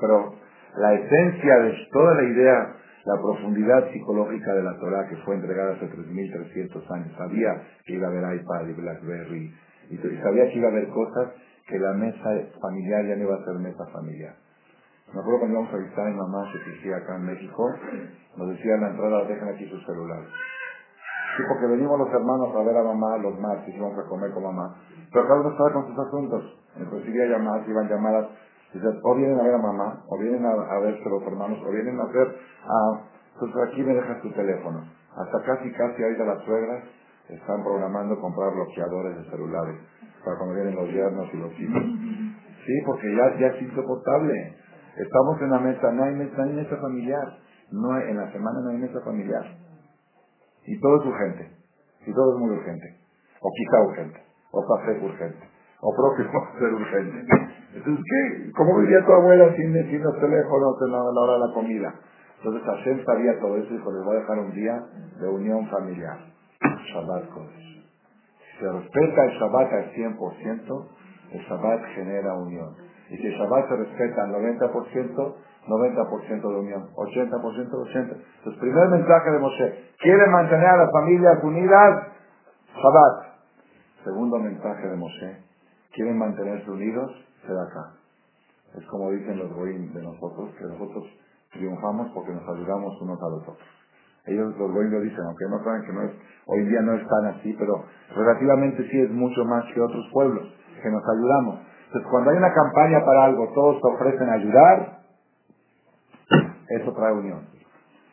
Pero 0.00 0.34
la 0.76 0.92
esencia 0.94 1.56
de 1.58 1.74
toda 1.92 2.14
la 2.14 2.22
idea, 2.24 2.76
la 3.04 3.22
profundidad 3.22 3.90
psicológica 3.92 4.52
de 4.54 4.62
la 4.62 4.78
Torah 4.78 5.08
que 5.08 5.16
fue 5.18 5.36
entregada 5.36 5.72
hace 5.72 5.86
3.300 5.86 6.90
años, 6.90 7.16
sabía 7.16 7.62
que 7.86 7.94
iba 7.94 8.08
a 8.08 8.10
haber 8.10 8.40
iPad 8.40 8.66
y 8.68 8.72
Blackberry, 8.74 9.54
y 9.90 9.96
sabía 9.96 10.50
que 10.50 10.58
iba 10.58 10.68
a 10.68 10.72
haber 10.72 10.88
cosas 10.88 11.30
que 11.66 11.78
la 11.78 11.92
mesa 11.92 12.30
familiar 12.60 13.06
ya 13.06 13.16
no 13.16 13.22
iba 13.22 13.36
a 13.36 13.44
ser 13.44 13.54
mesa 13.54 13.86
familiar. 13.92 14.34
Me 15.14 15.20
acuerdo 15.20 15.38
cuando 15.38 15.60
íbamos 15.60 15.74
a 15.74 15.78
visitar 15.78 16.06
a 16.06 16.10
mi 16.10 16.16
mamá, 16.16 16.52
que 16.52 16.70
vivía 16.70 16.96
acá 16.96 17.16
en 17.16 17.26
México, 17.26 17.74
nos 18.36 18.48
decía 18.50 18.74
en 18.74 18.80
la 18.80 18.90
entrada, 18.90 19.24
dejen 19.24 19.48
aquí 19.48 19.68
sus 19.68 19.84
celulares. 19.86 20.28
Sí, 21.36 21.42
porque 21.48 21.66
venimos 21.66 21.98
los 21.98 22.08
hermanos 22.08 22.48
a 22.56 22.62
ver 22.64 22.76
a 22.76 22.82
mamá 22.82 23.18
los 23.18 23.38
martes, 23.38 23.74
íbamos 23.74 23.98
a 23.98 24.08
comer 24.08 24.32
con 24.32 24.42
mamá. 24.42 24.74
Pero 25.12 25.28
cada 25.28 25.40
uno 25.40 25.50
estaba 25.50 25.72
con 25.72 25.86
sus 25.88 25.98
asuntos. 26.06 26.42
Entonces 26.76 27.14
iba 27.14 27.26
llamadas, 27.26 27.68
iban 27.68 27.88
llamadas. 27.88 28.26
Dices, 28.72 28.94
o 29.02 29.14
vienen 29.14 29.38
a 29.38 29.42
ver 29.42 29.54
a 29.54 29.58
mamá, 29.58 30.02
o 30.08 30.18
vienen 30.18 30.44
a, 30.44 30.78
verse 30.80 31.08
los 31.08 31.22
hermanos, 31.22 31.58
o 31.66 31.70
vienen 31.70 32.00
a 32.00 32.06
ver 32.06 32.28
a... 32.64 33.00
Pues 33.38 33.52
aquí 33.68 33.82
me 33.82 33.94
dejas 33.94 34.20
tu 34.22 34.30
teléfono. 34.32 34.80
Hasta 35.14 35.42
casi, 35.42 35.70
casi 35.72 36.02
ahí 36.02 36.14
de 36.14 36.24
las 36.24 36.42
suegras 36.44 36.84
están 37.28 37.62
programando 37.62 38.18
comprar 38.20 38.54
bloqueadores 38.54 39.16
de 39.16 39.30
celulares 39.30 39.76
para 40.24 40.38
cuando 40.38 40.54
vienen 40.54 40.74
los 40.74 40.88
yernos 40.88 41.28
y 41.32 41.36
los 41.36 41.52
hijos. 41.60 41.82
Sí, 42.64 42.72
porque 42.86 43.14
ya, 43.14 43.38
ya 43.38 43.46
es 43.48 43.62
insoportable. 43.62 44.56
Estamos 44.96 45.40
en 45.42 45.50
la 45.50 45.58
mesa, 45.58 45.92
no 45.92 46.02
hay 46.02 46.14
mesa, 46.14 46.36
no 46.36 46.42
hay 46.44 46.52
mesa 46.54 46.76
familiar. 46.76 47.38
No 47.70 47.92
hay, 47.92 48.10
en 48.10 48.16
la 48.16 48.32
semana 48.32 48.60
no 48.62 48.70
hay 48.70 48.78
mesa 48.78 49.00
familiar. 49.04 49.65
Y 50.66 50.80
todo 50.80 51.00
es 51.00 51.06
urgente. 51.06 51.50
Y 52.06 52.12
todo 52.12 52.34
es 52.34 52.40
muy 52.40 52.50
urgente. 52.56 52.98
O 53.40 53.50
quizá 53.50 53.80
urgente. 53.82 54.20
O 54.52 54.64
café 54.66 54.98
urgente. 55.04 55.48
O 55.80 55.94
próximo 55.94 56.42
a 56.42 56.58
ser 56.58 56.72
urgente. 56.74 57.18
Entonces, 57.74 58.04
¿qué? 58.04 58.52
¿Cómo 58.56 58.78
vivía 58.80 59.04
tu 59.04 59.12
abuela 59.12 59.54
sin, 59.54 59.72
sin 59.72 60.02
los 60.02 60.18
teléfonos 60.18 60.76
en 60.86 60.92
la, 60.92 60.98
la 60.98 61.20
hora 61.20 61.32
de 61.34 61.48
la 61.48 61.54
comida? 61.54 61.94
Entonces 62.38 62.62
Hashem 62.62 63.04
sabía 63.04 63.38
todo 63.40 63.56
eso 63.56 63.66
y 63.70 63.76
dijo, 63.76 63.92
les 63.92 64.04
voy 64.04 64.16
a 64.16 64.20
dejar 64.20 64.38
un 64.38 64.52
día 64.52 64.74
de 65.20 65.28
unión 65.28 65.66
familiar. 65.68 66.18
Shabbat 66.60 67.28
Kodesh. 67.30 67.84
Si 68.38 68.58
se 68.58 68.72
respeta 68.72 69.24
el 69.24 69.30
Shabbat 69.38 69.72
al 69.72 69.92
100%, 69.92 70.88
el 71.32 71.40
Shabbat 71.40 71.84
genera 71.94 72.34
unión. 72.34 72.74
Y 73.10 73.16
si 73.16 73.26
el 73.26 73.34
Shabbat 73.34 73.68
se 73.68 73.76
respeta 73.76 74.24
al 74.24 74.32
90%, 74.32 75.34
90% 75.68 76.40
de 76.40 76.58
unión, 76.58 76.88
80% 76.94 77.30
de 77.30 77.76
80%. 77.76 78.16
Entonces, 78.38 78.60
primer 78.60 78.88
mensaje 78.88 79.30
de 79.30 79.38
Moshe, 79.38 79.84
quiere 80.00 80.26
mantener 80.28 80.66
a 80.66 80.76
las 80.76 80.92
familias 80.92 81.42
unidas, 81.42 82.06
Shabbat. 82.74 83.26
Segundo 84.04 84.38
mensaje 84.38 84.88
de 84.88 84.96
Moshe, 84.96 85.36
quieren 85.92 86.18
mantenerse 86.18 86.70
unidos, 86.70 87.10
acá. 87.54 87.94
Es 88.74 88.84
como 88.86 89.10
dicen 89.10 89.38
los 89.38 89.52
goyim 89.54 89.92
de 89.92 90.02
nosotros, 90.02 90.50
que 90.58 90.64
nosotros 90.64 91.04
triunfamos 91.52 92.10
porque 92.12 92.32
nos 92.32 92.42
ayudamos 92.48 93.00
unos 93.00 93.18
a 93.22 93.28
los 93.30 93.42
otros. 93.42 93.68
Ellos, 94.26 94.56
los 94.58 94.72
goyim 94.72 94.90
lo 94.90 95.00
dicen, 95.00 95.20
aunque 95.24 95.44
no 95.48 95.62
saben 95.62 95.82
que 95.82 95.92
no 95.92 96.02
es, 96.02 96.12
hoy 96.46 96.66
día 96.66 96.80
no 96.82 96.94
es 96.94 97.06
tan 97.06 97.26
así, 97.26 97.54
pero 97.58 97.84
relativamente 98.14 98.88
sí 98.90 99.00
es 99.00 99.10
mucho 99.10 99.44
más 99.44 99.64
que 99.72 99.80
otros 99.80 100.04
pueblos, 100.12 100.52
que 100.82 100.90
nos 100.90 101.02
ayudamos. 101.08 101.60
Entonces, 101.86 102.10
cuando 102.10 102.30
hay 102.30 102.36
una 102.36 102.52
campaña 102.52 103.04
para 103.04 103.24
algo, 103.24 103.52
todos 103.54 103.80
se 103.80 103.86
ofrecen 103.86 104.28
a 104.28 104.32
ayudar, 104.34 104.98
eso 106.68 106.92
trae 106.92 107.12
unión. 107.12 107.46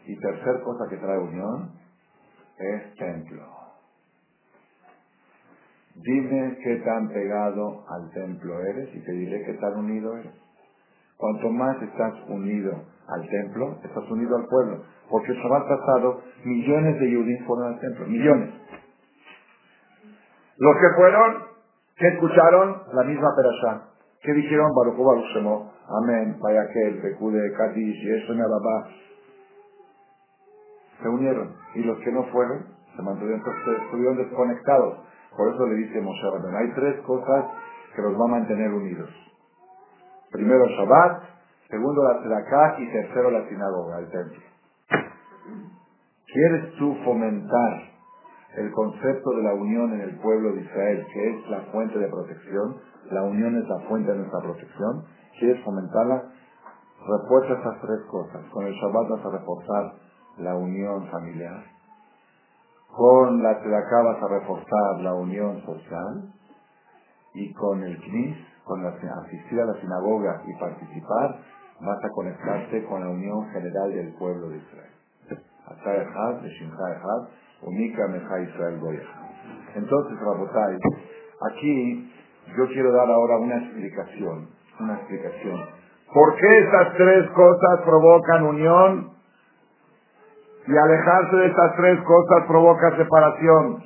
Y 0.06 0.20
tercer 0.20 0.62
cosa 0.62 0.86
que 0.90 0.98
trae 0.98 1.18
unión 1.18 1.72
es 2.58 2.96
templo. 2.96 3.42
Dime 5.96 6.58
qué 6.64 6.78
tan 6.78 7.10
pegado 7.10 7.86
al 7.88 8.10
templo 8.12 8.60
eres 8.62 8.90
y 8.96 9.00
te 9.00 9.12
diré 9.12 9.46
qué 9.46 9.54
tan 9.54 9.78
unido 9.78 10.18
eres. 10.18 10.34
Cuanto 11.18 11.50
más 11.52 11.82
estás 11.82 12.14
unido 12.28 12.84
al 13.08 13.30
templo, 13.30 13.80
estás 13.84 14.10
unido 14.10 14.36
al 14.36 14.48
pueblo. 14.48 14.84
Porque 15.10 15.32
el 15.32 15.38
Shabbat 15.38 15.68
pasado, 15.68 16.22
millones 16.44 17.00
de 17.00 17.16
judíos 17.16 17.42
fueron 17.46 17.74
al 17.74 17.80
templo. 17.80 18.08
Millones. 18.08 18.50
Los 20.58 20.76
que 20.76 20.96
fueron, 20.96 21.53
que 21.98 22.08
escucharon 22.08 22.84
la 22.94 23.04
misma 23.04 23.30
perashá. 23.36 23.90
¿Qué 24.22 24.34
dijeron? 24.34 24.72
Baruch 24.74 24.98
Baruch 24.98 25.26
Shemo. 25.34 25.72
Amén. 26.04 26.38
Vaya 26.40 26.68
que 26.72 26.88
el 26.88 27.02
Pekude, 27.02 27.54
Kadish 27.54 28.04
y 28.04 28.12
eso 28.14 28.34
me 28.34 28.44
Se 31.02 31.10
unieron. 31.10 31.56
Y 31.76 31.84
los 31.84 32.00
que 32.00 32.12
no 32.12 32.24
fueron, 32.32 32.66
se 32.96 33.02
mantuvieron, 33.02 33.44
se 33.44 33.84
estuvieron 33.84 34.18
desconectados. 34.18 35.00
Por 35.36 35.54
eso 35.54 35.66
le 35.68 35.76
dice 35.76 36.00
Moshe 36.00 36.30
Rabben, 36.30 36.56
hay 36.56 36.72
tres 36.74 37.02
cosas 37.02 37.46
que 37.96 38.02
los 38.02 38.14
va 38.14 38.26
a 38.26 38.40
mantener 38.40 38.72
unidos. 38.72 39.10
Primero 40.32 40.66
Shabbat, 40.68 41.24
segundo 41.70 42.04
la 42.04 42.20
Tzedakah 42.20 42.80
y 42.80 42.92
tercero 42.92 43.32
la 43.32 43.48
sinagoga, 43.48 44.00
el 44.00 44.10
templo. 44.10 44.40
¿Quieres 46.32 46.76
tú 46.78 46.96
fomentar 47.04 47.93
el 48.58 48.72
concepto 48.72 49.32
de 49.32 49.44
la 49.44 49.54
unión 49.54 49.94
en 49.94 50.02
el 50.02 50.20
pueblo 50.20 50.54
de 50.54 50.62
Israel, 50.62 51.08
que 51.12 51.30
es 51.30 51.50
la 51.50 51.62
fuente 51.72 51.98
de 51.98 52.08
protección? 52.08 52.78
La 53.10 53.24
unión 53.24 53.58
es 53.58 53.68
la 53.68 53.80
fuente 53.88 54.12
de 54.12 54.18
nuestra 54.20 54.40
protección. 54.42 55.04
¿Quieres 55.40 55.64
fomentarla? 55.64 56.24
Refuerza 57.06 57.60
esas 57.60 57.82
tres 57.82 58.00
cosas. 58.10 58.42
Con 58.52 58.66
el 58.66 58.74
Shabbat 58.74 59.10
vas 59.10 59.26
a 59.26 59.38
reforzar 59.38 59.94
la 60.38 60.56
unión 60.56 61.08
familiar. 61.08 61.64
Con 62.96 63.42
la 63.42 63.60
Tzedakah 63.60 64.02
vas 64.04 64.24
a 64.24 64.28
reforzar 64.28 65.00
la 65.02 65.14
unión 65.16 65.62
social. 65.66 66.34
Y 67.34 67.52
con 67.54 67.84
el 67.84 67.98
Knis, 67.98 68.38
con 68.64 68.84
la, 68.84 68.90
asistir 68.90 69.60
a 69.60 69.66
la 69.66 69.82
sinagoga 69.82 70.44
y 70.46 70.60
participar, 70.60 71.40
vas 71.82 72.04
a 72.04 72.10
conectarte 72.10 72.86
con 72.86 73.02
la 73.02 73.10
unión 73.10 73.50
general 73.50 73.92
del 73.92 74.14
pueblo 74.14 74.50
de 74.50 74.58
Israel. 74.58 74.92
Israel 78.42 78.80
Entonces, 79.76 80.20
Rabotai, 80.20 80.78
aquí 81.52 82.14
yo 82.58 82.68
quiero 82.68 82.92
dar 82.92 83.10
ahora 83.10 83.38
una 83.38 83.58
explicación, 83.58 84.50
una 84.80 84.96
explicación. 84.96 85.66
¿Por 86.14 86.36
qué 86.36 86.58
estas 86.60 86.94
tres 86.98 87.30
cosas 87.32 87.82
provocan 87.86 88.44
unión? 88.44 89.14
Y 90.68 90.78
alejarse 90.78 91.36
de 91.36 91.48
estas 91.48 91.76
tres 91.76 92.00
cosas 92.04 92.48
provoca 92.48 92.96
separación. 92.98 93.84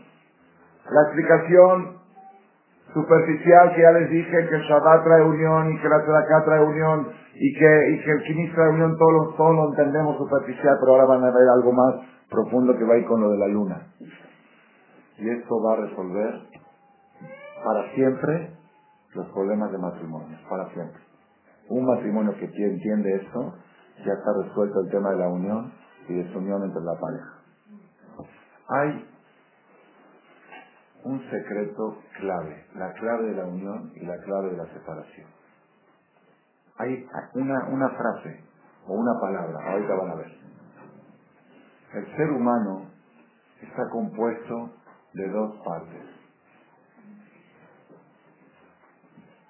La 0.90 1.02
explicación 1.04 1.97
superficial 2.94 3.74
que 3.76 3.82
ya 3.82 3.92
les 3.92 4.10
dije 4.10 4.48
que 4.50 4.56
el 4.56 4.62
Shabbat 4.64 5.04
trae 5.04 5.24
unión 5.24 5.72
y 5.72 5.82
que 5.82 5.90
la 5.90 6.02
Tzedakah 6.02 6.46
trae 6.46 6.64
unión 6.64 7.08
y 7.36 7.54
que, 7.54 7.92
y 7.92 8.04
que 8.04 8.12
el 8.12 8.24
Kinis 8.24 8.54
trae 8.54 8.70
unión, 8.70 8.98
todo 8.98 9.12
lo, 9.12 9.34
todo 9.36 9.54
lo 9.54 9.70
entendemos 9.70 10.18
superficial, 10.18 10.78
pero 10.80 10.94
ahora 10.94 11.06
van 11.06 11.24
a 11.24 11.32
ver 11.32 11.48
algo 11.56 11.72
más 11.72 11.96
profundo 12.30 12.76
que 12.78 12.84
va 12.84 12.96
a 12.96 12.98
ir 12.98 13.06
con 13.06 13.22
lo 13.22 13.30
de 13.32 13.38
la 13.38 13.48
luna. 13.48 13.88
Y 15.18 15.30
esto 15.30 15.62
va 15.62 15.74
a 15.74 15.76
resolver 15.88 16.42
para 17.64 17.94
siempre 17.94 18.52
los 19.14 19.28
problemas 19.30 19.72
de 19.72 19.78
matrimonio, 19.78 20.38
para 20.50 20.70
siempre. 20.70 21.02
Un 21.70 21.86
matrimonio 21.86 22.34
que 22.40 22.46
entiende 22.46 23.16
esto, 23.16 23.54
ya 24.06 24.14
está 24.14 24.32
resuelto 24.44 24.82
el 24.82 24.90
tema 24.90 25.12
de 25.12 25.18
la 25.18 25.28
unión 25.28 25.74
y 26.08 26.14
desunión 26.14 26.64
entre 26.64 26.82
la 26.82 26.94
pareja. 27.00 27.38
Hay 28.70 29.06
un 31.04 31.22
secreto 31.30 31.98
clave, 32.18 32.66
la 32.76 32.92
clave 32.94 33.30
de 33.30 33.36
la 33.36 33.46
unión 33.46 33.92
y 33.96 34.06
la 34.06 34.18
clave 34.18 34.52
de 34.52 34.58
la 34.58 34.66
separación. 34.74 35.28
Hay 36.78 37.08
una, 37.34 37.68
una 37.70 37.90
frase 37.90 38.44
o 38.88 38.94
una 38.94 39.20
palabra, 39.20 39.72
ahorita 39.72 39.96
van 39.96 40.12
a 40.12 40.16
ver. 40.16 40.38
El 41.94 42.18
ser 42.18 42.32
humano 42.32 42.86
está 43.62 43.90
compuesto 43.92 44.70
de 45.14 45.30
dos 45.30 45.56
partes, 45.64 46.04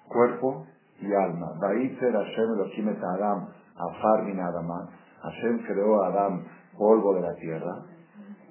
cuerpo 0.08 0.66
y 1.00 1.12
alma. 1.12 1.52
Baizer 1.60 2.12
Hashem 2.12 2.52
Elohim 2.54 2.88
et 2.88 3.02
Adam, 3.02 3.48
Afar 3.76 4.24
min 4.24 4.40
Adama. 4.40 4.88
Hashem 5.22 5.58
creó 5.66 6.02
a 6.02 6.08
Adam 6.08 6.44
polvo 6.76 7.14
de 7.14 7.20
la 7.22 7.34
tierra, 7.34 7.84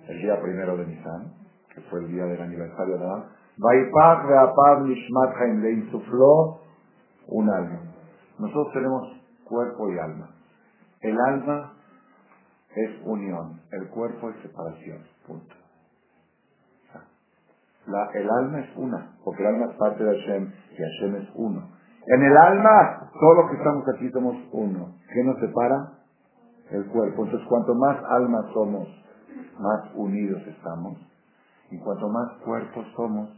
el 0.08 0.22
día 0.22 0.40
primero 0.42 0.78
de 0.78 0.86
Nisan, 0.86 1.34
fue 1.90 2.00
el 2.00 2.12
día 2.12 2.26
del 2.26 2.42
aniversario 2.42 2.98
de 2.98 3.06
Adam, 3.06 3.24
Vaipach 3.58 4.28
veapab 4.28 4.84
nishmat 4.86 5.36
haim, 5.42 5.62
le 5.62 5.72
insufló 5.72 6.62
un 7.28 7.50
alma. 7.50 7.80
Nosotros 8.40 8.74
tenemos 8.74 9.04
cuerpo 9.46 9.90
y 9.92 9.98
alma. 9.98 10.30
El 11.02 11.18
alma 11.20 11.74
es 12.76 12.92
unión, 13.04 13.62
el 13.72 13.88
cuerpo 13.90 14.30
es 14.30 14.36
separación. 14.42 15.00
Punto. 15.26 15.56
La, 17.88 18.10
el 18.14 18.30
alma 18.30 18.60
es 18.60 18.70
una, 18.76 19.16
porque 19.24 19.42
el 19.42 19.48
alma 19.48 19.72
es 19.72 19.78
parte 19.78 20.04
de 20.04 20.20
Hashem 20.20 20.52
y 20.72 20.76
Hashem 20.76 21.16
es 21.16 21.30
uno. 21.36 21.70
En 22.08 22.22
el 22.22 22.38
alma, 22.38 23.10
todos 23.20 23.38
los 23.38 23.52
que 23.52 23.58
estamos 23.58 23.84
aquí 23.96 24.10
somos 24.12 24.36
uno. 24.52 24.96
¿Qué 25.14 25.24
nos 25.24 25.40
separa? 25.40 25.94
El 26.70 26.86
cuerpo. 26.88 27.26
Entonces, 27.26 27.48
cuanto 27.48 27.74
más 27.76 27.98
almas 28.10 28.46
somos, 28.54 28.88
más 29.60 29.92
unidos 29.96 30.42
estamos. 30.48 30.98
Y 31.72 31.80
cuanto 31.80 32.08
más 32.10 32.32
cuerpos 32.44 32.86
somos, 32.96 33.30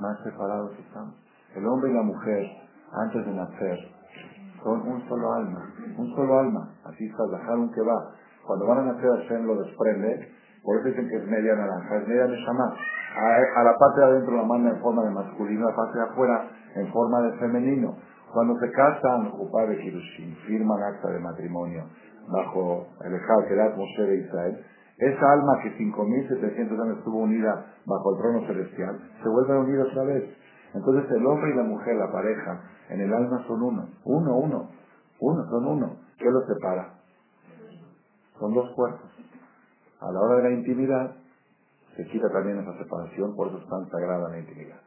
más 0.00 0.18
separados 0.24 0.72
estamos. 0.78 1.14
El 1.54 1.66
hombre 1.66 1.90
y 1.90 1.94
la 1.94 2.02
mujer, 2.02 2.46
antes 2.92 3.24
de 3.24 3.32
nacer, 3.32 3.78
son 4.62 4.80
un 4.82 5.08
solo 5.08 5.32
alma. 5.32 5.62
Un 5.96 6.14
solo 6.14 6.38
alma. 6.38 6.68
Así 6.84 7.06
está, 7.06 7.24
dejaron 7.26 7.70
que 7.72 7.80
va. 7.82 8.14
Cuando 8.46 8.66
van 8.66 8.78
a 8.78 8.92
nacer, 8.92 9.10
Hashem 9.10 9.46
lo 9.46 9.56
desprende. 9.56 10.32
Por 10.62 10.76
eso 10.76 10.88
dicen 10.88 11.08
que 11.08 11.16
es 11.16 11.26
media 11.26 11.54
naranja, 11.54 11.96
es 11.96 12.08
media 12.08 12.26
neshama. 12.26 12.74
A, 13.16 13.60
a 13.60 13.64
la 13.64 13.74
parte 13.78 14.00
de 14.00 14.06
adentro 14.06 14.36
la 14.36 14.42
manda 14.44 14.70
en 14.70 14.80
forma 14.80 15.02
de 15.04 15.10
masculino, 15.10 15.66
a 15.66 15.70
la 15.70 15.76
parte 15.76 15.98
de 15.98 16.04
afuera 16.04 16.48
en 16.74 16.92
forma 16.92 17.20
de 17.22 17.38
femenino. 17.38 17.96
Cuando 18.32 18.58
se 18.58 18.70
casan, 18.72 19.32
de 19.68 19.78
Kirushin, 19.78 20.36
firman 20.46 20.82
acta 20.82 21.08
de 21.10 21.18
matrimonio 21.18 21.84
bajo 22.30 22.86
el 23.04 23.14
Ejal 23.14 23.48
Kedat 23.48 23.74
Moshe 23.76 24.02
de 24.02 24.16
Israel, 24.18 24.64
esa 24.98 25.32
alma 25.32 25.60
que 25.62 25.76
5.700 25.78 26.82
años 26.82 26.98
estuvo 26.98 27.18
unida 27.18 27.66
bajo 27.86 28.14
el 28.14 28.20
trono 28.20 28.46
celestial, 28.46 28.98
se 29.22 29.28
vuelve 29.28 29.54
a 29.54 29.60
unir 29.60 29.78
otra 29.80 30.02
vez. 30.04 30.24
Entonces 30.74 31.10
el 31.12 31.26
hombre 31.26 31.50
y 31.50 31.56
la 31.56 31.62
mujer, 31.62 31.96
la 31.96 32.10
pareja, 32.10 32.60
en 32.90 33.00
el 33.00 33.14
alma 33.14 33.44
son 33.46 33.62
uno. 33.62 33.88
Uno, 34.04 34.36
uno. 34.36 34.70
Uno, 35.20 35.44
son 35.50 35.66
uno. 35.66 35.96
¿Qué 36.18 36.30
los 36.30 36.46
separa? 36.46 36.94
Son 38.38 38.52
dos 38.54 38.70
cuerpos. 38.74 39.08
A 40.00 40.12
la 40.12 40.20
hora 40.20 40.36
de 40.36 40.42
la 40.42 40.50
intimidad, 40.50 41.16
se 41.96 42.04
quita 42.06 42.28
también 42.30 42.58
esa 42.58 42.76
separación, 42.78 43.34
por 43.34 43.48
eso 43.48 43.58
es 43.58 43.68
tan 43.68 43.88
sagrada 43.90 44.28
la 44.28 44.38
intimidad. 44.38 44.78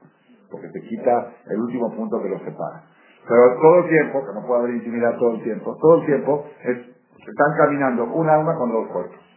Porque 0.50 0.70
se 0.72 0.82
quita 0.88 1.34
el 1.48 1.60
último 1.60 1.94
punto 1.96 2.22
que 2.22 2.30
los 2.30 2.42
separa. 2.42 2.84
Pero 3.28 3.62
todo 3.62 3.80
el 3.80 3.90
tiempo, 3.90 4.26
que 4.26 4.34
no 4.34 4.46
puede 4.46 4.60
haber 4.62 4.76
intimidad 4.76 5.18
todo 5.18 5.36
el 5.36 5.44
tiempo, 5.44 5.78
todo 5.80 6.02
el 6.02 6.06
tiempo 6.06 6.46
es, 6.64 6.78
están 6.78 7.58
caminando 7.58 8.06
un 8.06 8.30
alma 8.30 8.56
con 8.56 8.72
dos 8.72 8.88
cuerpos. 8.88 9.31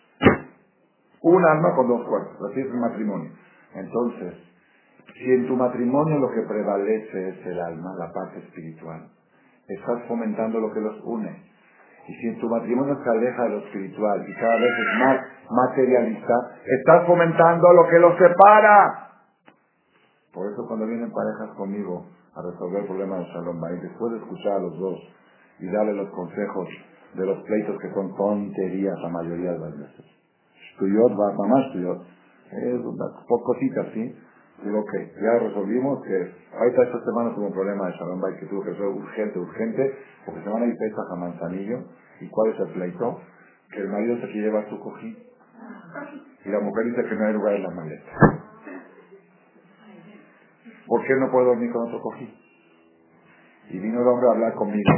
Un 1.24 1.42
alma 1.42 1.74
con 1.74 1.88
dos 1.88 2.06
cuerpos. 2.06 2.36
Así 2.50 2.60
es 2.60 2.66
el 2.66 2.80
matrimonio. 2.80 3.30
Entonces, 3.74 4.34
si 5.14 5.24
en 5.24 5.46
tu 5.46 5.56
matrimonio 5.56 6.18
lo 6.18 6.30
que 6.30 6.42
prevalece 6.42 7.28
es 7.30 7.46
el 7.46 7.58
alma, 7.60 7.94
la 7.98 8.12
parte 8.12 8.40
espiritual, 8.40 9.08
estás 9.66 10.02
fomentando 10.06 10.60
lo 10.60 10.70
que 10.70 10.80
los 10.80 11.00
une. 11.02 11.42
Y 12.06 12.14
si 12.14 12.28
en 12.28 12.38
tu 12.38 12.48
matrimonio 12.50 12.98
se 13.02 13.08
aleja 13.08 13.42
de 13.44 13.48
lo 13.48 13.58
espiritual 13.60 14.28
y 14.28 14.34
cada 14.34 14.56
vez 14.56 14.70
es 14.70 14.98
más 14.98 15.20
materialista, 15.50 16.34
estás 16.66 17.06
fomentando 17.06 17.72
lo 17.72 17.88
que 17.88 17.98
los 17.98 18.18
separa. 18.18 19.08
Por 20.34 20.52
eso 20.52 20.66
cuando 20.68 20.86
vienen 20.86 21.10
parejas 21.10 21.56
conmigo 21.56 22.04
a 22.34 22.42
resolver 22.42 22.82
el 22.82 22.86
problema 22.86 23.16
de 23.16 23.24
Shalom 23.32 23.60
Bay, 23.60 23.78
después 23.80 24.12
de 24.12 24.18
escuchar 24.18 24.52
a 24.52 24.58
los 24.58 24.78
dos 24.78 24.98
y 25.58 25.70
darle 25.70 25.94
los 25.94 26.10
consejos 26.10 26.68
de 27.14 27.24
los 27.24 27.42
pleitos 27.44 27.80
que 27.80 27.94
son 27.94 28.14
tonterías 28.14 28.98
la 29.00 29.08
mayoría 29.08 29.52
de 29.52 29.58
las 29.58 29.78
veces. 29.78 30.23
Estudió, 30.74 31.02
va 31.16 31.46
más 31.46 31.66
estudió. 31.66 32.02
Es 32.50 32.80
una 32.84 33.06
cosita 33.26 33.80
así. 33.82 34.12
Digo, 34.64 34.80
ok, 34.80 34.92
ya 35.22 35.38
resolvimos 35.38 36.02
que 36.04 36.32
ahorita 36.58 36.82
esta 36.82 37.04
semana 37.04 37.34
tuvo 37.34 37.46
un 37.46 37.52
problema 37.52 37.86
de 37.86 37.92
Shalom 37.92 38.20
que 38.40 38.46
tuvo 38.46 38.62
que 38.64 38.74
ser 38.74 38.86
urgente, 38.86 39.38
urgente, 39.38 39.94
porque 40.26 40.42
se 40.42 40.48
van 40.48 40.62
a 40.62 40.66
ir 40.66 40.74
pesas 40.76 41.06
a 41.12 41.16
Manzanillo. 41.16 41.78
¿Y 42.20 42.28
cuál 42.28 42.52
es 42.52 42.60
el 42.60 42.68
pleito? 42.72 43.20
Que 43.70 43.80
el 43.80 43.88
marido 43.88 44.16
se 44.16 44.26
quiere 44.32 44.48
llevar 44.48 44.68
su 44.68 44.80
cojín. 44.80 45.16
Y 46.44 46.48
la 46.48 46.60
mujer 46.60 46.86
dice 46.86 47.08
que 47.08 47.14
no 47.14 47.26
hay 47.26 47.34
lugar 47.34 47.54
en 47.54 47.62
la 47.62 47.70
maleta. 47.70 48.10
¿Por 50.86 51.06
qué 51.06 51.14
no 51.14 51.30
puedo 51.30 51.46
dormir 51.46 51.70
con 51.72 51.86
otro 51.86 52.00
cojín? 52.00 52.34
Y 53.70 53.78
vino 53.78 54.00
el 54.00 54.08
hombre 54.08 54.28
a 54.28 54.32
hablar 54.32 54.54
conmigo. 54.54 54.92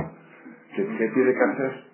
¿Qué, 0.75 0.87
qué 0.87 1.09
tiene 1.09 1.33
que 1.35 1.45
hacer? 1.53 1.86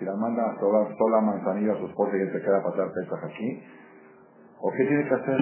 Si 0.00 0.06
la 0.06 0.16
manda 0.16 0.56
sola, 0.58 0.88
sola 0.96 1.18
a 1.18 1.20
Manzanillo 1.20 1.74
a 1.74 1.78
su 1.78 1.84
esposa 1.84 2.16
y 2.16 2.22
él 2.22 2.32
se 2.32 2.40
queda 2.40 2.56
a 2.56 2.62
pasar 2.62 2.88
pesas 2.90 3.22
aquí, 3.22 3.62
¿o 4.58 4.72
qué 4.72 4.86
tiene 4.86 5.06
que 5.06 5.14
hacer? 5.14 5.40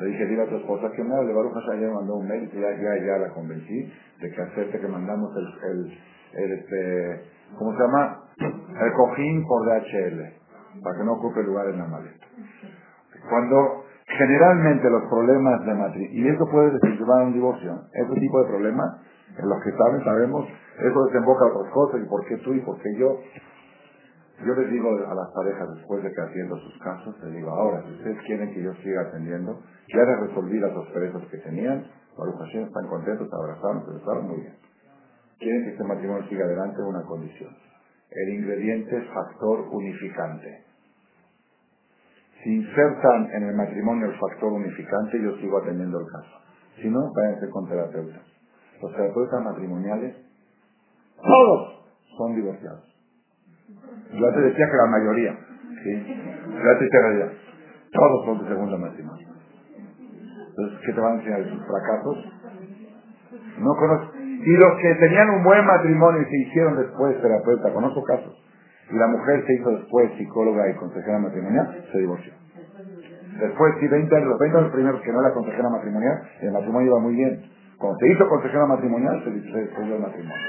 Le 0.00 0.06
dije, 0.06 0.24
dile 0.24 0.42
a 0.44 0.48
tu 0.48 0.56
esposa 0.56 0.90
que 0.92 1.04
me 1.04 1.14
hable. 1.14 1.34
Baruch 1.34 1.52
me 1.68 1.92
mandó 1.92 2.16
un 2.16 2.26
mail, 2.26 2.50
ya, 2.50 2.72
ya, 2.80 2.96
ya 3.04 3.18
la 3.18 3.28
convencí 3.34 3.92
de 4.22 4.30
que 4.30 4.40
acepte 4.40 4.80
que 4.80 4.88
mandamos 4.88 5.36
el, 5.36 6.00
el, 6.34 6.52
este, 6.52 7.24
¿cómo 7.58 7.72
se 7.72 7.78
llama? 7.78 8.22
El 8.38 8.92
cojín 8.94 9.44
por 9.46 9.66
DHL, 9.66 10.82
para 10.82 10.96
que 10.96 11.04
no 11.04 11.12
ocupe 11.12 11.42
lugar 11.42 11.66
en 11.68 11.78
la 11.78 11.86
maleta. 11.88 12.26
Cuando 13.28 13.84
generalmente 14.06 14.88
los 14.88 15.02
problemas 15.10 15.60
de 15.66 15.74
matrimonio, 15.74 16.10
y 16.10 16.26
eso 16.26 16.48
puede 16.50 16.70
desencadenar 16.70 17.26
un 17.26 17.32
divorcio, 17.34 17.82
ese 17.92 18.18
tipo 18.18 18.40
de 18.40 18.48
problemas, 18.48 18.96
en 19.38 19.48
los 19.48 19.62
que 19.62 19.70
saben, 19.72 20.04
sabemos, 20.04 20.48
eso 20.78 21.04
desemboca 21.06 21.44
a 21.44 21.48
otras 21.48 21.72
cosas, 21.72 22.00
y 22.02 22.08
por 22.08 22.24
qué 22.26 22.36
tú 22.38 22.52
y 22.54 22.60
por 22.60 22.78
qué 22.80 22.94
yo. 22.98 23.18
Yo 24.44 24.54
les 24.54 24.70
digo 24.70 24.88
a 24.90 25.14
las 25.14 25.30
parejas, 25.32 25.68
después 25.76 26.02
de 26.02 26.12
que 26.12 26.20
atiendo 26.20 26.56
sus 26.56 26.78
casos, 26.82 27.14
les 27.22 27.34
digo, 27.34 27.50
ahora, 27.50 27.82
si 27.86 27.92
ustedes 27.92 28.18
quieren 28.26 28.52
que 28.52 28.62
yo 28.62 28.74
siga 28.82 29.02
atendiendo, 29.02 29.60
ya 29.88 30.02
les 30.02 30.20
resolví 30.28 30.58
las 30.58 30.76
asperezas 30.76 31.22
que 31.30 31.38
tenían, 31.38 31.86
Baruch 32.18 32.38
Hashem 32.38 32.64
están 32.64 32.86
contentos, 32.88 33.28
abrazaron, 33.32 33.86
se 33.86 33.92
besaron 33.92 34.26
muy 34.28 34.40
bien. 34.40 34.56
Quieren 35.38 35.64
que 35.64 35.70
este 35.70 35.84
matrimonio 35.84 36.28
siga 36.28 36.44
adelante, 36.44 36.82
una 36.82 37.02
condición. 37.02 37.50
El 38.10 38.34
ingrediente 38.34 38.96
es 38.96 39.08
factor 39.08 39.60
unificante. 39.70 40.64
Si 42.42 42.50
insertan 42.54 43.30
en 43.32 43.44
el 43.44 43.54
matrimonio 43.54 44.06
el 44.06 44.18
factor 44.18 44.52
unificante, 44.52 45.22
yo 45.22 45.36
sigo 45.36 45.58
atendiendo 45.58 46.00
el 46.00 46.06
caso. 46.06 46.40
Si 46.80 46.90
no, 46.90 47.12
váyanse 47.14 47.48
con 47.50 47.68
terapeutas. 47.68 48.31
Los 48.82 48.92
terapeutas 48.92 49.44
matrimoniales, 49.44 50.16
todos 51.22 51.86
son 52.18 52.34
divorciados. 52.34 52.82
Yo 54.12 54.26
antes 54.26 54.42
decía 54.42 54.66
que 54.66 54.76
la 54.76 54.90
mayoría, 54.90 55.38
¿sí? 55.82 56.04
Yo 56.50 56.70
antes 56.70 56.90
decía 56.90 57.32
todos 57.92 58.24
son 58.24 58.42
de 58.42 58.48
segundo 58.48 58.78
matrimonio. 58.78 59.28
Entonces, 60.48 60.78
¿qué 60.84 60.92
te 60.92 61.00
van 61.00 61.12
a 61.12 61.16
enseñar 61.20 61.48
sus 61.48 61.66
fracasos? 61.66 62.18
No 63.58 63.76
conozco. 63.76 64.12
Y 64.18 64.56
los 64.56 64.80
que 64.80 64.94
tenían 64.96 65.30
un 65.30 65.44
buen 65.44 65.64
matrimonio 65.64 66.22
y 66.22 66.24
se 66.24 66.36
hicieron 66.48 66.76
después 66.76 67.20
terapeuta, 67.22 67.72
conozco 67.72 68.02
casos. 68.02 68.34
Y 68.90 68.96
la 68.96 69.06
mujer 69.06 69.44
se 69.46 69.54
hizo 69.54 69.70
después 69.70 70.10
psicóloga 70.18 70.68
y 70.68 70.74
consejera 70.74 71.18
matrimonial, 71.18 71.84
se 71.92 71.98
divorció. 71.98 72.32
Después, 73.40 73.74
sí, 73.80 73.88
20 73.88 74.16
años, 74.16 74.28
los 74.28 74.38
20 74.38 74.58
años 74.58 74.72
primeros 74.72 75.00
que 75.02 75.12
no 75.12 75.20
era 75.20 75.32
consejera 75.32 75.68
matrimonial, 75.70 76.22
el 76.40 76.52
matrimonio 76.52 76.88
iba 76.88 77.00
muy 77.00 77.14
bien. 77.14 77.42
Cuando 77.82 77.98
se 77.98 78.12
hizo 78.12 78.28
consejera 78.28 78.64
matrimonial, 78.66 79.24
se 79.24 79.30
divorció 79.30 79.96
el 79.96 80.00
matrimonio. 80.00 80.46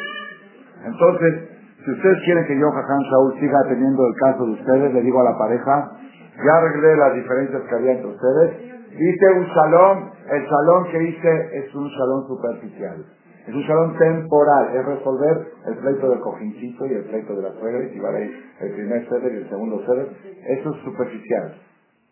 Entonces, 0.85 1.49
si 1.83 1.91
ustedes 1.91 2.17
quieren 2.25 2.45
que 2.45 2.59
yo, 2.59 2.69
Jajam 2.69 3.01
Shaul, 3.09 3.39
siga 3.39 3.57
atendiendo 3.65 4.05
el 4.05 4.13
caso 4.21 4.45
de 4.45 4.51
ustedes, 4.51 4.93
le 4.93 5.01
digo 5.01 5.19
a 5.19 5.31
la 5.31 5.37
pareja, 5.39 5.91
ya 6.37 6.57
arreglé 6.57 6.95
las 6.95 7.15
diferencias 7.15 7.63
que 7.63 7.75
había 7.75 7.93
entre 7.93 8.11
ustedes, 8.11 8.51
hice 8.93 9.31
un 9.33 9.47
salón, 9.51 10.11
el 10.29 10.47
salón 10.47 10.83
que 10.91 11.03
hice 11.09 11.57
es 11.57 11.73
un 11.73 11.89
salón 11.89 12.27
superficial. 12.27 13.03
Es 13.47 13.53
un 13.55 13.65
salón 13.65 13.97
temporal, 13.97 14.75
es 14.75 14.85
resolver 14.85 15.47
el 15.65 15.77
pleito 15.77 16.09
del 16.11 16.19
cojincito 16.19 16.85
y 16.85 16.93
el 16.93 17.03
pleito 17.05 17.35
de 17.35 17.41
la 17.41 17.51
suegra, 17.59 17.83
y 17.83 17.99
vale 17.99 18.31
el 18.61 18.71
primer 18.73 19.09
ceder 19.09 19.33
y 19.33 19.37
el 19.37 19.49
segundo 19.49 19.81
ceder, 19.87 20.07
eso 20.49 20.69
es 20.69 20.81
superficial. 20.83 21.55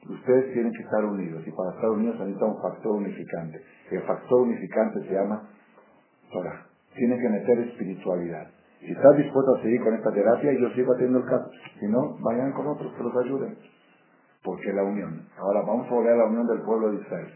Ustedes 0.10 0.54
tienen 0.54 0.72
que 0.74 0.84
estar 0.84 1.06
unidos, 1.06 1.44
y 1.46 1.52
para 1.52 1.72
estar 1.76 1.90
unidos 1.90 2.20
necesita 2.20 2.46
un 2.46 2.62
factor 2.62 2.92
unificante. 2.94 3.62
El 3.92 4.02
factor 4.02 4.42
unificante 4.42 5.02
se 5.08 5.14
llama 5.14 5.48
Torah. 6.32 6.66
Tiene 6.96 7.18
que 7.20 7.30
meter 7.30 7.60
espiritualidad. 7.60 8.48
Si 8.80 8.92
estás 8.92 9.16
dispuesto 9.16 9.56
a 9.56 9.62
seguir 9.62 9.84
con 9.84 9.94
esta 9.94 10.12
terapia, 10.12 10.54
yo 10.54 10.70
sigo 10.72 10.94
haciendo 10.94 11.20
el 11.20 11.26
caso. 11.26 11.52
Si 11.80 11.86
no, 11.88 12.18
vayan 12.20 12.52
con 12.54 12.68
otros 12.68 12.92
que 12.94 13.04
los 13.04 13.16
ayuden. 13.16 13.58
Porque 14.44 14.74
la 14.74 14.84
unión. 14.84 15.28
Ahora 15.38 15.62
vamos 15.62 15.88
a 15.88 15.94
volver 15.94 16.14
a 16.14 16.18
la 16.18 16.26
unión 16.26 16.48
del 16.48 16.62
pueblo 16.62 16.92
de 16.92 16.98
Israel. 16.98 17.28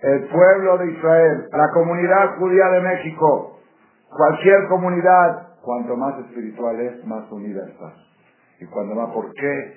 El 0.00 0.28
pueblo 0.28 0.78
de 0.78 0.92
Israel, 0.92 1.48
la 1.52 1.70
comunidad 1.72 2.36
judía 2.38 2.68
de 2.68 2.80
México, 2.80 3.60
cualquier 4.14 4.68
comunidad, 4.68 5.56
cuanto 5.62 5.96
más 5.96 6.18
espiritual 6.20 6.78
es, 6.80 7.04
más 7.06 7.30
unida 7.32 7.66
está. 7.66 7.94
Y 8.60 8.66
cuando 8.66 8.94
más, 8.94 9.10
¿por 9.14 9.32
qué? 9.32 9.74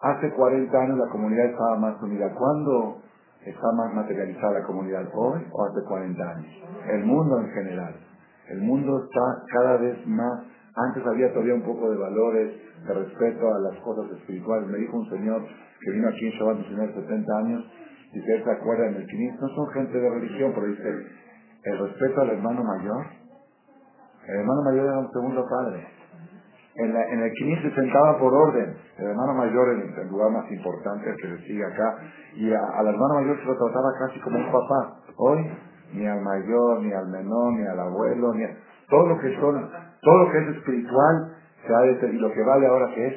Hace 0.00 0.30
40 0.30 0.78
años 0.78 0.98
la 0.98 1.08
comunidad 1.08 1.46
estaba 1.46 1.76
más 1.78 2.02
unida. 2.02 2.32
¿Cuándo 2.34 3.02
está 3.44 3.72
más 3.76 3.94
materializada 3.94 4.60
la 4.60 4.66
comunidad? 4.66 5.08
¿Hoy 5.14 5.40
o 5.50 5.64
hace 5.64 5.86
40 5.86 6.22
años? 6.22 6.52
El 6.90 7.04
mundo 7.04 7.40
en 7.40 7.48
general. 7.48 7.94
El 8.48 8.60
mundo 8.60 9.04
está 9.04 9.42
cada 9.52 9.76
vez 9.78 10.06
más. 10.06 10.44
Antes 10.76 11.06
había 11.06 11.32
todavía 11.32 11.54
un 11.54 11.62
poco 11.62 11.90
de 11.90 11.96
valores, 11.96 12.52
de 12.86 12.94
respeto 12.94 13.54
a 13.54 13.58
las 13.60 13.76
cosas 13.80 14.10
espirituales. 14.18 14.68
Me 14.68 14.78
dijo 14.78 14.98
un 14.98 15.08
señor 15.08 15.42
que 15.80 15.90
vino 15.90 16.08
aquí 16.08 16.26
en 16.26 16.32
Shabbat, 16.32 16.58
un 16.58 16.64
señor 16.64 16.88
de 16.88 17.02
70 17.02 17.38
años, 17.38 17.64
si 18.12 18.20
ustedes 18.20 18.44
se 18.44 18.50
acuerdan, 18.50 18.94
el 18.94 19.06
Knis 19.06 19.40
no 19.40 19.48
son 19.48 19.66
gente 19.74 19.98
de 19.98 20.08
religión, 20.08 20.52
pero 20.54 20.66
dice, 20.68 20.88
el 21.64 21.78
respeto 21.78 22.20
al 22.22 22.30
hermano 22.30 22.64
mayor, 22.64 23.06
el 24.26 24.36
hermano 24.36 24.62
mayor 24.62 24.86
era 24.86 24.98
un 24.98 25.12
segundo 25.12 25.44
padre. 25.46 25.86
En, 26.78 26.94
el 27.22 27.32
Knis 27.32 27.60
se 27.62 27.70
sentaba 27.74 28.18
por 28.18 28.34
orden, 28.34 28.74
el 28.98 29.06
hermano 29.06 29.34
mayor 29.34 29.68
en 29.74 29.94
el 29.98 30.08
lugar 30.08 30.30
más 30.30 30.50
importante, 30.50 31.08
el 31.10 31.16
que 31.16 31.28
le 31.28 31.38
sigue 31.46 31.64
acá, 31.64 31.96
y 32.34 32.52
a- 32.52 32.78
al 32.78 32.86
hermano 32.88 33.14
mayor 33.16 33.38
se 33.38 33.44
lo 33.46 33.56
trataba 33.56 33.88
casi 33.98 34.20
como 34.20 34.38
un 34.38 34.46
papá. 34.52 34.94
Hoy, 35.16 35.50
ni 35.94 36.06
al 36.06 36.20
mayor, 36.20 36.80
ni 36.82 36.92
al 36.92 37.06
menor, 37.08 37.52
ni 37.54 37.66
al 37.66 37.80
abuelo, 37.80 38.34
ni 38.34 38.44
a- 38.44 38.54
todo 38.90 39.06
lo 39.08 39.18
que 39.18 39.34
son, 39.40 39.70
todo 40.02 40.18
lo 40.24 40.30
que 40.30 40.38
es 40.38 40.48
espiritual, 40.56 41.28
se 41.66 41.74
ha 41.74 41.80
de, 41.80 42.08
y 42.12 42.18
lo 42.18 42.30
que 42.32 42.42
vale 42.42 42.66
ahora 42.66 42.88
que 42.94 43.06
es 43.08 43.14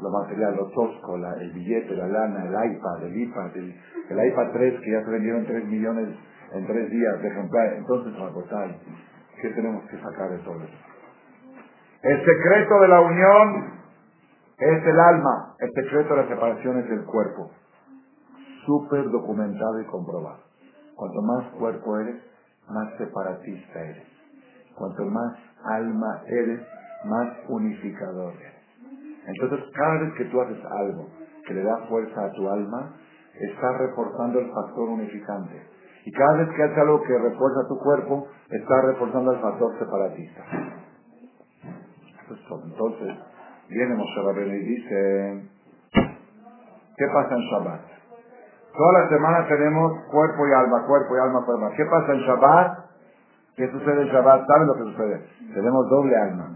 lo 0.00 0.10
material, 0.10 0.56
lo 0.56 0.66
tosco, 0.70 1.16
el 1.16 1.52
billete, 1.52 1.94
la 1.94 2.08
lana, 2.08 2.44
el 2.44 2.72
iPad, 2.72 3.04
el 3.04 3.16
iPad, 3.16 3.56
el, 3.56 3.74
el 4.10 4.26
iPad 4.28 4.48
3 4.52 4.74
que 4.80 4.90
ya 4.92 5.00
se 5.04 5.10
vendieron 5.10 5.46
3 5.46 5.64
millones 5.66 6.08
en 6.52 6.66
3 6.66 6.90
días 6.90 7.22
de 7.22 7.28
ejemplares. 7.28 7.78
Entonces, 7.78 8.18
Rabotai, 8.18 8.76
¿qué 9.40 9.50
tenemos 9.50 9.84
que 9.84 9.98
sacar 9.98 10.30
de 10.30 10.38
todo 10.38 10.56
eso? 10.64 10.93
El 12.04 12.18
secreto 12.18 12.80
de 12.80 12.88
la 12.88 13.00
unión 13.00 13.80
es 14.58 14.86
el 14.86 15.00
alma, 15.00 15.54
el 15.58 15.72
secreto 15.72 16.14
de 16.14 16.22
la 16.22 16.28
separación 16.28 16.78
es 16.80 16.90
el 16.90 17.04
cuerpo. 17.06 17.50
Súper 18.66 19.08
documentado 19.10 19.80
y 19.80 19.86
comprobado. 19.86 20.40
Cuanto 20.96 21.22
más 21.22 21.46
cuerpo 21.54 21.98
eres, 22.00 22.16
más 22.68 22.92
separatista 22.98 23.80
eres. 23.80 24.06
Cuanto 24.74 25.02
más 25.06 25.34
alma 25.64 26.22
eres, 26.26 26.60
más 27.06 27.38
unificador 27.48 28.34
eres. 28.34 29.24
Entonces, 29.26 29.64
cada 29.74 30.00
vez 30.00 30.12
que 30.18 30.26
tú 30.26 30.42
haces 30.42 30.62
algo 30.62 31.08
que 31.46 31.54
le 31.54 31.62
da 31.62 31.86
fuerza 31.88 32.22
a 32.22 32.32
tu 32.32 32.46
alma, 32.50 32.96
estás 33.40 33.78
reforzando 33.78 34.40
el 34.40 34.52
factor 34.52 34.90
unificante. 34.90 35.58
Y 36.04 36.12
cada 36.12 36.36
vez 36.36 36.54
que 36.54 36.64
haces 36.64 36.76
algo 36.76 37.02
que 37.02 37.16
refuerza 37.16 37.66
tu 37.66 37.78
cuerpo, 37.78 38.28
estás 38.50 38.84
reforzando 38.84 39.32
el 39.32 39.40
factor 39.40 39.78
separatista. 39.78 40.83
Entonces, 42.30 43.14
viene 43.68 43.94
Moshe 43.94 44.22
Rabbeinu 44.22 44.54
y 44.54 44.64
dice, 44.64 45.48
¿qué 46.96 47.06
pasa 47.12 47.34
en 47.34 47.40
Shabbat? 47.40 47.80
Toda 48.76 48.92
la 49.00 49.08
semana 49.08 49.46
tenemos 49.46 49.92
cuerpo 50.10 50.48
y 50.48 50.52
alma, 50.52 50.84
cuerpo 50.86 51.16
y 51.16 51.20
alma, 51.20 51.44
cuerpo. 51.44 51.70
¿Qué 51.76 51.84
pasa 51.84 52.12
en 52.12 52.20
Shabbat? 52.20 52.78
¿Qué 53.56 53.70
sucede 53.70 54.02
en 54.02 54.08
Shabbat? 54.08 54.46
¿Saben 54.46 54.66
lo 54.66 54.74
que 54.74 54.82
sucede? 54.90 55.26
Tenemos 55.54 55.88
doble 55.88 56.16
alma 56.16 56.48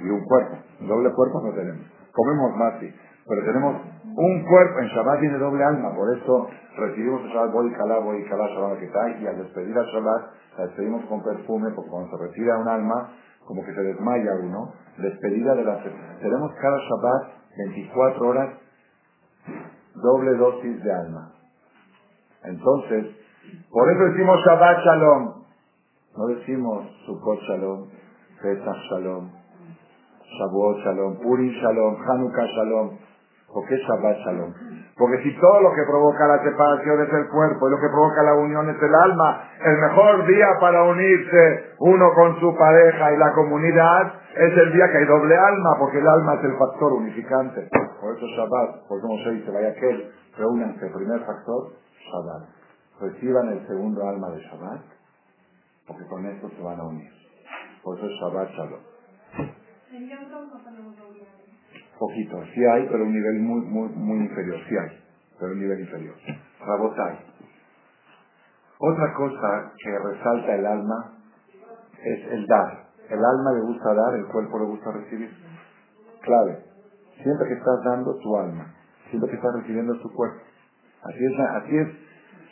y 0.00 0.08
un 0.08 0.24
cuerpo. 0.24 0.56
Doble 0.80 1.12
cuerpo 1.12 1.42
no 1.42 1.52
tenemos. 1.52 1.84
Comemos 2.12 2.56
más, 2.56 2.80
sí. 2.80 2.94
Pero 3.28 3.44
tenemos 3.44 3.76
un 4.04 4.44
cuerpo. 4.44 4.78
En 4.78 4.88
Shabbat 4.88 5.20
tiene 5.20 5.38
doble 5.38 5.62
alma. 5.62 5.94
Por 5.94 6.16
eso 6.16 6.48
recibimos 6.78 7.20
el 7.22 7.28
Shabbat 7.32 7.52
Boy 7.52 7.72
Kalá, 7.72 7.98
Boy 7.98 8.24
Kalá, 8.24 8.48
Shabbat 8.48 8.78
Ketai. 8.78 9.22
Y 9.22 9.26
al 9.26 9.36
despedir 9.36 9.76
a 9.76 9.82
Shabbat, 9.82 10.22
la 10.56 10.66
despedimos 10.68 11.04
con 11.04 11.22
perfume, 11.22 11.70
porque 11.74 11.90
cuando 11.90 12.16
se 12.16 12.22
retira 12.22 12.56
un 12.56 12.68
alma, 12.68 13.10
como 13.46 13.64
que 13.64 13.74
se 13.74 13.82
desmaya 13.82 14.34
uno. 14.42 14.72
Despedida 14.98 15.54
de 15.54 15.64
la... 15.64 15.82
Tenemos 16.20 16.52
cada 16.60 16.78
Shabbat 16.78 17.36
24 17.56 18.28
horas 18.28 18.50
doble 19.94 20.36
dosis 20.36 20.82
de 20.82 20.92
alma. 20.92 21.32
Entonces, 22.44 23.06
por 23.70 23.90
eso 23.90 24.04
decimos 24.12 24.38
Shabbat 24.46 24.78
Shalom. 24.84 25.34
No 26.16 26.26
decimos 26.28 26.86
Sukkot 27.06 27.40
Shalom, 27.40 27.88
Pesach 28.42 28.76
Shalom, 28.90 29.30
Shavuot 30.38 30.78
Shalom, 30.78 31.16
Purim 31.22 31.52
Shalom, 31.52 31.96
Hanukkah 31.96 32.46
Shalom. 32.46 32.98
¿Por 33.52 33.68
qué 33.68 33.76
Shabbat 33.76 34.16
Shalom? 34.24 34.52
Porque 34.96 35.22
si 35.22 35.38
todo 35.38 35.60
lo 35.60 35.74
que 35.74 35.82
provoca 35.84 36.26
la 36.26 36.42
separación 36.42 37.02
es 37.02 37.12
el 37.12 37.28
cuerpo 37.28 37.68
y 37.68 37.70
lo 37.70 37.76
que 37.76 37.88
provoca 37.88 38.22
la 38.22 38.34
unión 38.34 38.70
es 38.70 38.82
el 38.82 38.94
alma, 38.94 39.44
el 39.62 39.76
mejor 39.76 40.26
día 40.26 40.46
para 40.58 40.84
unirse 40.84 41.74
uno 41.80 42.14
con 42.14 42.40
su 42.40 42.56
pareja 42.56 43.12
y 43.12 43.16
la 43.18 43.32
comunidad 43.34 44.14
es 44.34 44.56
el 44.56 44.72
día 44.72 44.90
que 44.90 44.98
hay 44.98 45.04
doble 45.04 45.36
alma, 45.36 45.76
porque 45.78 45.98
el 45.98 46.08
alma 46.08 46.36
es 46.36 46.44
el 46.44 46.56
factor 46.56 46.94
unificante. 46.94 47.68
Por 48.00 48.16
eso 48.16 48.26
Shabbat, 48.26 48.88
por 48.88 49.00
como 49.02 49.18
se 49.22 49.32
dice, 49.32 49.50
vaya 49.50 49.68
aquel, 49.68 50.12
reúnanse, 50.38 50.86
primer 50.86 51.20
factor, 51.26 51.72
Shabbat. 52.10 52.48
Reciban 52.98 53.48
el 53.48 53.66
segundo 53.66 54.08
alma 54.08 54.30
de 54.30 54.40
Shabbat, 54.40 54.80
porque 55.86 56.06
con 56.06 56.24
esto 56.24 56.48
se 56.48 56.62
van 56.62 56.80
a 56.80 56.84
unir. 56.84 57.10
Por 57.82 57.98
eso 57.98 58.06
es 58.06 58.12
Shabbat 58.12 58.48
Shalom. 58.48 58.80
Poquito, 61.98 62.42
sí 62.54 62.64
hay, 62.64 62.86
pero 62.90 63.04
un 63.04 63.12
nivel 63.12 63.40
muy, 63.40 63.60
muy, 63.62 63.88
muy 63.88 64.18
inferior, 64.26 64.58
sí 64.68 64.76
hay, 64.76 65.00
pero 65.38 65.52
un 65.52 65.60
nivel 65.60 65.80
inferior. 65.80 66.14
Rabotai. 66.60 67.18
Otra 68.78 69.14
cosa 69.14 69.72
que 69.82 69.98
resalta 69.98 70.54
el 70.54 70.66
alma 70.66 71.12
es 72.04 72.32
el 72.32 72.46
dar. 72.46 72.86
El 73.08 73.24
alma 73.24 73.52
le 73.54 73.60
gusta 73.62 73.94
dar, 73.94 74.14
el 74.14 74.26
cuerpo 74.26 74.58
le 74.58 74.64
gusta 74.66 74.92
recibir. 74.92 75.30
Clave. 76.20 76.64
Siempre 77.22 77.48
que 77.48 77.54
estás 77.54 77.82
dando 77.84 78.18
tu 78.18 78.36
alma, 78.36 78.74
siempre 79.08 79.30
que 79.30 79.36
estás 79.36 79.54
recibiendo 79.54 79.98
tu 80.00 80.12
cuerpo. 80.12 80.42
Así 81.02 81.24
es, 81.24 81.40
así 81.62 81.78
es. 81.78 81.88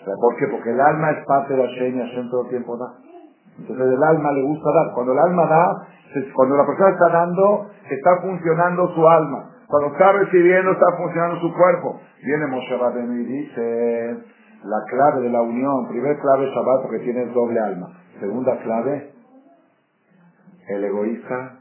¿Por 0.04 0.36
qué? 0.38 0.46
Porque 0.50 0.70
el 0.70 0.80
alma 0.80 1.10
es 1.10 1.26
parte 1.26 1.54
de 1.54 1.62
la 1.62 1.70
Shem 1.70 1.96
y 1.96 1.98
Hashem 1.98 2.30
todo 2.30 2.44
el 2.44 2.50
tiempo 2.50 2.76
da. 2.76 2.94
Entonces 3.58 3.86
el 3.86 4.02
alma 4.02 4.32
le 4.32 4.42
gusta 4.42 4.70
dar. 4.72 4.92
Cuando 4.94 5.12
el 5.12 5.18
alma 5.18 5.46
da, 5.46 5.86
cuando 6.34 6.56
la 6.56 6.66
persona 6.66 6.90
está 6.90 7.08
dando, 7.08 7.70
está 7.90 8.20
funcionando 8.22 8.88
su 8.94 9.06
alma. 9.08 9.50
Cuando 9.66 9.92
está 9.92 10.12
recibiendo, 10.12 10.72
está 10.72 10.86
funcionando 10.96 11.40
su 11.40 11.54
cuerpo. 11.54 12.00
Viene 12.22 12.46
Moshe 12.46 12.76
Rabbeinu 12.76 13.14
y 13.14 13.24
dice, 13.24 14.18
la 14.64 14.84
clave 14.88 15.22
de 15.22 15.30
la 15.30 15.42
unión, 15.42 15.88
primer 15.88 16.18
clave 16.20 16.50
Shabbat 16.50 16.82
porque 16.82 16.98
tienes 17.00 17.32
doble 17.34 17.60
alma. 17.60 17.88
Segunda 18.20 18.56
clave, 18.58 19.12
el 20.68 20.84
egoísta 20.84 21.60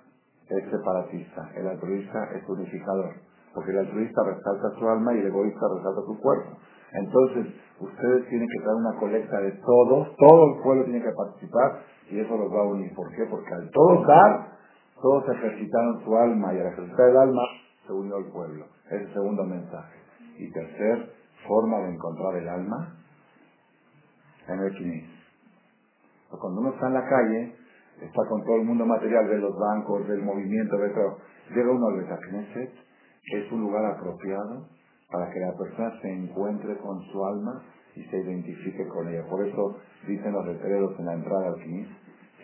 es 0.49 0.69
separatista, 0.69 1.49
el 1.55 1.67
altruista 1.67 2.29
es 2.35 2.47
unificador. 2.47 3.13
Porque 3.53 3.71
el 3.71 3.79
altruista 3.79 4.21
resalta 4.23 4.79
su 4.79 4.89
alma 4.89 5.13
y 5.13 5.19
el 5.19 5.27
egoísta 5.27 5.65
resalta 5.75 6.01
su 6.05 6.19
cuerpo. 6.19 6.57
Entonces, 6.93 7.47
ustedes 7.83 8.27
tienen 8.29 8.47
que 8.47 8.65
dar 8.65 8.75
una 8.75 8.99
colecta 8.99 9.39
de 9.41 9.51
todos, 9.51 10.15
todo 10.17 10.53
el 10.53 10.61
pueblo 10.63 10.83
tiene 10.85 11.01
que 11.01 11.11
participar 11.11 11.83
y 12.09 12.19
eso 12.19 12.37
los 12.37 12.51
va 12.51 12.61
a 12.61 12.67
unir. 12.67 12.93
¿Por 12.95 13.09
qué? 13.11 13.25
Porque 13.29 13.53
al 13.53 13.69
todos 13.71 14.07
dar, 14.07 14.57
todos 15.01 15.29
ejercitaron 15.29 16.03
su 16.03 16.15
alma 16.15 16.53
y 16.53 16.59
al 16.59 16.67
ejercitar 16.67 17.09
el 17.09 17.17
alma 17.17 17.41
se 17.85 17.93
unió 17.93 18.17
el 18.17 18.25
pueblo. 18.31 18.65
Es 18.89 19.01
el 19.01 19.13
segundo 19.13 19.43
mensaje. 19.43 19.99
Y 20.37 20.51
tercer 20.51 21.13
forma 21.47 21.79
de 21.79 21.93
encontrar 21.93 22.35
el 22.35 22.47
alma 22.47 22.95
en 24.47 24.59
el 24.59 24.75
Knis. 24.75 25.05
Pero 26.29 26.41
Cuando 26.41 26.61
uno 26.61 26.69
está 26.71 26.87
en 26.87 26.93
la 26.93 27.07
calle, 27.07 27.55
está 28.01 28.25
con 28.27 28.43
todo 28.43 28.55
el 28.55 28.65
mundo 28.65 28.85
material, 28.85 29.27
ve 29.27 29.37
los 29.37 29.57
bancos, 29.57 30.07
ve 30.07 30.15
el 30.15 30.23
movimiento, 30.23 30.77
ve 30.77 30.89
todo. 30.89 31.17
Llega 31.53 31.71
uno 31.71 31.87
al 31.87 31.97
Betacneset, 31.97 32.71
que 33.25 33.45
es 33.45 33.51
un 33.51 33.61
lugar 33.61 33.85
apropiado 33.85 34.67
para 35.11 35.29
que 35.29 35.39
la 35.39 35.53
persona 35.55 36.01
se 36.01 36.11
encuentre 36.11 36.77
con 36.77 36.99
su 37.03 37.23
alma 37.23 37.61
y 37.95 38.03
se 38.03 38.17
identifique 38.17 38.87
con 38.87 39.07
ella. 39.07 39.23
Por 39.29 39.45
eso 39.47 39.77
dicen 40.07 40.33
los 40.33 40.45
letreros 40.45 40.97
en 40.99 41.05
la 41.05 41.13
entrada 41.13 41.47
al 41.47 41.55
Knis, 41.61 41.87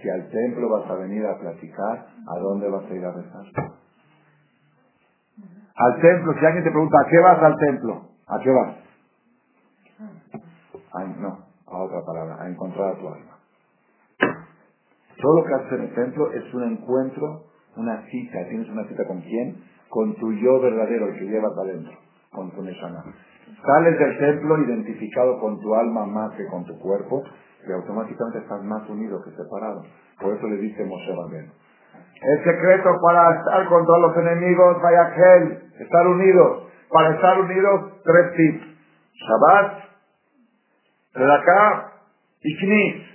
si 0.02 0.10
al 0.10 0.30
templo 0.30 0.70
vas 0.70 0.90
a 0.90 0.96
venir 0.96 1.26
a 1.26 1.38
platicar, 1.40 2.08
¿a 2.28 2.40
dónde 2.40 2.70
vas 2.70 2.86
a 2.86 2.94
ir 2.94 3.06
a 3.06 3.12
rezar? 3.12 3.46
Al 5.76 6.02
templo, 6.02 6.34
si 6.40 6.46
alguien 6.46 6.64
te 6.64 6.72
pregunta, 6.72 6.98
¿a 7.00 7.10
qué 7.10 7.20
vas 7.20 7.44
al 7.44 7.56
templo? 7.58 8.02
¿A 8.28 8.40
qué 8.40 8.52
vas? 8.52 8.76
A- 10.94 11.04
no, 11.06 11.40
a 11.68 11.78
otra 11.84 12.02
palabra, 12.06 12.42
a 12.44 12.50
encontrar 12.50 12.94
a 12.94 12.98
tu 12.98 13.08
alma. 13.08 13.38
Todo 15.22 15.42
lo 15.42 15.46
que 15.46 15.54
haces 15.54 15.72
en 15.74 15.82
el 15.82 15.94
templo 15.96 16.32
es 16.32 16.54
un 16.54 16.64
encuentro, 16.64 17.44
una 17.76 18.06
cita. 18.10 18.48
¿Tienes 18.50 18.70
una 18.70 18.86
cita 18.88 19.06
con 19.06 19.22
quién? 19.22 19.64
Con 19.90 20.16
tu 20.16 20.32
yo 20.34 20.62
verdadero, 20.62 21.08
el 21.08 21.20
que 21.20 21.26
llevas 21.26 21.58
adentro, 21.58 21.94
con 22.32 22.52
tu 22.52 22.62
Neshama. 22.62 23.04
Sales 23.66 24.00
del 24.00 24.18
templo 24.18 24.58
identificado 24.60 25.40
con 25.40 25.60
tu 25.60 25.74
alma 25.76 26.06
más 26.06 26.32
que 26.36 26.46
con 26.48 26.64
tu 26.66 26.78
cuerpo 26.80 27.24
y 27.68 27.72
automáticamente 27.72 28.40
estás 28.40 28.64
más 28.64 28.88
unido 28.90 29.22
que 29.24 29.32
separado. 29.32 29.84
Por 30.22 30.34
eso 30.34 30.48
le 30.48 30.58
dice 30.58 30.86
Moshe 30.86 31.14
Rabbeinu. 31.16 31.52
El 32.22 32.44
secreto 32.44 32.90
para 33.02 33.40
estar 33.40 33.68
contra 33.68 33.98
los 33.98 34.18
enemigos, 34.18 34.82
vaya 34.82 35.02
aquel, 35.04 35.72
estar 35.80 36.08
unidos. 36.08 36.64
Para 36.90 37.16
estar 37.16 37.40
unidos, 37.40 38.02
tres 38.04 38.36
tips. 38.36 38.68
Shabbat, 39.14 39.84
Redaká 41.14 41.94
y 42.42 42.58
Knis. 42.58 43.10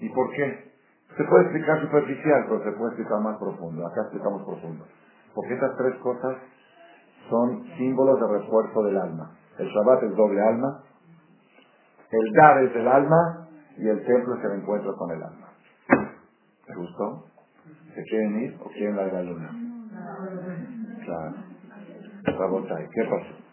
¿Y 0.00 0.08
por 0.10 0.30
qué? 0.32 0.72
Se 1.16 1.24
puede 1.24 1.44
explicar 1.44 1.80
superficial, 1.80 2.44
pero 2.48 2.64
se 2.64 2.72
puede 2.72 2.92
explicar 2.92 3.20
más 3.20 3.38
profundo. 3.38 3.86
Acá 3.86 4.02
explicamos 4.02 4.42
profundo. 4.44 4.84
Porque 5.34 5.54
estas 5.54 5.76
tres 5.76 5.94
cosas 5.96 6.36
son 7.30 7.64
símbolos 7.78 8.20
de 8.20 8.38
refuerzo 8.38 8.82
del 8.82 8.98
alma. 8.98 9.30
El 9.58 9.68
Shabbat 9.68 10.02
es 10.02 10.16
doble 10.16 10.40
alma, 10.40 10.82
el 12.10 12.32
dar 12.32 12.62
es 12.62 12.76
el 12.76 12.86
alma 12.86 13.48
y 13.78 13.88
el 13.88 14.04
templo 14.04 14.36
es 14.36 14.44
el 14.44 14.60
encuentro 14.60 14.94
con 14.96 15.10
el 15.10 15.22
alma. 15.22 15.48
¿Te 16.66 16.74
gustó? 16.74 17.24
¿Se 17.94 18.02
quieren 18.04 18.40
ir 18.40 18.58
o 18.60 18.68
quieren 18.68 18.96
la 18.96 19.04
de 19.04 19.12
la 19.12 19.22
luna? 19.22 19.50
Claro. 21.04 21.34
¿qué 22.92 23.04
pasó? 23.04 23.46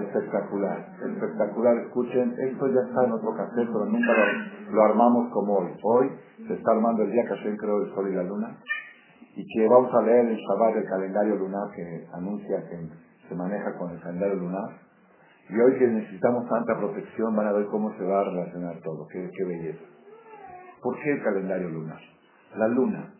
Espectacular, 0.00 0.86
espectacular. 1.00 1.76
Escuchen, 1.78 2.34
esto 2.38 2.66
ya 2.68 2.80
está 2.88 3.04
en 3.04 3.12
otro 3.12 3.34
café, 3.34 3.64
pero 3.66 3.86
nunca 3.86 4.12
lo, 4.12 4.72
lo, 4.72 4.82
armamos 4.84 5.32
como 5.32 5.58
hoy. 5.58 5.72
Hoy 5.82 6.10
se 6.46 6.54
está 6.54 6.72
armando 6.72 7.02
el 7.02 7.12
día 7.12 7.22
que 7.22 7.36
Hashem 7.36 7.56
creó 7.56 7.82
el 7.82 7.94
sol 7.94 8.08
y 8.10 8.14
la 8.14 8.22
luna. 8.22 8.58
Y 9.34 9.46
que 9.46 9.68
vamos 9.68 9.92
a 9.94 10.02
leer 10.02 10.26
el 10.26 10.36
Shabbat 10.36 10.74
del 10.74 10.84
calendario 10.84 11.36
lunar 11.36 11.70
que 11.74 12.06
anuncia 12.12 12.68
que 12.68 12.88
se 13.28 13.34
maneja 13.34 13.76
con 13.78 13.90
el 13.90 14.00
calendario 14.00 14.34
lunar. 14.36 14.85
Y 15.48 15.60
hoy 15.60 15.78
que 15.78 15.86
necesitamos 15.86 16.48
tanta 16.48 16.76
protección, 16.76 17.36
van 17.36 17.46
a 17.46 17.52
ver 17.52 17.66
cómo 17.66 17.92
se 17.96 18.04
va 18.04 18.20
a 18.20 18.24
relacionar 18.24 18.80
todo. 18.82 19.06
Qué, 19.08 19.44
belleza. 19.44 19.84
¿Por 20.82 20.98
qué 21.00 21.12
el 21.12 21.22
calendario 21.22 21.68
lunar? 21.68 22.00
La 22.56 22.68
luna. 22.68 23.12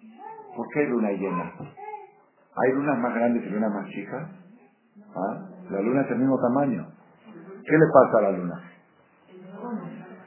¿Por 0.56 0.66
qué 0.74 0.84
luna 0.86 1.10
llena? 1.10 1.52
¿Hay 2.56 2.72
lunas 2.72 2.98
más 2.98 3.14
grandes 3.14 3.44
y 3.44 3.50
lunas 3.50 3.72
más 3.72 3.86
chicas? 3.90 4.28
¿Ah? 5.14 5.48
La 5.70 5.80
luna 5.80 6.02
es 6.02 6.10
el 6.10 6.18
mismo 6.18 6.38
tamaño. 6.40 6.86
¿Qué 7.64 7.78
le 7.78 7.86
pasa 7.92 8.18
a 8.18 8.22
la 8.22 8.30
luna? 8.32 8.62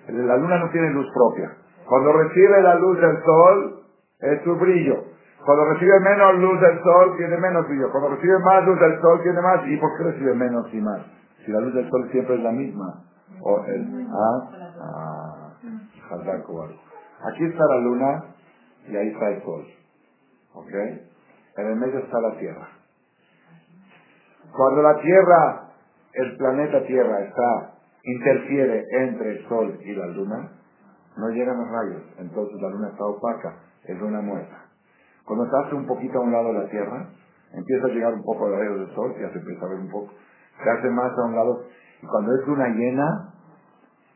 La 0.07 0.37
luna 0.37 0.59
no 0.59 0.69
tiene 0.71 0.91
luz 0.91 1.07
propia. 1.13 1.55
Cuando 1.85 2.13
recibe 2.13 2.61
la 2.61 2.75
luz 2.75 2.99
del 2.99 3.23
sol, 3.23 3.83
es 4.19 4.41
su 4.43 4.55
brillo. 4.55 5.03
Cuando 5.45 5.65
recibe 5.65 5.99
menos 6.01 6.35
luz 6.35 6.61
del 6.61 6.83
sol, 6.83 7.17
tiene 7.17 7.37
menos 7.37 7.67
brillo. 7.67 7.91
Cuando 7.91 8.09
recibe 8.09 8.37
más 8.39 8.65
luz 8.65 8.79
del 8.79 9.01
sol, 9.01 9.21
tiene 9.23 9.41
más. 9.41 9.67
¿Y 9.67 9.77
por 9.77 9.97
qué 9.97 10.03
recibe 10.03 10.33
menos 10.35 10.73
y 10.73 10.81
más? 10.81 11.01
Si 11.49 11.53
la 11.53 11.61
luz 11.61 11.73
del 11.73 11.89
sol 11.89 12.07
siempre 12.11 12.35
es 12.35 12.43
la 12.43 12.51
misma. 12.51 13.05
O 13.41 13.65
el, 13.65 14.07
¿ah? 14.11 14.49
Ah, 14.79 15.53
Aquí 17.25 17.43
está 17.43 17.65
la 17.65 17.77
luna 17.77 18.23
y 18.87 18.95
ahí 18.95 19.07
está 19.07 19.29
el 19.29 19.41
sol. 19.41 19.65
¿Ok? 20.53 20.71
En 21.57 21.65
el 21.65 21.75
medio 21.75 21.97
está 22.01 22.21
la 22.21 22.37
Tierra. 22.37 22.67
Cuando 24.55 24.83
la 24.83 25.01
Tierra, 25.01 25.69
el 26.13 26.37
planeta 26.37 26.85
Tierra 26.85 27.19
está, 27.21 27.73
interfiere 28.03 28.85
entre 28.99 29.31
el 29.31 29.47
Sol 29.47 29.79
y 29.81 29.95
la 29.95 30.05
Luna, 30.05 30.51
no 31.17 31.29
llegan 31.29 31.57
los 31.57 31.67
rayos, 31.71 32.03
entonces 32.19 32.61
la 32.61 32.69
Luna 32.69 32.89
está 32.89 33.05
opaca, 33.05 33.55
es 33.85 33.99
luna 33.99 34.21
muerta. 34.21 34.65
Cuando 35.25 35.49
se 35.49 35.65
hace 35.65 35.75
un 35.75 35.87
poquito 35.87 36.19
a 36.19 36.21
un 36.21 36.31
lado 36.31 36.53
de 36.53 36.59
la 36.59 36.69
Tierra, 36.69 37.09
empieza 37.53 37.87
a 37.87 37.89
llegar 37.89 38.13
un 38.13 38.23
poco 38.23 38.51
de 38.51 38.55
rayos 38.55 38.79
del 38.81 38.95
Sol, 38.95 39.15
ya 39.19 39.31
se 39.31 39.39
empieza 39.39 39.65
a 39.65 39.69
ver 39.69 39.79
un 39.79 39.89
poco, 39.89 40.13
se 40.63 40.69
hace 40.69 40.89
más 40.89 41.11
a 41.17 41.25
un 41.25 41.35
lado, 41.35 41.63
y 42.01 42.05
cuando 42.07 42.35
es 42.35 42.47
luna 42.47 42.67
llena, 42.69 43.33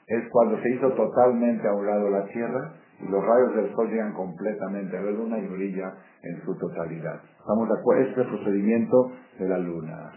es 0.07 0.29
cuando 0.29 0.59
se 0.61 0.69
hizo 0.69 0.91
totalmente 0.91 1.67
a 1.67 1.73
un 1.73 1.85
lado 1.85 2.09
la 2.09 2.25
Tierra 2.25 2.73
y 2.99 3.07
los 3.07 3.23
rayos 3.23 3.55
del 3.55 3.75
sol 3.75 3.89
llegan 3.89 4.13
completamente 4.13 4.97
a 4.97 5.01
la 5.01 5.11
luna 5.11 5.39
y 5.39 5.47
brilla 5.47 5.93
en 6.21 6.41
su 6.43 6.55
totalidad. 6.57 7.21
Estamos 7.39 7.67
de 7.69 7.79
acuerdo, 7.79 8.03
este 8.03 8.21
es 8.21 8.27
el 8.27 8.33
procedimiento 8.33 9.11
de 9.39 9.47
la 9.49 9.57
luna. 9.57 10.11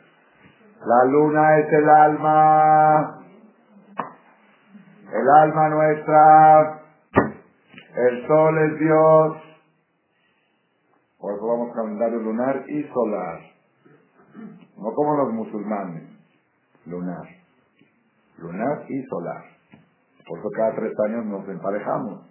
La 0.85 1.05
luna 1.11 1.59
es 1.59 1.73
el 1.73 1.89
alma, 1.89 3.19
el 5.13 5.29
alma 5.43 5.69
nuestra, 5.71 6.83
el 7.97 8.27
sol 8.27 8.59
es 8.59 8.79
Dios, 8.79 9.37
por 11.19 11.35
eso 11.35 11.47
vamos 11.47 11.75
calendario 11.75 12.19
lunar 12.19 12.65
y 12.69 12.85
solar, 12.93 13.41
no 14.77 14.93
como 14.93 15.17
los 15.17 15.33
musulmanes, 15.33 16.16
lunar, 16.87 17.27
lunar 18.39 18.85
y 18.89 19.03
solar. 19.05 19.45
Por 20.27 20.39
eso 20.39 20.51
cada 20.57 20.75
tres 20.75 20.93
años 21.09 21.27
nos 21.27 21.49
emparejamos. 21.49 22.27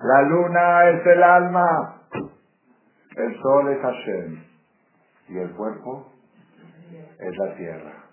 La 0.00 0.22
luna 0.22 0.90
es 0.90 1.06
el 1.06 1.22
alma, 1.22 2.02
el 3.16 3.42
sol 3.42 3.68
es 3.70 3.80
Hashem 3.80 4.42
y 5.28 5.38
el 5.38 5.50
cuerpo 5.54 6.12
es 7.18 7.36
la 7.36 7.54
tierra. 7.56 8.04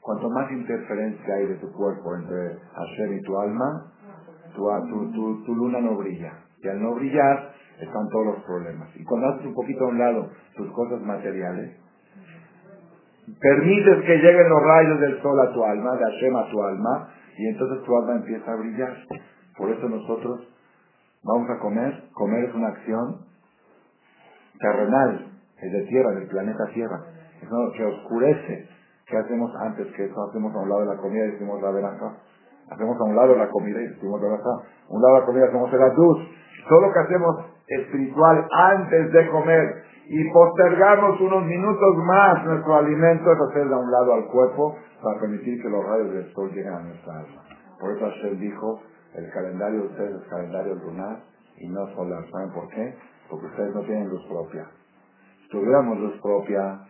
Cuanto 0.00 0.28
más 0.28 0.50
interferencia 0.52 1.34
hay 1.34 1.46
de 1.46 1.54
tu 1.56 1.72
cuerpo 1.72 2.14
entre 2.14 2.58
Hashem 2.74 3.14
y 3.14 3.22
tu 3.22 3.40
alma, 3.40 3.92
tu, 4.54 5.42
tu, 5.44 5.54
luna 5.54 5.80
no 5.80 5.96
brilla. 5.96 6.44
Y 6.62 6.68
al 6.68 6.82
no 6.82 6.94
brillar, 6.94 7.54
están 7.80 8.08
todos 8.10 8.26
los 8.26 8.44
problemas. 8.44 8.88
Y 8.94 9.04
cuando 9.04 9.28
haces 9.28 9.46
un 9.46 9.54
poquito 9.54 9.84
a 9.84 9.88
un 9.88 9.98
lado 9.98 10.30
tus 10.56 10.70
cosas 10.72 11.00
materiales, 11.00 11.78
permites 13.40 14.04
que 14.04 14.16
lleguen 14.16 14.48
los 14.48 14.62
rayos 14.62 15.00
del 15.00 15.22
sol 15.22 15.40
a 15.40 15.52
tu 15.52 15.64
alma, 15.64 15.96
de 15.96 16.04
Hashem 16.04 16.36
a 16.36 16.50
tu 16.50 16.62
alma, 16.62 17.08
y 17.36 17.48
entonces 17.48 17.84
tu 17.84 17.96
alma 17.96 18.16
empieza 18.16 18.52
a 18.52 18.56
brillar. 18.56 18.96
Por 19.56 19.70
eso 19.70 19.88
nosotros 19.88 20.48
vamos 21.22 21.48
a 21.50 21.58
comer. 21.58 22.04
Comer 22.12 22.44
es 22.44 22.54
una 22.54 22.68
acción 22.68 23.26
terrenal, 24.58 25.26
es 25.60 25.72
de 25.72 25.82
tierra, 25.82 26.10
del 26.12 26.28
planeta 26.28 26.64
Tierra. 26.72 27.00
Es 27.42 27.48
algo 27.48 27.72
que 27.72 27.84
oscurece. 27.84 28.68
¿Qué 29.06 29.16
hacemos 29.18 29.50
antes 29.60 29.86
que 29.94 30.04
eso? 30.04 30.28
Hacemos 30.30 30.54
a 30.54 30.58
un 30.58 30.68
lado 30.68 30.80
de 30.80 30.94
la 30.94 30.96
comida 30.96 31.26
y 31.26 31.32
decimos 31.32 31.60
la 31.60 31.70
veranja. 31.70 32.16
Hacemos 32.70 32.96
a 32.98 33.04
un 33.04 33.16
lado 33.16 33.36
la 33.36 33.48
comida 33.50 33.80
y 33.80 33.88
decimos 33.88 34.20
la 34.20 34.28
veranja. 34.28 34.50
A 34.88 34.92
un 34.92 35.02
lado 35.02 35.14
de 35.14 35.20
la 35.20 35.26
comida 35.26 35.44
hacemos 35.46 35.72
el 35.72 35.96
luz. 35.96 36.18
Todo 36.68 36.80
lo 36.80 36.92
que 36.92 37.00
hacemos 37.00 37.44
espiritual 37.66 38.46
antes 38.50 39.12
de 39.12 39.28
comer 39.28 39.84
y 40.06 40.30
postergarnos 40.30 41.20
unos 41.20 41.44
minutos 41.44 41.96
más 42.04 42.44
nuestro 42.44 42.76
alimento 42.76 43.32
es 43.32 43.40
hacer 43.40 43.72
a 43.72 43.78
un 43.78 43.90
lado 43.90 44.14
al 44.14 44.26
cuerpo 44.26 44.76
para 45.02 45.20
permitir 45.20 45.62
que 45.62 45.68
los 45.68 45.84
rayos 45.84 46.12
del 46.12 46.32
sol 46.34 46.50
lleguen 46.50 46.74
a 46.74 46.80
nuestra 46.80 47.20
alma. 47.20 47.42
Por 47.80 47.96
eso 47.96 48.06
Hashem 48.06 48.38
dijo, 48.38 48.80
el 49.14 49.30
calendario 49.30 49.80
de 49.80 49.86
ustedes 49.86 50.22
es 50.22 50.28
calendario 50.28 50.74
lunar 50.74 51.22
y 51.56 51.68
no 51.68 51.86
solar. 51.94 52.24
¿Saben 52.30 52.50
por 52.52 52.68
qué? 52.68 52.94
Porque 53.30 53.46
ustedes 53.46 53.74
no 53.74 53.82
tienen 53.82 54.08
luz 54.08 54.24
propia. 54.28 54.66
Si 55.42 55.48
tuviéramos 55.48 55.98
luz 55.98 56.20
propia, 56.20 56.80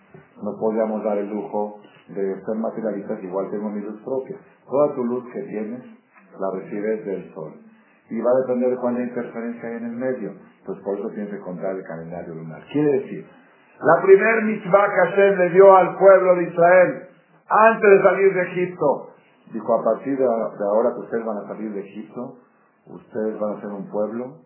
no 0.42 0.56
podríamos 0.58 1.04
dar 1.04 1.18
el 1.18 1.28
lujo 1.28 1.80
de 2.08 2.34
ser 2.44 2.54
materialistas, 2.56 3.22
igual 3.22 3.50
tengo 3.50 3.70
mi 3.70 3.80
luz 3.80 4.00
propia. 4.02 4.36
Toda 4.66 4.94
tu 4.94 5.04
luz 5.04 5.24
que 5.32 5.42
tienes 5.42 5.82
la 6.38 6.50
recibes 6.60 7.04
del 7.04 7.34
sol. 7.34 7.52
Y 8.10 8.20
va 8.20 8.30
a 8.30 8.40
depender 8.40 8.70
de 8.70 8.76
cuánta 8.76 9.02
interferencia 9.02 9.68
hay 9.68 9.76
en 9.76 9.84
el 9.86 9.96
medio. 9.96 10.32
Pues 10.66 10.78
por 10.80 10.98
eso 10.98 11.08
tienes 11.10 11.30
que 11.30 11.40
contar 11.40 11.74
el 11.74 11.82
calendario 11.84 12.34
lunar. 12.34 12.62
Quiere 12.72 13.00
decir, 13.00 13.26
la 13.80 14.02
primer 14.02 14.42
mitzvah 14.44 14.86
que 14.86 15.10
Hashem 15.10 15.38
le 15.38 15.50
dio 15.50 15.76
al 15.76 15.96
pueblo 15.96 16.36
de 16.36 16.42
Israel 16.44 17.08
antes 17.48 17.90
de 17.90 18.02
salir 18.02 18.34
de 18.34 18.42
Egipto 18.42 19.14
Dijo, 19.52 19.74
a 19.74 19.84
partir 19.84 20.18
de 20.18 20.24
ahora 20.24 20.94
que 20.94 21.00
ustedes 21.00 21.24
van 21.24 21.38
a 21.38 21.46
salir 21.46 21.72
de 21.72 21.80
Egipto, 21.80 22.38
ustedes 22.86 23.38
van 23.38 23.56
a 23.56 23.60
ser 23.60 23.70
un 23.70 23.88
pueblo 23.88 24.38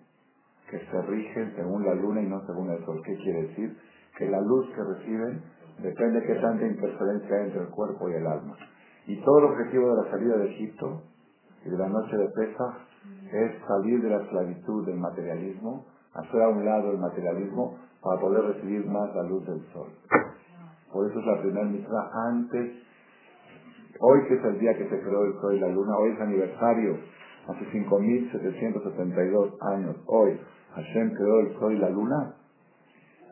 que 0.70 0.78
se 0.78 1.02
rige 1.02 1.52
según 1.56 1.86
la 1.86 1.94
luna 1.94 2.20
y 2.20 2.26
no 2.26 2.44
según 2.46 2.70
el 2.70 2.84
sol. 2.84 3.00
¿Qué 3.04 3.16
quiere 3.16 3.42
decir? 3.44 3.76
Que 4.18 4.28
la 4.28 4.40
luz 4.40 4.68
que 4.74 4.82
reciben 4.82 5.42
depende 5.78 6.20
de 6.20 6.26
qué 6.26 6.34
tanta 6.34 6.66
interferencia 6.66 7.36
hay 7.36 7.46
entre 7.46 7.62
el 7.62 7.68
cuerpo 7.68 8.10
y 8.10 8.14
el 8.14 8.26
alma. 8.26 8.56
Y 9.06 9.20
todo 9.22 9.38
el 9.38 9.44
objetivo 9.46 9.88
de 9.88 10.02
la 10.04 10.10
salida 10.10 10.36
de 10.36 10.46
Egipto 10.50 11.02
y 11.64 11.70
de 11.70 11.78
la 11.78 11.88
noche 11.88 12.16
de 12.16 12.28
Pesach 12.28 12.87
es 13.32 13.52
salir 13.66 14.02
de 14.02 14.10
la 14.10 14.22
esclavitud 14.22 14.86
del 14.86 14.96
materialismo, 14.96 15.86
hacer 16.14 16.42
a 16.42 16.48
un 16.48 16.64
lado 16.64 16.92
el 16.92 16.98
materialismo 16.98 17.78
para 18.02 18.20
poder 18.20 18.44
recibir 18.54 18.86
más 18.86 19.14
la 19.14 19.22
luz 19.24 19.46
del 19.46 19.60
sol. 19.72 19.88
Por 20.92 21.10
eso 21.10 21.20
es 21.20 21.26
la 21.26 21.40
primera 21.40 21.66
mitra 21.66 22.10
antes. 22.28 22.72
Hoy 24.00 24.24
que 24.28 24.34
es 24.34 24.44
el 24.44 24.58
día 24.58 24.74
que 24.76 24.88
se 24.88 25.00
creó 25.00 25.24
el 25.24 25.34
sol 25.40 25.54
y 25.56 25.60
la 25.60 25.68
luna, 25.68 25.96
hoy 25.98 26.12
es 26.12 26.20
aniversario, 26.20 26.98
hace 27.48 27.64
5.772 27.66 29.56
años, 29.74 29.96
hoy 30.06 30.38
Hashem 30.74 31.14
creó 31.14 31.40
el 31.40 31.58
sol 31.58 31.72
y 31.72 31.78
la 31.78 31.90
luna, 31.90 32.34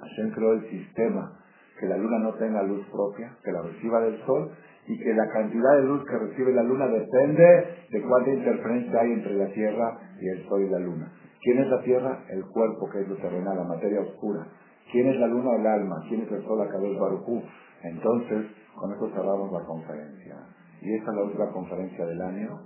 Hashem 0.01 0.33
creó 0.33 0.53
el 0.55 0.69
sistema, 0.69 1.39
que 1.79 1.87
la 1.87 1.97
luna 1.97 2.19
no 2.19 2.35
tenga 2.35 2.63
luz 2.63 2.85
propia, 2.91 3.37
que 3.45 3.53
la 3.53 3.63
reciba 3.63 4.01
del 4.01 4.19
sol 4.25 4.51
y 4.89 4.99
que 4.99 5.15
la 5.15 5.29
cantidad 5.29 5.77
de 5.77 5.83
luz 5.83 6.05
que 6.05 6.19
recibe 6.19 6.53
la 6.53 6.63
luna 6.63 6.87
depende 6.87 7.45
de 7.91 8.03
cuánta 8.03 8.31
interferencia 8.31 9.01
hay 9.01 9.13
entre 9.13 9.35
la 9.35 9.47
Tierra 9.49 9.99
y 10.21 10.29
el 10.29 10.49
sol 10.49 10.63
y 10.63 10.71
la 10.71 10.79
luna. 10.79 11.13
¿Quién 11.43 11.59
es 11.59 11.69
la 11.69 11.83
Tierra? 11.83 12.25
El 12.31 12.45
cuerpo 12.47 12.89
que 12.91 13.01
es 13.01 13.09
lo 13.09 13.17
terrenal, 13.17 13.57
la 13.57 13.65
materia 13.65 14.01
oscura. 14.01 14.47
¿Quién 14.93 15.09
es 15.09 15.17
la 15.19 15.27
luna? 15.27 15.57
El 15.57 15.67
alma. 15.67 15.97
¿Quién 16.09 16.23
es 16.23 16.31
el 16.31 16.43
sol? 16.45 16.67
Cabeza 16.71 17.01
Barujú. 17.01 17.43
Entonces, 17.83 18.47
con 18.75 18.93
eso 18.93 19.11
cerramos 19.11 19.53
la 19.53 19.65
conferencia. 19.67 20.37
Y 20.81 20.95
esta 20.95 21.11
es 21.11 21.17
la 21.17 21.23
última 21.25 21.51
conferencia 21.51 22.07
del 22.07 22.23
año. 22.23 22.61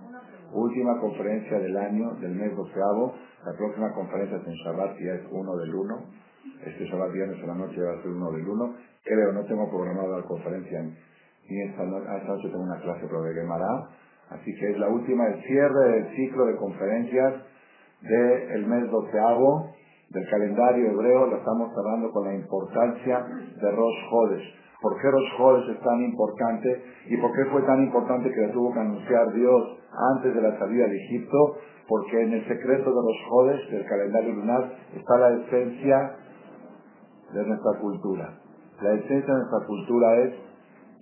Última 0.52 0.98
conferencia 0.98 1.58
del 1.58 1.76
año, 1.76 2.10
del 2.20 2.34
mes 2.34 2.54
doceavo. 2.54 3.14
La 3.46 3.52
próxima 3.56 3.92
conferencia 3.94 4.36
es 4.36 4.46
en 4.46 4.54
Shabbat, 4.54 4.98
ya 4.98 5.14
es 5.14 5.22
uno 5.30 5.56
del 5.56 5.74
uno. 5.74 6.04
Este 6.66 6.84
Shabbat 6.84 7.12
viernes 7.12 7.38
en 7.40 7.46
la 7.46 7.54
noche 7.54 7.80
va 7.80 7.92
a 7.92 8.02
ser 8.02 8.10
uno 8.10 8.30
del 8.32 8.46
uno. 8.46 8.74
Creo, 9.04 9.32
no 9.32 9.44
tengo 9.44 9.70
programado 9.70 10.18
la 10.18 10.26
conferencia 10.26 10.82
ni 10.82 10.94
noche, 11.51 12.16
esta 12.16 12.28
noche 12.28 12.48
tengo 12.48 12.64
una 12.64 12.80
clase 12.80 13.07
de 13.07 13.34
Gemara. 13.34 13.88
Así 14.30 14.55
que 14.55 14.70
es 14.70 14.78
la 14.78 14.88
última, 14.88 15.26
el 15.26 15.42
cierre 15.42 15.88
del 15.90 16.16
ciclo 16.16 16.46
de 16.46 16.57
conferencias 16.57 17.34
del 18.03 18.66
mes 18.66 18.90
doceavo 18.90 19.74
del 20.11 20.28
calendario 20.28 20.90
hebreo. 20.92 21.26
Lo 21.26 21.36
estamos 21.36 21.70
cerrando 21.74 22.11
con 22.12 22.24
la 22.26 22.34
importancia 22.34 23.26
de 23.61 23.70
Rosh 23.70 23.98
Hodesh 24.11 24.61
¿Por 24.80 24.96
qué 24.96 25.09
los 25.11 25.32
Jodes 25.36 25.76
es 25.76 25.80
tan 25.82 26.01
importante? 26.01 26.82
¿Y 27.07 27.16
por 27.18 27.32
qué 27.32 27.44
fue 27.51 27.62
tan 27.62 27.82
importante 27.82 28.32
que 28.32 28.46
lo 28.46 28.53
tuvo 28.53 28.72
que 28.72 28.80
anunciar 28.80 29.30
Dios 29.34 29.78
antes 30.16 30.34
de 30.34 30.40
la 30.40 30.59
salida 30.59 30.86
de 30.86 30.96
Egipto? 30.96 31.57
Porque 31.86 32.22
en 32.22 32.32
el 32.32 32.48
secreto 32.48 32.88
de 32.88 33.03
los 33.03 33.16
Jodes, 33.28 33.70
del 33.70 33.84
calendario 33.84 34.32
lunar, 34.32 34.72
está 34.96 35.18
la 35.18 35.32
esencia 35.34 36.16
de 37.34 37.46
nuestra 37.46 37.78
cultura. 37.78 38.38
La 38.80 38.92
esencia 38.94 39.34
de 39.34 39.40
nuestra 39.40 39.66
cultura 39.66 40.16
es 40.20 40.34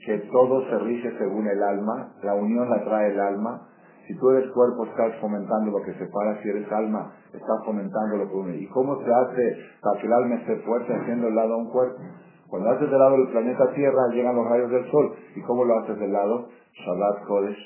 que 0.04 0.18
todo 0.30 0.64
se 0.68 0.78
rige 0.78 1.18
según 1.18 1.46
el 1.46 1.62
alma, 1.62 2.12
la 2.22 2.34
unión 2.34 2.70
la 2.70 2.84
trae 2.84 3.12
el 3.12 3.20
alma. 3.20 3.68
Si 4.06 4.16
tú 4.18 4.30
eres 4.30 4.50
cuerpo, 4.52 4.86
estás 4.86 5.14
fomentando 5.20 5.70
lo 5.70 5.84
que 5.84 5.92
separa, 5.94 6.40
si 6.42 6.48
eres 6.48 6.70
alma, 6.72 7.12
estás 7.32 7.64
fomentando 7.64 8.16
lo 8.16 8.28
que 8.28 8.34
une. 8.34 8.56
¿Y 8.56 8.66
cómo 8.68 8.96
se 9.02 9.12
hace 9.12 9.56
para 9.82 10.00
que 10.00 10.06
el 10.06 10.12
alma 10.12 10.34
esté 10.36 10.56
fuerte 10.62 10.94
haciendo 10.94 11.28
el 11.28 11.34
lado 11.34 11.54
a 11.54 11.56
un 11.58 11.70
cuerpo? 11.70 11.98
Cuando 12.48 12.70
haces 12.70 12.90
del 12.90 12.98
lado 12.98 13.18
del 13.18 13.28
planeta 13.28 13.70
Tierra, 13.74 14.08
llegan 14.10 14.34
los 14.34 14.48
rayos 14.48 14.70
del 14.70 14.90
sol. 14.90 15.14
¿Y 15.36 15.42
cómo 15.42 15.64
lo 15.64 15.78
haces 15.80 15.98
del 15.98 16.12
lado? 16.12 16.48
Shabbat 16.72 17.26
Kodesh, 17.26 17.58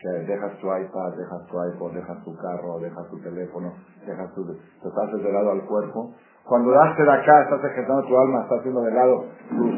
que 0.00 0.08
dejas 0.26 0.58
tu 0.58 0.66
iPad, 0.66 1.16
dejas 1.16 1.46
tu 1.46 1.56
iPod, 1.62 1.92
dejas 1.92 2.24
tu 2.24 2.36
carro, 2.36 2.80
dejas 2.80 3.08
tu 3.08 3.20
teléfono, 3.20 3.72
dejas 4.04 4.34
tu... 4.34 4.44
Te 4.46 4.88
haces 4.88 5.22
de 5.22 5.32
lado 5.32 5.52
al 5.52 5.64
cuerpo. 5.66 6.14
Cuando 6.44 6.70
das 6.72 6.96
de 6.96 7.02
acá, 7.10 7.42
estás 7.42 7.64
ejerciendo 7.64 8.02
tu 8.04 8.18
alma, 8.18 8.42
estás 8.42 8.58
haciendo 8.60 8.82
de 8.82 8.92
lado 8.92 9.24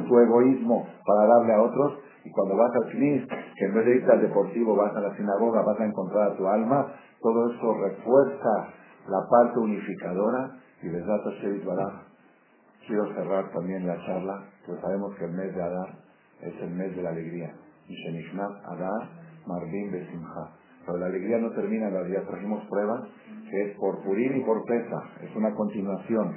tu, 0.08 0.18
egoísmo 0.20 0.86
para 1.06 1.26
darle 1.26 1.54
a 1.54 1.62
otros. 1.62 1.98
Y 2.24 2.30
cuando 2.30 2.56
vas 2.56 2.70
al 2.74 2.92
CNIS, 2.92 3.26
que 3.26 3.64
en 3.66 3.74
vez 3.74 3.84
de 3.84 3.96
irte 3.96 4.12
al 4.12 4.22
deportivo 4.22 4.76
vas 4.76 4.94
a 4.96 5.00
la 5.00 5.14
sinagoga, 5.16 5.62
vas 5.62 5.80
a 5.80 5.84
encontrar 5.84 6.30
a 6.30 6.36
tu 6.36 6.46
alma, 6.46 6.86
todo 7.20 7.52
eso 7.52 7.74
refuerza 7.74 8.68
la 9.08 9.28
parte 9.28 9.58
unificadora 9.58 10.52
y 10.82 10.88
les 10.88 11.04
da. 11.06 12.02
Quiero 12.86 13.06
cerrar 13.14 13.50
también 13.52 13.86
la 13.86 13.96
charla, 14.06 14.42
pues 14.66 14.80
sabemos 14.80 15.14
que 15.16 15.24
el 15.24 15.32
mes 15.32 15.54
de 15.54 15.62
Adar 15.62 15.88
es 16.40 16.54
el 16.60 16.70
mes 16.70 16.96
de 16.96 17.02
la 17.02 17.10
alegría. 17.10 17.54
Y 17.88 17.94
Shenishmat 17.94 18.64
Adar 18.64 19.08
Marbim 19.46 19.92
Besimha. 19.92 20.50
Pero 20.84 20.98
la 20.98 21.06
alegría 21.06 21.38
no 21.38 21.50
termina 21.50 21.88
en 21.88 21.94
la 21.94 22.02
vida. 22.02 22.22
Trajimos 22.26 22.64
pruebas 22.66 23.02
que 23.52 23.70
es 23.70 23.76
por 23.76 24.02
Purim 24.02 24.36
y 24.36 24.44
por 24.44 24.64
Pesa. 24.64 25.02
Es 25.20 25.36
una 25.36 25.54
continuación. 25.54 26.34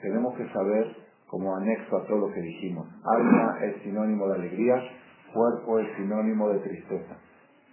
Tenemos 0.00 0.34
que 0.36 0.48
saber, 0.48 0.86
como 1.28 1.54
anexo 1.54 1.98
a 1.98 2.06
todo 2.06 2.28
lo 2.28 2.32
que 2.32 2.40
dijimos, 2.40 2.88
alma 3.04 3.58
es 3.62 3.82
sinónimo 3.82 4.26
de 4.28 4.34
alegría, 4.36 4.76
cuerpo 5.34 5.78
es 5.80 5.88
sinónimo 5.96 6.48
de 6.48 6.60
tristeza. 6.60 7.18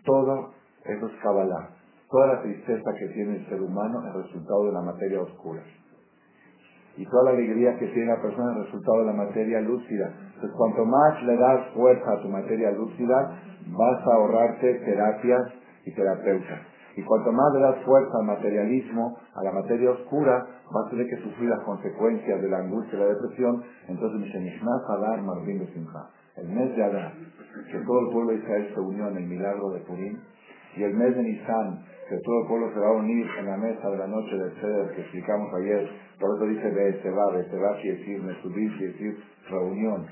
Todo 0.04 0.52
eso 0.84 1.06
es 1.08 1.14
Kabbalah. 1.24 1.70
Toda 2.10 2.28
la 2.28 2.42
tristeza 2.42 2.94
que 3.00 3.08
tiene 3.14 3.38
el 3.38 3.48
ser 3.48 3.62
humano 3.62 4.06
es 4.06 4.26
resultado 4.26 4.66
de 4.66 4.74
la 4.74 4.82
materia 4.82 5.22
oscura. 5.22 5.62
Y 6.98 7.06
toda 7.06 7.32
la 7.32 7.38
alegría 7.38 7.78
que 7.78 7.88
tiene 7.88 8.08
la 8.08 8.22
persona 8.22 8.52
es 8.52 8.66
resultado 8.66 9.00
de 9.00 9.06
la 9.06 9.14
materia 9.14 9.62
lúcida. 9.62 10.12
Entonces, 10.36 10.52
cuanto 10.58 10.84
más 10.84 11.24
le 11.24 11.38
das 11.38 11.68
fuerza 11.74 12.12
a 12.12 12.22
tu 12.22 12.28
materia 12.28 12.72
lúcida, 12.72 13.40
vas 13.68 14.08
a 14.08 14.14
ahorrarte 14.16 14.74
terapias 14.74 15.54
y 15.86 15.94
terapeutas. 15.94 16.77
Y 16.98 17.04
cuanto 17.04 17.32
más 17.32 17.54
le 17.54 17.60
das 17.60 17.78
fuerza 17.86 18.18
al 18.18 18.26
materialismo, 18.26 19.20
a 19.36 19.44
la 19.44 19.52
materia 19.52 19.92
oscura, 19.92 20.48
vas 20.74 20.88
a 20.88 20.90
tener 20.90 21.08
que 21.08 21.18
sufrir 21.18 21.48
las 21.48 21.62
consecuencias 21.62 22.42
de 22.42 22.50
la 22.50 22.58
angustia 22.58 22.98
y 22.98 23.02
la 23.02 23.14
depresión. 23.14 23.64
Entonces, 23.88 24.20
Mishenishmas 24.20 24.82
Adar 24.90 25.22
Marvin. 25.22 25.62
El 26.38 26.50
mes 26.50 26.76
de 26.76 26.84
Adar, 26.84 27.14
que 27.72 27.78
todo 27.86 28.00
el 28.00 28.14
pueblo 28.14 28.32
de 28.32 28.38
Israel 28.40 28.72
se 28.74 28.80
unió 28.80 29.10
en 29.10 29.18
el 29.18 29.28
milagro 29.28 29.70
de 29.74 29.80
Purim, 29.82 30.18
y 30.76 30.84
el 30.84 30.94
mes 30.96 31.16
de 31.16 31.22
Nisan, 31.22 31.86
que 32.10 32.18
todo 32.18 32.42
el 32.42 32.48
pueblo 32.48 32.74
se 32.74 32.80
va 32.80 32.88
a 32.88 32.94
unir 32.94 33.28
en 33.40 33.46
la 33.46 33.58
mesa 33.58 33.90
de 33.90 33.98
la 33.98 34.08
noche 34.08 34.36
del 34.36 34.52
Ceder 34.60 34.96
que 34.96 35.02
explicamos 35.02 35.54
ayer, 35.54 35.90
por 36.20 36.36
eso 36.36 36.46
dice 36.46 36.70
Be'eteba, 36.70 37.32
Be'eteba 37.32 37.78
quiere 37.82 37.98
decir 37.98 38.24
Mesubim, 38.24 38.78
quiere 38.78 38.94
decir 38.94 39.24
reunión. 39.50 40.08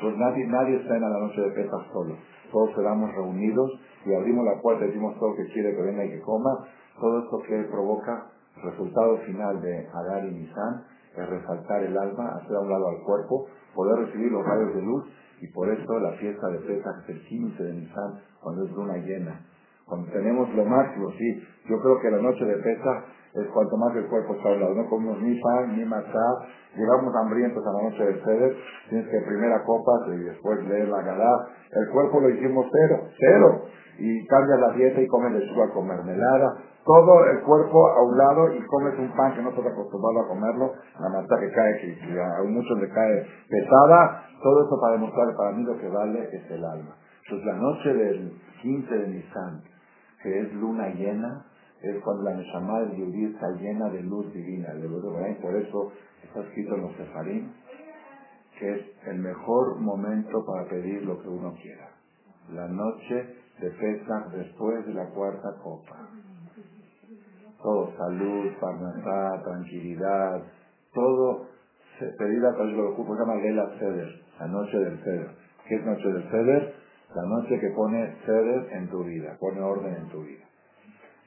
Pues 0.00 0.16
nadie, 0.16 0.46
nadie 0.46 0.76
está 0.76 0.96
en 0.96 1.02
la 1.02 1.08
noche 1.08 1.40
de 1.40 1.50
Pesach 1.50 1.92
solo. 1.92 2.16
Todos 2.50 2.70
quedamos 2.74 3.14
reunidos 3.14 3.70
y 4.04 4.14
abrimos 4.14 4.44
la 4.44 4.60
puerta 4.60 4.84
y 4.84 4.88
decimos 4.88 5.18
todo 5.18 5.34
que 5.36 5.46
quiere 5.52 5.74
que 5.74 5.82
venga 5.82 6.04
y 6.04 6.10
que 6.10 6.20
coma. 6.20 6.66
Todo 7.00 7.20
esto 7.20 7.42
que 7.46 7.62
provoca, 7.70 8.30
resultado 8.62 9.18
final 9.18 9.60
de 9.60 9.86
Adar 9.92 10.24
y 10.24 10.32
Nisan, 10.32 10.84
es 11.16 11.28
resaltar 11.28 11.82
el 11.82 11.96
alma, 11.96 12.36
hacer 12.36 12.56
a 12.56 12.60
un 12.60 12.70
lado 12.70 12.88
al 12.88 13.02
cuerpo, 13.02 13.46
poder 13.74 14.06
recibir 14.06 14.32
los 14.32 14.44
rayos 14.44 14.74
de 14.74 14.82
luz 14.82 15.04
y 15.40 15.46
por 15.48 15.68
eso 15.68 15.98
la 15.98 16.12
fiesta 16.12 16.48
de 16.48 16.58
Pesach 16.58 17.02
es 17.04 17.08
el 17.10 17.22
15 17.26 17.62
de 17.62 17.72
Nisan, 17.74 18.20
cuando 18.40 18.64
es 18.64 18.70
luna 18.72 18.96
llena 18.98 19.40
cuando 19.86 20.10
tenemos 20.10 20.52
lo 20.54 20.64
máximo, 20.64 21.10
sí. 21.12 21.42
Yo 21.68 21.80
creo 21.80 22.00
que 22.00 22.10
la 22.10 22.20
noche 22.20 22.44
de 22.44 22.56
pesa 22.56 23.04
es 23.36 23.48
cuanto 23.52 23.76
más 23.76 23.94
el 23.94 24.06
cuerpo 24.06 24.34
está 24.34 24.48
hablado. 24.48 24.74
No 24.74 24.88
comemos 24.88 25.20
ni 25.20 25.38
pan, 25.40 25.76
ni 25.76 25.84
masá. 25.84 26.26
Llegamos 26.74 27.14
hambrientos 27.14 27.62
a 27.66 27.72
la 27.72 27.82
noche 27.90 28.04
del 28.04 28.24
ceder. 28.24 28.56
Tienes 28.88 29.08
que 29.08 29.20
primera 29.26 29.62
copa 29.64 29.92
y 30.08 30.24
después 30.24 30.64
leer 30.66 30.88
la 30.88 31.02
galá. 31.02 31.46
El 31.70 31.90
cuerpo 31.90 32.20
lo 32.20 32.30
hicimos 32.30 32.66
cero, 32.72 33.02
cero. 33.18 33.62
Y 33.98 34.26
cambias 34.26 34.60
la 34.60 34.70
dieta 34.72 35.00
y 35.00 35.06
comes 35.06 35.32
lechuga 35.32 35.70
con 35.72 35.86
mermelada. 35.86 36.56
Todo 36.84 37.26
el 37.26 37.40
cuerpo 37.42 37.88
a 37.88 38.02
un 38.02 38.16
lado 38.16 38.54
y 38.54 38.64
comes 38.66 38.98
un 38.98 39.14
pan 39.16 39.34
que 39.34 39.42
no 39.42 39.50
estás 39.50 39.66
acostumbrado 39.66 40.20
a 40.24 40.28
comerlo. 40.28 40.72
La 41.00 41.08
masa 41.08 41.36
que 41.38 41.50
cae, 41.50 41.80
que, 41.80 42.20
a 42.20 42.42
muchos 42.42 42.78
le 42.80 42.88
cae 42.88 43.26
pesada. 43.50 44.24
Todo 44.42 44.62
esto 44.62 44.80
para 44.80 44.92
demostrar 44.94 45.26
para 45.36 45.52
mí 45.52 45.64
lo 45.64 45.76
que 45.76 45.88
vale 45.88 46.28
es 46.32 46.50
el 46.50 46.64
alma. 46.64 46.96
Entonces 47.24 47.46
la 47.46 47.56
noche 47.56 47.92
del 47.92 48.32
15 48.62 48.94
de 48.94 49.08
Nisan, 49.08 49.62
que 50.22 50.40
es 50.40 50.54
luna 50.54 50.88
llena, 50.90 51.44
es 51.82 52.02
cuando 52.02 52.22
la 52.24 52.34
Neshama 52.34 52.80
del 52.80 52.96
Yudí 52.96 53.24
está 53.26 53.50
llena 53.50 53.90
de 53.90 54.02
luz 54.02 54.32
divina, 54.32 54.68
por 55.40 55.54
eso 55.56 55.92
está 56.22 56.40
escrito 56.40 56.74
en 56.74 56.82
los 56.82 56.96
Sefarim, 56.96 57.52
que 58.58 58.72
es 58.72 58.80
el 59.06 59.18
mejor 59.18 59.76
momento 59.80 60.44
para 60.46 60.68
pedir 60.68 61.04
lo 61.04 61.20
que 61.20 61.28
uno 61.28 61.54
quiera. 61.60 61.90
La 62.52 62.66
noche 62.66 63.36
de 63.60 63.70
Pesach 63.70 64.30
después 64.32 64.86
de 64.86 64.94
la 64.94 65.06
cuarta 65.10 65.48
copa. 65.62 66.08
Todo, 67.62 67.92
salud, 67.96 68.52
parnasá, 68.60 69.42
tranquilidad, 69.42 70.42
todo, 70.94 71.46
pedir 72.18 72.44
a 72.44 72.54
que 72.54 72.70
se 72.70 73.18
llama 73.18 73.34
Lela 73.36 73.70
Ceder, 73.78 74.22
la 74.38 74.46
noche 74.46 74.78
del 74.78 74.98
Ceder. 74.98 75.30
¿Qué 75.68 75.74
es 75.74 75.84
noche 75.84 76.12
del 76.12 76.30
Ceder? 76.30 76.74
La 77.14 77.22
noche 77.22 77.58
que 77.58 77.70
pone 77.70 78.14
ceder 78.26 78.68
en 78.72 78.88
tu 78.88 79.02
vida, 79.04 79.36
pone 79.40 79.60
orden 79.60 79.94
en 79.94 80.08
tu 80.08 80.22
vida. 80.22 80.45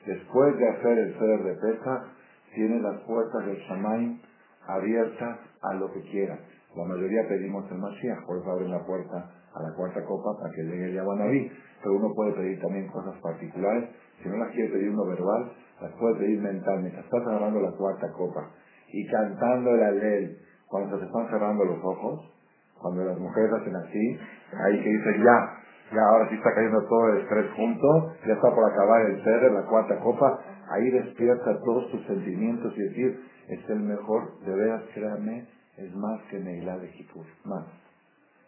Después 0.06 0.58
de 0.58 0.70
hacer 0.70 0.98
el 0.98 1.14
ceder 1.20 1.44
de 1.44 1.54
pesa, 1.56 2.06
tienes 2.54 2.82
las 2.82 3.02
puertas 3.02 3.46
del 3.46 3.58
Shamaim 3.58 4.20
abiertas 4.68 5.38
a 5.62 5.74
lo 5.76 5.92
que 5.92 6.02
quieras. 6.04 6.40
La 6.76 6.86
mayoría 6.86 7.28
pedimos 7.28 7.70
el 7.72 7.78
Mashiach, 7.78 8.26
por 8.26 8.38
eso 8.38 8.52
abren 8.52 8.72
la 8.72 8.86
puerta 8.86 9.32
a 9.54 9.62
la 9.62 9.74
cuarta 9.76 10.04
copa 10.06 10.38
para 10.40 10.54
que 10.54 10.64
llegue 10.64 10.86
el 10.86 10.94
Yabanabí. 10.94 11.52
Pero 11.82 11.96
uno 11.96 12.14
puede 12.14 12.34
pedir 12.34 12.62
también 12.62 12.88
cosas 12.88 13.16
particulares. 13.22 13.90
Si 14.22 14.30
no 14.30 14.38
las 14.38 14.52
quiere 14.52 14.70
pedir 14.70 14.90
uno 14.90 15.06
verbal, 15.06 15.52
las 15.82 15.92
puede 15.94 16.16
pedir 16.16 16.42
mentalmente. 16.42 17.00
Estás 17.00 17.22
agarrando 17.26 17.62
la 17.62 17.72
cuarta 17.72 18.12
copa 18.12 18.52
y 18.92 19.06
cantando 19.08 19.76
el 19.76 19.84
alel 19.84 20.38
cuando 20.68 21.00
se 21.00 21.06
están 21.06 21.28
cerrando 21.30 21.66
los 21.66 21.84
ojos, 21.84 22.32
cuando 22.80 23.04
las 23.04 23.18
mujeres 23.18 23.52
hacen 23.54 23.76
así, 23.76 24.20
ahí 24.66 24.84
que 24.84 24.90
dicen 24.90 25.24
ya, 25.24 25.59
ya 25.92 26.02
ahora 26.10 26.30
sí 26.30 26.36
está 26.36 26.54
cayendo 26.54 26.82
todo 26.88 27.10
el 27.10 27.22
estrés 27.22 27.52
junto, 27.56 28.14
ya 28.26 28.34
está 28.34 28.54
por 28.54 28.72
acabar 28.72 29.06
el 29.10 29.24
ser, 29.24 29.52
la 29.52 29.66
cuarta 29.66 30.00
copa, 30.00 30.40
ahí 30.70 30.90
despierta 30.92 31.60
todos 31.64 31.90
tus 31.92 32.06
sentimientos 32.06 32.74
y 32.78 32.82
decir, 32.82 33.20
es 33.48 33.70
el 33.70 33.80
mejor, 33.80 34.40
de 34.46 34.56
veras, 34.56 34.84
créame, 34.94 35.48
es 35.78 35.96
más 35.96 36.22
que 36.30 36.40
Neilá 36.40 36.78
de 36.78 36.92
Kipur, 36.92 37.26
más. 37.46 37.66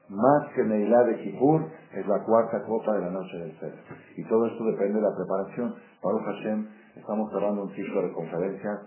Más 0.09 0.51
que 0.53 0.63
Neilá 0.63 1.03
de 1.03 1.17
Kipur 1.23 1.65
es 1.93 2.05
la 2.05 2.19
cuarta 2.23 2.61
copa 2.65 2.93
de 2.95 3.01
la 3.01 3.09
noche 3.09 3.37
del 3.37 3.59
ser. 3.59 3.73
Y 4.17 4.23
todo 4.25 4.45
esto 4.47 4.65
depende 4.65 4.99
de 4.99 5.01
la 5.01 5.15
preparación. 5.15 5.75
Baruch 6.03 6.25
Hashem, 6.25 6.67
estamos 6.97 7.31
cerrando 7.31 7.63
un 7.63 7.71
ciclo 7.71 8.01
de 8.01 8.11
conferencias 8.11 8.79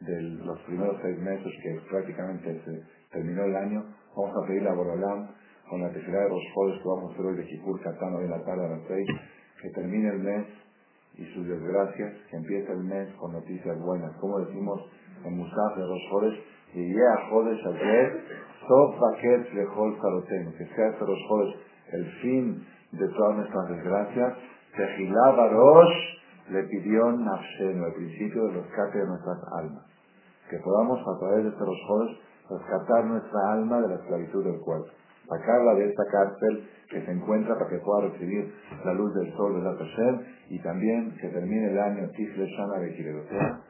de 0.00 0.22
los 0.44 0.58
primeros 0.62 0.96
seis 1.00 1.18
meses 1.20 1.52
que 1.62 1.80
prácticamente 1.88 2.60
se 2.64 2.82
terminó 3.12 3.44
el 3.44 3.56
año. 3.56 3.84
Vamos 4.16 4.36
a 4.42 4.46
pedirle 4.46 4.68
a 4.68 4.74
Borolam 4.74 5.28
con 5.72 5.80
la 5.80 5.88
tefilá 5.88 6.20
de 6.24 6.28
los 6.28 6.42
jodes 6.52 6.82
que 6.82 6.86
vamos 6.86 7.10
a 7.10 7.14
hacer 7.14 7.24
hoy 7.24 7.36
de 7.38 7.46
Kipur 7.46 7.80
Katano 7.80 8.18
de 8.18 8.28
la 8.28 8.44
tarde 8.44 8.66
a 8.66 8.76
las 8.76 8.82
seis, 8.86 9.08
que 9.62 9.70
termine 9.70 10.10
el 10.10 10.18
mes 10.18 10.46
y 11.16 11.24
sus 11.32 11.48
desgracias, 11.48 12.12
que 12.28 12.36
empiece 12.36 12.70
el 12.72 12.84
mes 12.84 13.08
con 13.14 13.32
noticias 13.32 13.80
buenas. 13.80 14.14
Como 14.20 14.38
decimos 14.40 14.82
en 15.24 15.34
Musaf 15.34 15.74
de 15.74 15.86
los 15.88 15.98
jodes, 16.10 16.38
y 16.74 16.92
ya 16.92 17.30
jodes 17.30 17.58
ayer, 17.64 18.22
sof 18.68 19.00
paquet 19.00 19.50
lejol 19.54 19.96
saroten, 19.96 20.52
que 20.58 20.66
sea 20.76 20.88
este 20.88 21.06
los 21.06 21.54
el 21.94 22.04
fin 22.20 22.66
de 22.92 23.08
todas 23.08 23.36
nuestras 23.38 23.68
desgracias, 23.70 24.34
Tejilá 24.76 25.30
Barosh 25.38 26.50
le 26.50 26.64
pidió 26.64 27.12
Nafshenu, 27.12 27.86
el 27.86 27.94
principio 27.94 28.44
de 28.48 28.60
rescate 28.60 28.98
de 28.98 29.06
nuestras 29.06 29.38
almas. 29.56 29.86
Que 30.50 30.58
podamos 30.58 31.00
a 31.00 31.18
través 31.18 31.44
de 31.44 31.50
jodes 31.50 32.18
rescatar 32.50 33.06
nuestra 33.06 33.52
alma 33.54 33.80
de 33.80 33.88
la 33.88 33.94
esclavitud 33.94 34.44
del 34.44 34.60
cuerpo 34.60 34.90
sacarla 35.28 35.74
de 35.74 35.88
esta 35.88 36.04
cárcel 36.10 36.68
que 36.90 37.04
se 37.04 37.10
encuentra 37.10 37.54
para 37.58 37.70
que 37.70 37.78
pueda 37.78 38.08
recibir 38.08 38.52
la 38.84 38.92
luz 38.94 39.14
del 39.14 39.32
sol 39.34 39.54
de 39.54 39.62
la 39.62 39.74
Hashem 39.74 40.20
y 40.50 40.58
también 40.60 41.16
que 41.20 41.28
termine 41.28 41.70
el 41.70 41.78
año 41.78 42.08
Tifle 42.10 42.46
Shana 42.46 42.78
de 42.80 42.94
Kiredotea, 42.94 43.60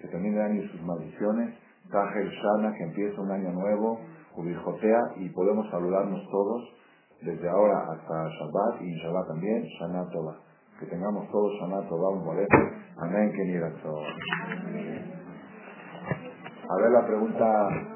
que 0.00 0.08
termine 0.08 0.36
el 0.36 0.42
año 0.42 0.62
y 0.62 0.68
sus 0.68 0.82
maldiciones, 0.82 1.54
Tajel 1.90 2.28
Shana, 2.28 2.74
que 2.74 2.84
empieza 2.84 3.20
un 3.20 3.30
año 3.30 3.52
nuevo, 3.52 4.00
Ubijotea, 4.36 5.00
y 5.16 5.28
podemos 5.30 5.70
saludarnos 5.70 6.28
todos 6.30 6.76
desde 7.22 7.48
ahora 7.48 7.92
hasta 7.92 8.28
Shabbat 8.28 8.82
y 8.82 8.94
Shabbat 9.00 9.28
también, 9.28 9.64
Shana 9.78 10.08
Tova. 10.10 10.36
Que 10.78 10.86
tengamos 10.86 11.30
todos 11.30 11.52
Shana 11.60 11.88
Tova, 11.88 12.10
un 12.10 12.24
boleto. 12.24 12.56
Amén, 12.98 13.32
que 13.32 13.42
A 16.68 16.82
ver 16.82 16.90
la 16.90 17.06
pregunta. 17.06 17.95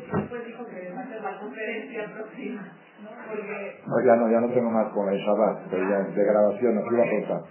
Después 0.00 0.46
dijo 0.46 0.66
que 0.66 0.92
va 0.92 1.00
a 1.00 1.06
ser 1.08 1.22
la 1.22 1.38
conferencia 1.38 2.04
próxima, 2.14 2.62
¿no? 3.02 3.10
Porque 3.28 3.80
No, 3.86 3.94
ya 4.04 4.16
no, 4.16 4.30
ya 4.30 4.40
no 4.40 4.48
tengo 4.52 4.70
más 4.70 4.92
con 4.92 5.08
el 5.08 5.18
Shabbat, 5.18 5.70
ya 5.70 5.98
de 6.14 6.24
grabación, 6.24 6.74
nos 6.74 6.92
iba 6.92 7.04
a 7.04 7.10
contar. 7.10 7.42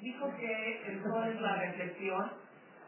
dijo 0.00 0.30
que 0.38 0.80
el 0.88 1.02
sol 1.02 1.28
es 1.28 1.40
la 1.40 1.56
reflexión, 1.56 2.24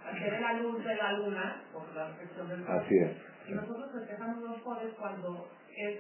al 0.07 0.19
ser 0.19 0.41
la 0.41 0.53
luz 0.55 0.85
de 0.85 0.95
la 0.97 1.13
luna, 1.13 1.63
por 1.73 1.95
la 1.95 2.09
reflexión 2.09 2.49
del 2.49 2.65
sol. 2.67 2.77
Así 2.79 2.99
es. 2.99 3.11
Y 3.49 3.55
nosotros 3.55 3.91
festejamos 3.93 4.39
los 4.43 4.63
soles 4.63 4.95
cuando 4.99 5.49
es 5.77 5.99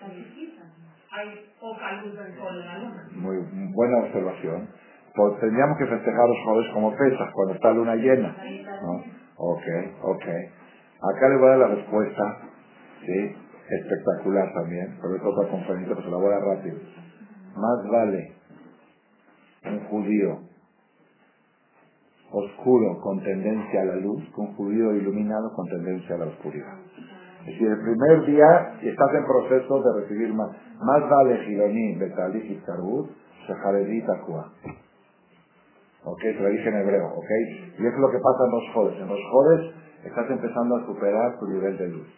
calificita. 0.00 0.62
Hay 1.14 1.52
poca 1.60 1.92
luz 2.02 2.16
del 2.16 2.34
sol 2.36 2.60
en 2.60 2.66
la 2.66 2.78
luna. 2.78 3.08
Muy 3.12 3.36
buena 3.74 3.98
observación. 3.98 4.68
Pues 5.14 5.40
tendríamos 5.40 5.76
que 5.76 5.86
festejar 5.86 6.26
los 6.26 6.38
jueves 6.44 6.70
como 6.72 6.96
pesas, 6.96 7.30
cuando 7.34 7.54
está 7.54 7.70
luna 7.72 7.94
llena. 7.96 8.34
¿no? 8.82 9.04
Ok, 9.36 9.62
ok. 10.02 10.24
Acá 11.02 11.28
le 11.28 11.36
voy 11.36 11.46
a 11.46 11.50
dar 11.50 11.58
la 11.58 11.74
respuesta, 11.74 12.38
¿sí? 13.04 13.36
Espectacular 13.68 14.52
también, 14.54 14.98
pero 15.00 15.16
es 15.16 15.22
otra 15.22 15.50
conferencia, 15.50 15.94
pues 15.94 16.04
se 16.04 16.10
la 16.10 16.16
voy 16.16 16.26
a 16.26 16.38
dar 16.38 16.42
rápido. 16.42 16.76
Más 17.56 17.90
vale 17.90 18.32
un 19.64 19.80
judío 19.88 20.38
oscuro 22.32 23.00
con 23.00 23.22
tendencia 23.22 23.82
a 23.82 23.84
la 23.84 23.96
luz 23.96 24.22
que 24.34 24.40
un 24.40 24.54
judío 24.54 24.94
iluminado 24.94 25.52
con 25.54 25.66
tendencia 25.68 26.14
a 26.14 26.18
la 26.18 26.26
oscuridad. 26.26 26.78
Es 27.40 27.46
decir, 27.46 27.66
el 27.66 27.80
primer 27.80 28.26
día 28.26 28.78
estás 28.82 29.14
en 29.14 29.24
proceso 29.24 29.82
de 29.82 30.00
recibir 30.02 30.32
más. 30.32 30.50
Más 30.80 31.10
vale 31.10 31.38
Giloní, 31.44 31.96
Betalí 31.96 32.38
y 32.38 32.56
Carbut, 32.64 33.10
Sheharedí 33.46 34.02
Takua. 34.02 34.52
Ok, 36.04 36.20
te 36.20 36.40
lo 36.40 36.48
dije 36.48 36.68
en 36.68 36.76
hebreo, 36.76 37.06
ok. 37.06 37.30
Y 37.78 37.86
es 37.86 37.94
lo 37.98 38.10
que 38.10 38.18
pasa 38.18 38.44
en 38.44 38.50
los 38.50 38.74
jodes. 38.74 39.00
En 39.00 39.08
los 39.08 39.20
jodes 39.30 39.74
estás 40.04 40.30
empezando 40.30 40.76
a 40.76 40.86
superar 40.86 41.38
tu 41.38 41.46
nivel 41.48 41.76
de 41.78 41.88
luz. 41.88 42.08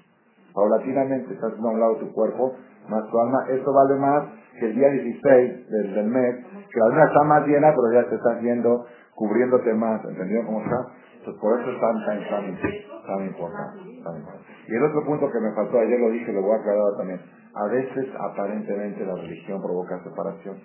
Paulatinamente 0.54 1.34
estás 1.34 1.52
a 1.52 1.66
un 1.66 1.80
lado 1.80 1.96
tu 1.96 2.12
cuerpo, 2.12 2.54
más 2.88 3.08
tu 3.10 3.18
alma. 3.18 3.38
Esto 3.50 3.72
vale 3.72 3.96
más 3.96 4.24
que 4.58 4.66
el 4.66 4.74
día 4.74 4.88
16 4.88 5.70
del, 5.70 5.94
del 5.94 6.06
mes, 6.06 6.46
que 6.70 6.80
la 6.80 6.88
luna 6.88 7.04
está 7.04 7.24
más 7.24 7.46
llena, 7.46 7.74
pero 7.74 7.92
ya 7.92 8.08
te 8.08 8.14
estás 8.14 8.40
viendo, 8.40 8.86
cubriéndote 9.14 9.74
más. 9.74 10.04
¿Entendido 10.04 10.46
cómo 10.46 10.62
está? 10.62 10.76
Entonces 11.18 11.40
por 11.40 11.60
eso 11.60 11.70
es 11.70 11.80
tan, 11.80 12.04
tan, 12.04 12.18
tan, 12.28 12.58
tan 13.06 13.24
importante. 13.26 13.78
tan 14.04 14.16
importante. 14.16 14.44
Y 14.68 14.74
el 14.76 14.82
otro 14.84 15.04
punto 15.04 15.30
que 15.30 15.40
me 15.40 15.52
faltó, 15.54 15.78
ayer 15.78 15.98
lo 15.98 16.10
dije, 16.10 16.32
lo 16.32 16.42
voy 16.42 16.52
a 16.52 16.60
aclarar 16.60 16.96
también. 16.98 17.20
A 17.54 17.66
veces, 17.68 18.06
aparentemente, 18.18 19.06
la 19.06 19.14
religión 19.14 19.62
provoca 19.62 20.02
separación. 20.02 20.56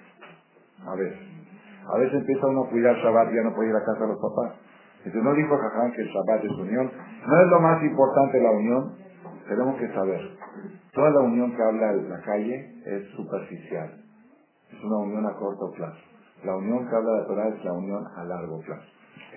A 0.86 0.95
veces. 0.95 1.20
A 1.88 1.97
veces 1.97 2.20
empieza 2.20 2.47
uno 2.47 2.65
a 2.65 2.70
cuidar 2.70 2.95
Shabbat 2.97 3.34
ya 3.34 3.41
no 3.41 3.55
puede 3.55 3.70
ir 3.70 3.76
a 3.76 3.86
casa 3.86 4.01
de 4.01 4.07
los 4.07 4.22
papás. 4.22 4.53
Entonces 4.99 5.24
no 5.24 5.34
dijo 5.34 5.57
Jaján 5.57 5.91
que 5.93 6.01
el 6.01 6.07
Shabbat 6.07 6.43
es 6.43 6.51
unión. 6.51 6.91
No 7.28 7.41
es 7.41 7.47
lo 7.47 7.59
más 7.59 7.84
importante 7.84 8.41
la 8.41 8.51
unión. 8.51 8.95
Tenemos 9.47 9.76
que 9.78 9.88
saber. 9.93 10.22
Toda 10.93 11.09
la 11.11 11.20
unión 11.22 11.55
que 11.55 11.61
habla 11.61 11.93
la 11.93 12.22
calle 12.22 12.82
es 12.86 13.09
superficial. 13.15 14.03
Es 14.72 14.84
una 14.84 14.97
unión 14.97 15.26
a 15.26 15.34
corto 15.34 15.72
plazo. 15.76 15.99
La 16.43 16.55
unión 16.55 16.88
que 16.88 16.95
habla 16.95 17.20
la 17.20 17.28
Torah 17.28 17.47
es 17.49 17.63
la 17.63 17.74
unión 17.74 18.03
a 18.15 18.24
largo 18.24 18.59
plazo. 18.61 18.84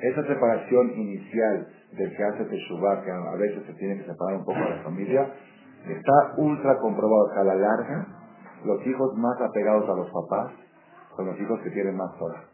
Esa 0.03 0.27
separación 0.27 0.91
inicial 0.97 1.67
del 1.93 2.17
que 2.17 2.25
hace 2.25 2.45
Teshuvah, 2.45 3.03
que 3.05 3.11
a 3.11 3.37
veces 3.37 3.65
se 3.67 3.75
tiene 3.75 3.99
que 3.99 4.05
separar 4.05 4.37
un 4.37 4.45
poco 4.45 4.59
de 4.59 4.71
la 4.71 4.83
familia, 4.83 5.35
está 5.87 6.35
ultra 6.37 6.79
comprobado 6.79 7.33
a 7.37 7.45
la 7.45 7.55
larga 7.55 8.07
los 8.65 8.87
hijos 8.87 9.17
más 9.17 9.41
apegados 9.41 9.89
a 9.89 9.95
los 9.95 10.11
papás 10.11 10.53
son 11.17 11.27
los 11.27 11.41
hijos 11.41 11.61
que 11.61 11.71
tienen 11.71 11.97
más 11.97 12.17
Torah. 12.19 12.45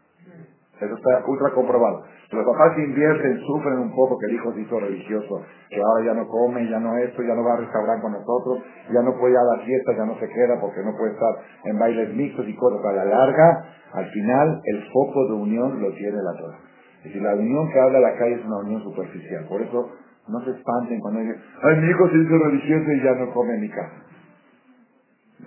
Eso 0.79 0.95
está 0.95 1.23
ultra 1.27 1.51
comprobado. 1.51 2.03
Los 2.31 2.45
papás 2.45 2.77
invierten, 2.77 3.39
sufren 3.41 3.79
un 3.79 3.91
poco 3.95 4.17
que 4.17 4.27
el 4.27 4.35
hijo 4.35 4.53
se 4.53 4.61
hizo 4.61 4.79
religioso, 4.79 5.41
que 5.69 5.81
ahora 5.81 6.05
ya 6.05 6.13
no 6.13 6.27
come, 6.27 6.69
ya 6.69 6.79
no 6.79 6.95
esto, 6.97 7.21
ya 7.23 7.35
no 7.35 7.43
va 7.43 7.53
a 7.53 7.57
restaurar 7.57 7.99
con 8.01 8.13
nosotros, 8.13 8.63
ya 8.93 9.01
no 9.01 9.17
puede 9.17 9.33
ir 9.33 9.39
a 9.39 9.65
fiesta, 9.65 9.93
ya 9.97 10.05
no 10.05 10.15
se 10.19 10.29
queda 10.29 10.59
porque 10.61 10.81
no 10.83 10.95
puede 10.95 11.13
estar 11.13 11.35
en 11.65 11.79
bailes 11.79 12.15
mixtos 12.15 12.47
y 12.47 12.55
cosas. 12.55 12.85
A 12.85 12.93
la 12.93 13.05
larga, 13.05 13.65
al 13.93 14.05
final, 14.11 14.61
el 14.63 14.83
foco 14.93 15.27
de 15.27 15.33
unión 15.33 15.81
lo 15.81 15.91
tiene 15.93 16.17
la 16.21 16.39
Torah. 16.39 16.59
Es 16.99 17.03
decir, 17.05 17.21
la 17.21 17.33
unión 17.33 17.71
que 17.71 17.79
habla 17.79 17.99
la 17.99 18.15
calle 18.17 18.35
es 18.35 18.45
una 18.45 18.57
unión 18.59 18.83
superficial. 18.83 19.45
Por 19.49 19.61
eso, 19.61 19.89
no 20.27 20.39
se 20.45 20.51
espanten 20.51 20.99
cuando 20.99 21.21
dicen, 21.21 21.41
ay, 21.63 21.75
mi 21.77 21.89
hijo 21.89 22.07
se 22.09 22.17
hizo 22.17 22.37
religioso 22.37 22.91
y 22.91 23.03
ya 23.03 23.13
no 23.15 23.33
come 23.33 23.55
en 23.55 23.61
mi 23.61 23.69
casa. 23.69 23.95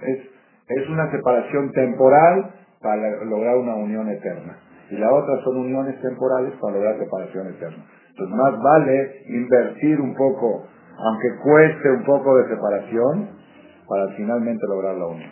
Es, 0.03 0.19
es 0.69 0.89
una 0.89 1.11
separación 1.11 1.71
temporal 1.73 2.51
para 2.81 3.25
lograr 3.25 3.57
una 3.57 3.77
unión 3.77 4.09
eterna. 4.09 4.57
Y 4.91 4.97
la 4.97 5.13
otra 5.13 5.43
son 5.45 5.57
uniones 5.59 6.01
temporales 6.01 6.53
para 6.61 6.75
lograr 6.75 6.99
separación 6.99 7.49
eterna. 7.49 7.85
Entonces 8.11 8.37
más 8.37 8.63
vale 8.63 9.23
invertir 9.29 10.01
un 10.01 10.15
poco, 10.15 10.67
aunque 10.99 11.37
cueste 11.43 11.91
un 11.91 12.05
poco 12.05 12.37
de 12.37 12.49
separación, 12.49 13.29
para 13.89 14.09
finalmente 14.17 14.67
lograr 14.67 14.95
la 14.97 15.07
unión. 15.07 15.31